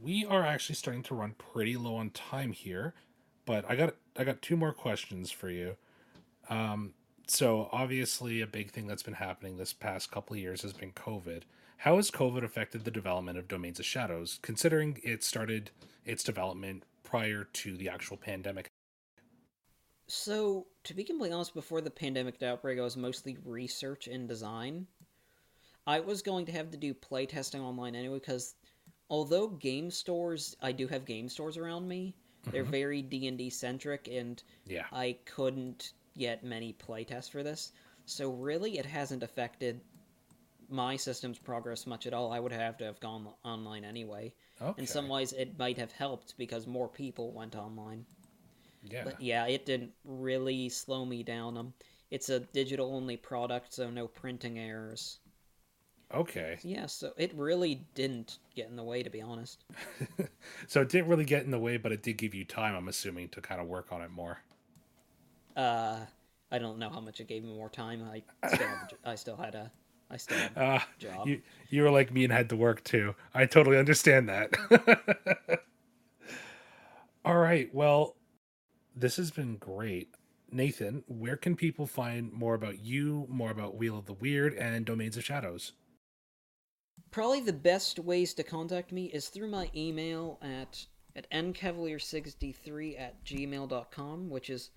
we 0.00 0.24
are 0.24 0.44
actually 0.44 0.76
starting 0.76 1.02
to 1.04 1.14
run 1.14 1.34
pretty 1.38 1.76
low 1.76 1.96
on 1.96 2.10
time 2.10 2.52
here, 2.52 2.94
but 3.46 3.64
I 3.68 3.76
got 3.76 3.94
I 4.16 4.24
got 4.24 4.42
two 4.42 4.56
more 4.56 4.72
questions 4.72 5.30
for 5.30 5.50
you. 5.50 5.76
Um, 6.48 6.94
so 7.26 7.68
obviously, 7.72 8.40
a 8.40 8.46
big 8.46 8.70
thing 8.70 8.86
that's 8.86 9.02
been 9.02 9.14
happening 9.14 9.56
this 9.56 9.72
past 9.72 10.10
couple 10.10 10.34
of 10.34 10.40
years 10.40 10.62
has 10.62 10.72
been 10.72 10.92
COVID. 10.92 11.42
How 11.78 11.96
has 11.96 12.10
COVID 12.10 12.42
affected 12.42 12.84
the 12.84 12.90
development 12.90 13.38
of 13.38 13.48
Domains 13.48 13.78
of 13.78 13.86
Shadows, 13.86 14.38
considering 14.42 15.00
it 15.02 15.24
started 15.24 15.70
its 16.04 16.22
development 16.22 16.84
prior 17.04 17.44
to 17.44 17.76
the 17.76 17.88
actual 17.88 18.16
pandemic? 18.16 18.70
So, 20.08 20.66
to 20.84 20.92
be 20.92 21.04
completely 21.04 21.32
honest, 21.34 21.54
before 21.54 21.80
the 21.80 21.90
pandemic 21.90 22.42
outbreak, 22.42 22.78
I 22.78 22.82
was 22.82 22.96
mostly 22.96 23.38
research 23.44 24.08
and 24.08 24.28
design. 24.28 24.88
I 25.86 26.00
was 26.00 26.20
going 26.20 26.46
to 26.46 26.52
have 26.52 26.70
to 26.72 26.76
do 26.76 26.92
playtesting 26.92 27.60
online 27.60 27.94
anyway 27.94 28.18
because 28.18 28.56
although 29.10 29.48
game 29.48 29.90
stores, 29.90 30.56
I 30.62 30.72
do 30.72 30.86
have 30.86 31.04
game 31.04 31.28
stores 31.28 31.56
around 31.58 31.86
me. 31.86 32.14
Mm-hmm. 32.42 32.50
They're 32.52 32.64
very 32.64 33.02
D 33.02 33.26
and 33.26 33.36
D 33.36 33.50
centric, 33.50 34.08
and 34.10 34.42
yeah, 34.66 34.86
I 34.92 35.16
couldn't 35.26 35.92
get 36.16 36.42
many 36.42 36.72
playtests 36.74 37.30
for 37.30 37.42
this. 37.42 37.72
So 38.06 38.30
really, 38.30 38.78
it 38.78 38.86
hasn't 38.86 39.22
affected 39.22 39.80
my 40.70 40.96
system's 40.96 41.38
progress 41.38 41.86
much 41.86 42.06
at 42.06 42.14
all. 42.14 42.32
I 42.32 42.40
would 42.40 42.52
have 42.52 42.78
to 42.78 42.84
have 42.84 43.00
gone 43.00 43.28
online 43.44 43.84
anyway. 43.84 44.32
Okay. 44.62 44.80
In 44.80 44.86
some 44.86 45.08
ways, 45.08 45.32
it 45.32 45.58
might 45.58 45.76
have 45.78 45.92
helped 45.92 46.36
because 46.38 46.66
more 46.66 46.88
people 46.88 47.32
went 47.32 47.56
online. 47.56 48.06
Yeah. 48.82 49.04
But 49.04 49.20
yeah, 49.20 49.46
it 49.46 49.66
didn't 49.66 49.90
really 50.04 50.68
slow 50.68 51.04
me 51.04 51.22
down. 51.22 51.56
Um, 51.56 51.72
it's 52.10 52.28
a 52.28 52.40
digital 52.40 52.94
only 52.94 53.16
product, 53.16 53.74
so 53.74 53.90
no 53.90 54.06
printing 54.06 54.58
errors. 54.58 55.18
Okay. 56.14 56.60
Yeah, 56.62 56.86
so 56.86 57.12
it 57.18 57.34
really 57.34 57.86
didn't 57.94 58.38
get 58.54 58.68
in 58.70 58.76
the 58.76 58.82
way, 58.84 59.02
to 59.02 59.10
be 59.10 59.20
honest. 59.20 59.64
so 60.66 60.80
it 60.82 60.88
didn't 60.88 61.08
really 61.08 61.24
get 61.24 61.44
in 61.44 61.50
the 61.50 61.58
way, 61.58 61.76
but 61.76 61.92
it 61.92 62.02
did 62.02 62.16
give 62.16 62.34
you 62.34 62.44
time, 62.44 62.74
I'm 62.74 62.88
assuming, 62.88 63.28
to 63.30 63.40
kind 63.40 63.60
of 63.60 63.66
work 63.66 63.92
on 63.92 64.02
it 64.02 64.10
more. 64.10 64.38
Uh, 65.56 66.06
I 66.50 66.58
don't 66.58 66.78
know 66.78 66.90
how 66.90 67.00
much 67.00 67.20
it 67.20 67.28
gave 67.28 67.44
me 67.44 67.54
more 67.54 67.70
time. 67.70 68.02
I 68.02 68.22
still, 68.46 68.68
had, 68.70 68.92
I 69.04 69.14
still 69.14 69.36
had 69.36 69.54
a, 69.54 69.72
I 70.10 70.16
still 70.16 70.40
had 70.40 70.52
a 70.52 70.56
Uh, 70.56 70.80
job. 70.98 71.30
you, 71.30 71.42
you 71.68 71.82
were 71.82 71.90
like 71.90 72.12
me 72.12 72.24
and 72.24 72.32
had 72.32 72.48
to 72.50 72.56
work 72.56 72.82
too. 72.84 73.14
I 73.34 73.46
totally 73.46 73.78
understand 73.78 74.28
that. 74.28 74.52
All 77.24 77.36
right. 77.36 77.72
Well, 77.74 78.16
this 78.96 79.16
has 79.16 79.30
been 79.30 79.56
great. 79.56 80.14
Nathan, 80.52 81.04
where 81.08 81.36
can 81.36 81.56
people 81.56 81.86
find 81.86 82.32
more 82.32 82.54
about 82.54 82.80
you, 82.80 83.26
more 83.30 83.50
about 83.50 83.76
Wheel 83.76 83.98
of 83.98 84.06
the 84.06 84.14
Weird, 84.14 84.54
and 84.54 84.86
Domains 84.86 85.16
of 85.16 85.24
Shadows? 85.24 85.72
Probably 87.10 87.40
the 87.40 87.52
best 87.52 87.98
ways 87.98 88.34
to 88.34 88.42
contact 88.42 88.92
me 88.92 89.06
is 89.06 89.28
through 89.28 89.50
my 89.50 89.70
email 89.74 90.38
at 90.42 90.86
at 91.16 91.28
ncavalier63 91.30 93.00
at 93.00 93.24
gmail.com, 93.24 94.30
which 94.30 94.48
is 94.48 94.70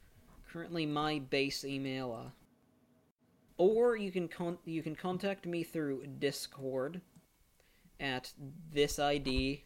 currently 0.52 0.86
my 0.86 1.20
base 1.20 1.64
email. 1.64 2.26
Uh, 2.26 2.30
or 3.58 3.96
you 3.96 4.12
can 4.12 4.28
con- 4.28 4.58
you 4.66 4.82
can 4.82 4.96
contact 4.96 5.46
me 5.46 5.64
through 5.64 6.08
Discord 6.20 7.02
at 8.00 8.34
this 8.72 8.98
ID. 9.00 9.64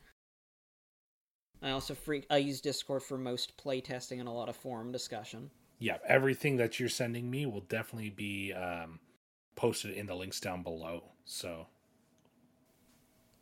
I 1.61 1.71
also 1.71 1.95
free 1.95 2.23
I 2.29 2.37
use 2.37 2.61
Discord 2.61 3.03
for 3.03 3.17
most 3.17 3.57
playtesting 3.57 4.19
and 4.19 4.27
a 4.27 4.31
lot 4.31 4.49
of 4.49 4.55
forum 4.55 4.91
discussion. 4.91 5.49
Yeah, 5.79 5.97
everything 6.07 6.57
that 6.57 6.79
you're 6.79 6.89
sending 6.89 7.29
me 7.29 7.45
will 7.45 7.61
definitely 7.61 8.09
be 8.09 8.51
um, 8.53 8.99
posted 9.55 9.93
in 9.93 10.07
the 10.07 10.15
links 10.15 10.39
down 10.39 10.63
below. 10.63 11.03
So, 11.25 11.67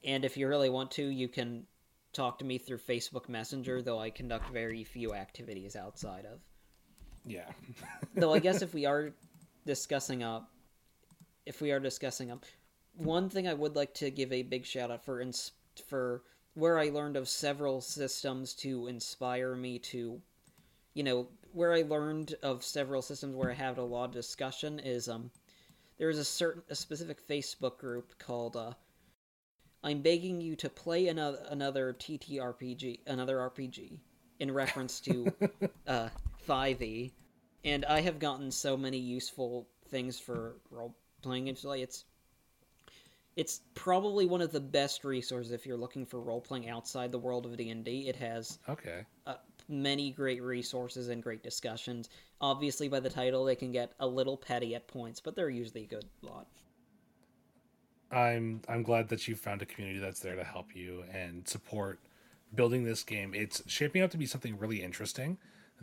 And 0.06 0.24
if 0.24 0.38
you 0.38 0.48
really 0.48 0.70
want 0.70 0.92
to, 0.92 1.04
you 1.04 1.28
can 1.28 1.66
talk 2.14 2.40
to 2.40 2.46
me 2.46 2.58
through 2.58 2.78
Facebook 2.78 3.28
Messenger, 3.28 3.82
though 3.82 4.00
I 4.00 4.12
conduct 4.12 4.50
very 4.52 4.84
few 4.84 5.14
activities 5.14 5.76
outside 5.76 6.26
of. 6.26 6.40
yeah. 7.26 7.50
though 8.16 8.34
I 8.34 8.40
guess 8.40 8.62
if 8.62 8.74
we 8.74 8.86
are 8.86 9.12
discussing 9.66 10.24
up, 10.24 10.50
if 11.46 11.60
we 11.60 11.72
are 11.72 11.80
discussing 11.80 12.32
up, 12.32 12.46
one 12.96 13.30
thing 13.30 13.48
I 13.48 13.54
would 13.54 13.76
like 13.76 13.94
to 13.96 14.10
give 14.10 14.32
a 14.32 14.44
big 14.44 14.66
shout 14.66 14.92
out 14.92 15.04
for 15.04 15.20
ins- 15.20 15.52
for 15.88 16.24
where 16.54 16.80
I 16.80 16.90
learned 16.90 17.18
of 17.18 17.28
several 17.28 17.82
systems 17.82 18.54
to 18.56 18.88
inspire 18.88 19.56
me 19.56 19.80
to, 19.80 20.22
you 20.94 21.04
know, 21.04 21.28
where 21.52 21.74
I 21.74 21.82
learned 21.82 22.36
of 22.44 22.64
several 22.64 23.02
systems 23.02 23.36
where 23.36 23.52
I 23.52 23.56
had 23.56 23.78
a 23.78 23.84
lot 23.84 24.06
of 24.06 24.12
discussion 24.12 24.80
is 24.80 25.10
um, 25.10 25.32
there 25.98 26.10
is 26.10 26.20
a 26.20 26.24
certain 26.24 26.64
a 26.70 26.76
specific 26.76 27.28
Facebook 27.28 27.78
group 27.78 28.18
called 28.20 28.56
uh, 28.56 28.74
I'm 29.86 30.02
begging 30.02 30.42
you 30.42 30.58
to 30.58 30.70
play 30.70 31.08
another 31.08 31.46
another 31.50 31.94
TTRPG 31.94 33.00
another 33.08 33.38
RPG 33.38 34.02
in 34.40 34.52
reference 34.52 35.00
to 35.02 35.34
uh 35.88 36.10
5e 36.48 37.14
and 37.64 37.86
I 37.86 38.02
have 38.02 38.20
gotten 38.20 38.52
so 38.52 38.78
many 38.78 38.98
useful 39.00 39.70
things 39.90 40.20
for 40.20 40.58
role 40.72 40.98
playing. 41.22 41.48
It's 41.48 41.64
like 41.64 41.82
it's 41.82 42.06
it's 43.38 43.62
probably 43.76 44.26
one 44.26 44.42
of 44.42 44.52
the 44.52 44.60
best 44.60 45.06
resources 45.06 45.54
if 45.54 45.66
you're 45.66 45.78
looking 45.78 46.06
for 46.06 46.22
role 46.22 46.42
playing 46.42 46.70
outside 46.70 47.12
the 47.14 47.20
world 47.20 47.46
of 47.46 47.56
D 47.58 47.70
and 47.70 47.84
D. 47.86 48.10
It 48.10 48.16
has 48.18 48.60
Okay. 48.70 49.06
uh, 49.28 49.38
many 49.70 50.12
great 50.12 50.44
resources 50.44 51.10
and 51.10 51.24
great 51.24 51.44
discussions. 51.44 52.10
Obviously, 52.42 52.90
by 52.90 53.00
the 53.02 53.10
title, 53.10 53.46
they 53.46 53.56
can 53.56 53.72
get 53.72 53.94
a 54.00 54.08
little 54.08 54.38
petty 54.38 54.76
at 54.76 54.88
points, 54.88 55.22
but 55.22 55.36
they're 55.36 55.50
usually 55.50 55.84
a 55.84 55.88
good 55.88 56.06
lot. 56.22 56.48
I'm 58.16 58.62
I'm 58.70 58.82
glad 58.82 59.10
that 59.10 59.28
you 59.28 59.36
found 59.36 59.62
a 59.62 59.66
community 59.66 60.00
that's 60.00 60.22
there 60.22 60.36
to 60.36 60.44
help 60.44 60.74
you 60.74 61.04
and 61.14 61.46
support 61.48 62.00
building 62.54 62.86
this 62.86 63.04
game. 63.04 63.34
It's 63.34 63.62
shaping 63.68 64.02
up 64.02 64.12
to 64.12 64.18
be 64.18 64.26
something 64.26 64.58
really 64.58 64.82
interesting. 64.82 65.38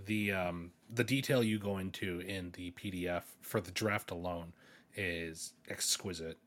The 0.06 0.32
um 0.32 0.72
the 0.92 1.04
detail 1.04 1.42
you 1.42 1.58
go 1.58 1.76
into 1.76 2.20
in 2.20 2.52
the 2.52 2.70
PDF 2.72 3.24
for 3.42 3.60
the 3.60 3.70
draft 3.70 4.10
alone 4.10 4.54
is 4.96 5.52
exquisite. 5.68 6.38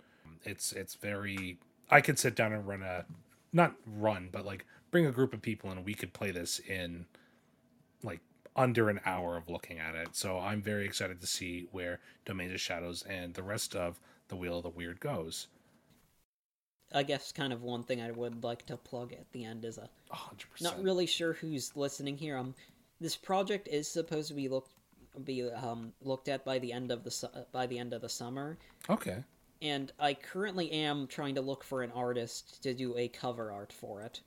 It's 0.44 0.74
it's 0.74 0.96
very 0.96 1.60
I 1.92 2.02
could 2.02 2.18
sit 2.18 2.36
down 2.36 2.52
and 2.52 2.68
run 2.68 2.82
a 2.82 3.06
not 3.54 3.76
run, 3.86 4.30
but 4.32 4.44
like 4.44 4.66
bring 4.90 5.06
a 5.06 5.12
group 5.12 5.34
of 5.34 5.42
people 5.44 5.70
and 5.70 5.86
we 5.86 5.94
could 5.94 6.14
play 6.14 6.32
this 6.32 6.58
in 6.60 7.06
like 8.02 8.22
under 8.56 8.90
an 8.90 9.02
hour 9.06 9.38
of 9.38 9.50
looking 9.50 9.78
at 9.78 9.94
it. 9.94 10.16
So 10.16 10.40
I'm 10.40 10.64
very 10.64 10.86
excited 10.86 11.22
to 11.22 11.28
see 11.28 11.68
where 11.72 12.00
Domains 12.26 12.54
of 12.54 12.62
Shadows 12.62 13.04
and 13.04 13.36
the 13.36 13.44
rest 13.44 13.76
of 13.76 14.00
the 14.30 14.36
Wheel 14.36 14.58
of 14.58 14.64
the 14.64 14.70
Weird 14.70 15.00
goes. 15.00 15.48
I 16.96 17.04
guess 17.04 17.32
kind 17.32 17.52
of 17.54 17.62
one 17.62 17.84
thing 17.84 18.02
I 18.02 18.10
would 18.12 18.44
like 18.44 18.66
to 18.68 18.78
plug 18.78 19.12
at 19.14 19.32
the 19.34 19.44
end 19.44 19.66
is 19.66 19.78
a 19.78 19.90
A 20.12 20.16
hundred 20.16 20.48
not 20.62 20.82
really 20.82 21.06
sure 21.06 21.34
who's 21.34 21.76
listening 21.76 22.18
here. 22.18 22.38
Um, 22.38 22.56
this 23.02 23.16
project 23.16 23.68
is 23.68 23.88
supposed 23.88 24.30
to 24.30 24.34
be 24.34 24.48
looked 24.48 24.72
be 25.24 25.50
um 25.52 25.94
looked 26.02 26.28
at 26.28 26.44
by 26.44 26.60
the 26.60 26.72
end 26.74 26.92
of 26.92 27.04
the 27.04 27.12
su- 27.12 27.28
by 27.52 27.66
the 27.68 27.78
end 27.78 27.94
of 27.94 28.02
the 28.02 28.10
summer, 28.10 28.58
Okay. 28.90 29.24
and 29.62 29.92
I 30.00 30.14
currently 30.14 30.72
am 30.72 31.08
trying 31.08 31.36
to 31.36 31.42
look 31.42 31.64
for 31.64 31.84
an 31.84 31.92
artist 31.92 32.62
to 32.64 32.74
do 32.74 32.98
a 32.98 33.08
cover 33.08 33.52
art 33.52 33.72
for 33.72 34.02
it. 34.02 34.22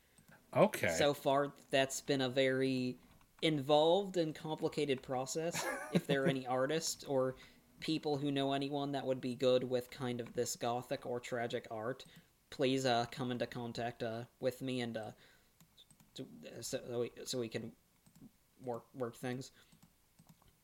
Okay. 0.56 0.88
So 0.96 1.12
far, 1.12 1.52
that's 1.70 2.00
been 2.00 2.22
a 2.22 2.28
very 2.28 2.96
involved 3.42 4.16
and 4.16 4.34
complicated 4.34 5.02
process. 5.02 5.64
if 5.92 6.06
there 6.06 6.24
are 6.24 6.26
any 6.28 6.46
artists 6.46 7.04
or 7.04 7.36
people 7.80 8.16
who 8.16 8.30
know 8.32 8.52
anyone 8.52 8.90
that 8.92 9.04
would 9.06 9.20
be 9.20 9.34
good 9.34 9.62
with 9.62 9.90
kind 9.90 10.20
of 10.20 10.32
this 10.34 10.56
gothic 10.56 11.04
or 11.06 11.20
tragic 11.20 11.66
art, 11.70 12.04
please 12.50 12.86
uh, 12.86 13.06
come 13.10 13.30
into 13.30 13.46
contact 13.46 14.02
uh, 14.02 14.22
with 14.40 14.62
me 14.62 14.80
and 14.80 14.96
uh, 14.96 15.10
so, 16.14 16.24
so, 16.60 17.00
we, 17.00 17.10
so 17.24 17.38
we 17.38 17.48
can 17.48 17.72
work 18.64 18.84
work 18.94 19.16
things. 19.16 19.52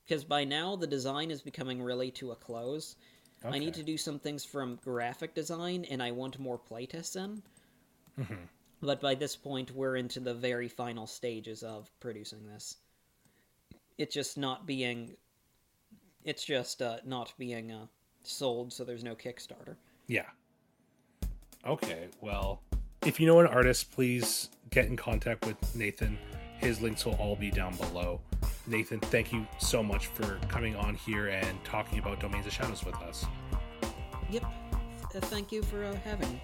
Because 0.05 0.25
by 0.25 0.45
now 0.45 0.77
the 0.77 0.87
design 0.87 1.31
is 1.31 1.41
becoming 1.41 1.83
really 1.83 2.11
to 2.13 2.33
a 2.33 2.37
close. 2.37 2.97
Okay. 3.45 3.57
I 3.57 3.59
need 3.59 3.75
to 3.75 3.83
do 3.83 3.97
some 3.97 4.19
things 4.19 4.45
from 4.45 4.79
graphic 4.83 5.35
design, 5.35 5.85
and 5.91 6.03
I 6.03 6.11
want 6.11 6.39
more 6.39 6.59
playtests 6.59 7.17
in. 7.17 7.43
Mm-hmm. 8.19 8.35
But 8.81 9.01
by 9.01 9.15
this 9.15 9.37
point, 9.37 9.71
we're 9.71 9.97
into 9.97 10.21
the 10.21 10.35
very 10.35 10.69
final 10.69 11.07
stages 11.07 11.63
of 11.63 11.91
producing 12.01 12.47
this. 12.47 12.77
It's 13.99 14.15
just 14.15 14.39
not 14.39 14.67
being. 14.67 15.17
It's 16.25 16.45
just 16.45 16.81
uh, 16.81 16.99
not 17.05 17.35
being 17.39 17.71
uh, 17.71 17.87
sold, 18.23 18.73
so 18.73 18.85
there's 18.85 19.05
no 19.05 19.15
Kickstarter. 19.15 19.77
Yeah. 20.07 20.27
Okay. 21.67 22.09
Well, 22.21 22.63
if 23.07 23.19
you 23.19 23.27
know 23.27 23.41
an 23.41 23.47
artist, 23.47 23.93
please 23.93 24.51
get 24.71 24.87
in 24.87 24.97
contact 24.97 25.47
with 25.47 25.77
Nathan. 25.77 26.19
His 26.59 26.81
links 26.81 27.05
will 27.05 27.15
all 27.15 27.37
be 27.37 27.51
down 27.51 27.75
below. 27.77 28.21
Nathan, 28.67 29.01
thank 29.01 29.33
you 29.33 29.47
so 29.59 29.83
much 29.83 30.07
for 30.07 30.39
coming 30.49 30.77
on 30.77 30.95
here 30.95 31.29
and 31.29 31.63
talking 31.65 31.99
about 31.99 32.21
Domains 32.21 32.47
of 32.47 32.53
Shadows 32.53 32.85
with 32.85 32.97
us. 32.97 33.27
Yep. 34.31 34.45
Uh, 34.45 35.21
thank 35.21 35.53
you 35.53 35.63
for 35.63 35.85
uh, 35.85 35.95
having 36.05 36.33
me. 36.33 36.43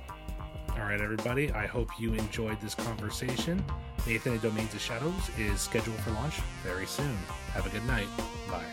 All 0.73 0.81
right, 0.87 1.01
everybody. 1.01 1.51
I 1.53 1.66
hope 1.66 1.89
you 1.99 2.14
enjoyed 2.14 2.61
this 2.61 2.75
conversation. 2.75 3.62
Nathan 4.07 4.33
and 4.33 4.43
Domains 4.43 4.73
of 4.75 4.81
Shadows 4.81 5.31
is 5.39 5.61
scheduled 5.61 5.99
for 5.99 6.11
launch 6.12 6.35
very 6.62 6.87
soon. 6.87 7.16
Have 7.53 7.66
a 7.66 7.71
good 7.71 7.85
night. 7.87 8.07
Bye. 8.49 8.64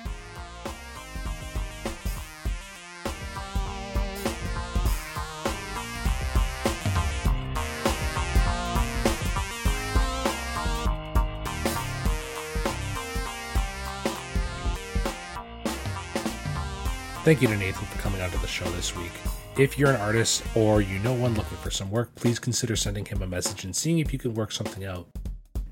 Thank 17.28 17.42
you 17.42 17.50
to 17.50 17.58
Nathan 17.58 17.86
for 17.86 18.00
coming 18.00 18.22
onto 18.22 18.38
the 18.38 18.48
show 18.48 18.64
this 18.70 18.96
week. 18.96 19.12
If 19.58 19.78
you're 19.78 19.90
an 19.90 20.00
artist 20.00 20.44
or 20.56 20.80
you 20.80 20.98
know 21.00 21.12
one 21.12 21.34
looking 21.34 21.58
for 21.58 21.70
some 21.70 21.92
work, 21.92 22.16
please 22.16 22.40
consider 22.40 22.78
sending 22.78 23.04
him 23.04 23.22
a 23.22 23.28
message 23.28 23.66
and 23.66 23.76
seeing 23.76 24.00
if 24.00 24.14
you 24.14 24.18
can 24.18 24.34
work 24.34 24.50
something 24.50 24.86
out. 24.86 25.10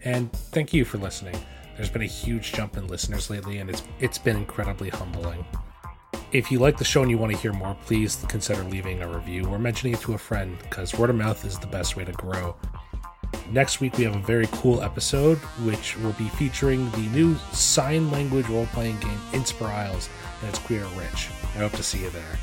And 0.04 0.30
thank 0.34 0.74
you 0.74 0.84
for 0.84 0.98
listening. 0.98 1.42
There's 1.78 1.90
been 1.90 2.02
a 2.02 2.08
huge 2.08 2.52
jump 2.52 2.76
in 2.76 2.88
listeners 2.88 3.30
lately, 3.30 3.60
and 3.60 3.70
it's 3.70 3.84
it's 4.02 4.18
been 4.18 4.36
incredibly 4.36 4.90
humbling. 4.90 5.46
If 6.34 6.52
you 6.52 6.60
like 6.60 6.78
the 6.78 6.84
show 6.84 7.04
and 7.04 7.10
you 7.10 7.18
want 7.18 7.32
to 7.32 7.38
hear 7.38 7.54
more, 7.54 7.78
please 7.86 8.18
consider 8.28 8.62
leaving 8.66 9.02
a 9.02 9.08
review 9.08 9.46
or 9.46 9.58
mentioning 9.58 9.94
it 9.94 10.02
to 10.02 10.14
a 10.14 10.18
friend 10.18 10.58
because 10.60 10.94
word 10.96 11.10
of 11.10 11.16
mouth 11.16 11.46
is 11.46 11.58
the 11.58 11.68
best 11.68 11.96
way 11.96 12.04
to 12.04 12.12
grow. 12.12 12.58
Next 13.52 13.80
week, 13.80 13.98
we 13.98 14.04
have 14.06 14.16
a 14.16 14.20
very 14.20 14.48
cool 14.52 14.82
episode 14.82 15.38
which 15.64 15.98
will 15.98 16.14
be 16.14 16.30
featuring 16.30 16.90
the 16.92 17.08
new 17.10 17.36
sign 17.52 18.12
language 18.12 18.48
role 18.50 18.68
playing 18.68 19.00
game 19.00 19.20
Inspire 19.34 19.70
Isles 19.70 20.10
and 20.42 20.50
its 20.50 20.60
queer 20.60 20.86
Rich. 20.98 21.30
I 21.56 21.60
hope 21.60 21.74
to 21.74 21.84
see 21.84 22.00
you 22.04 22.10
there. 22.10 22.38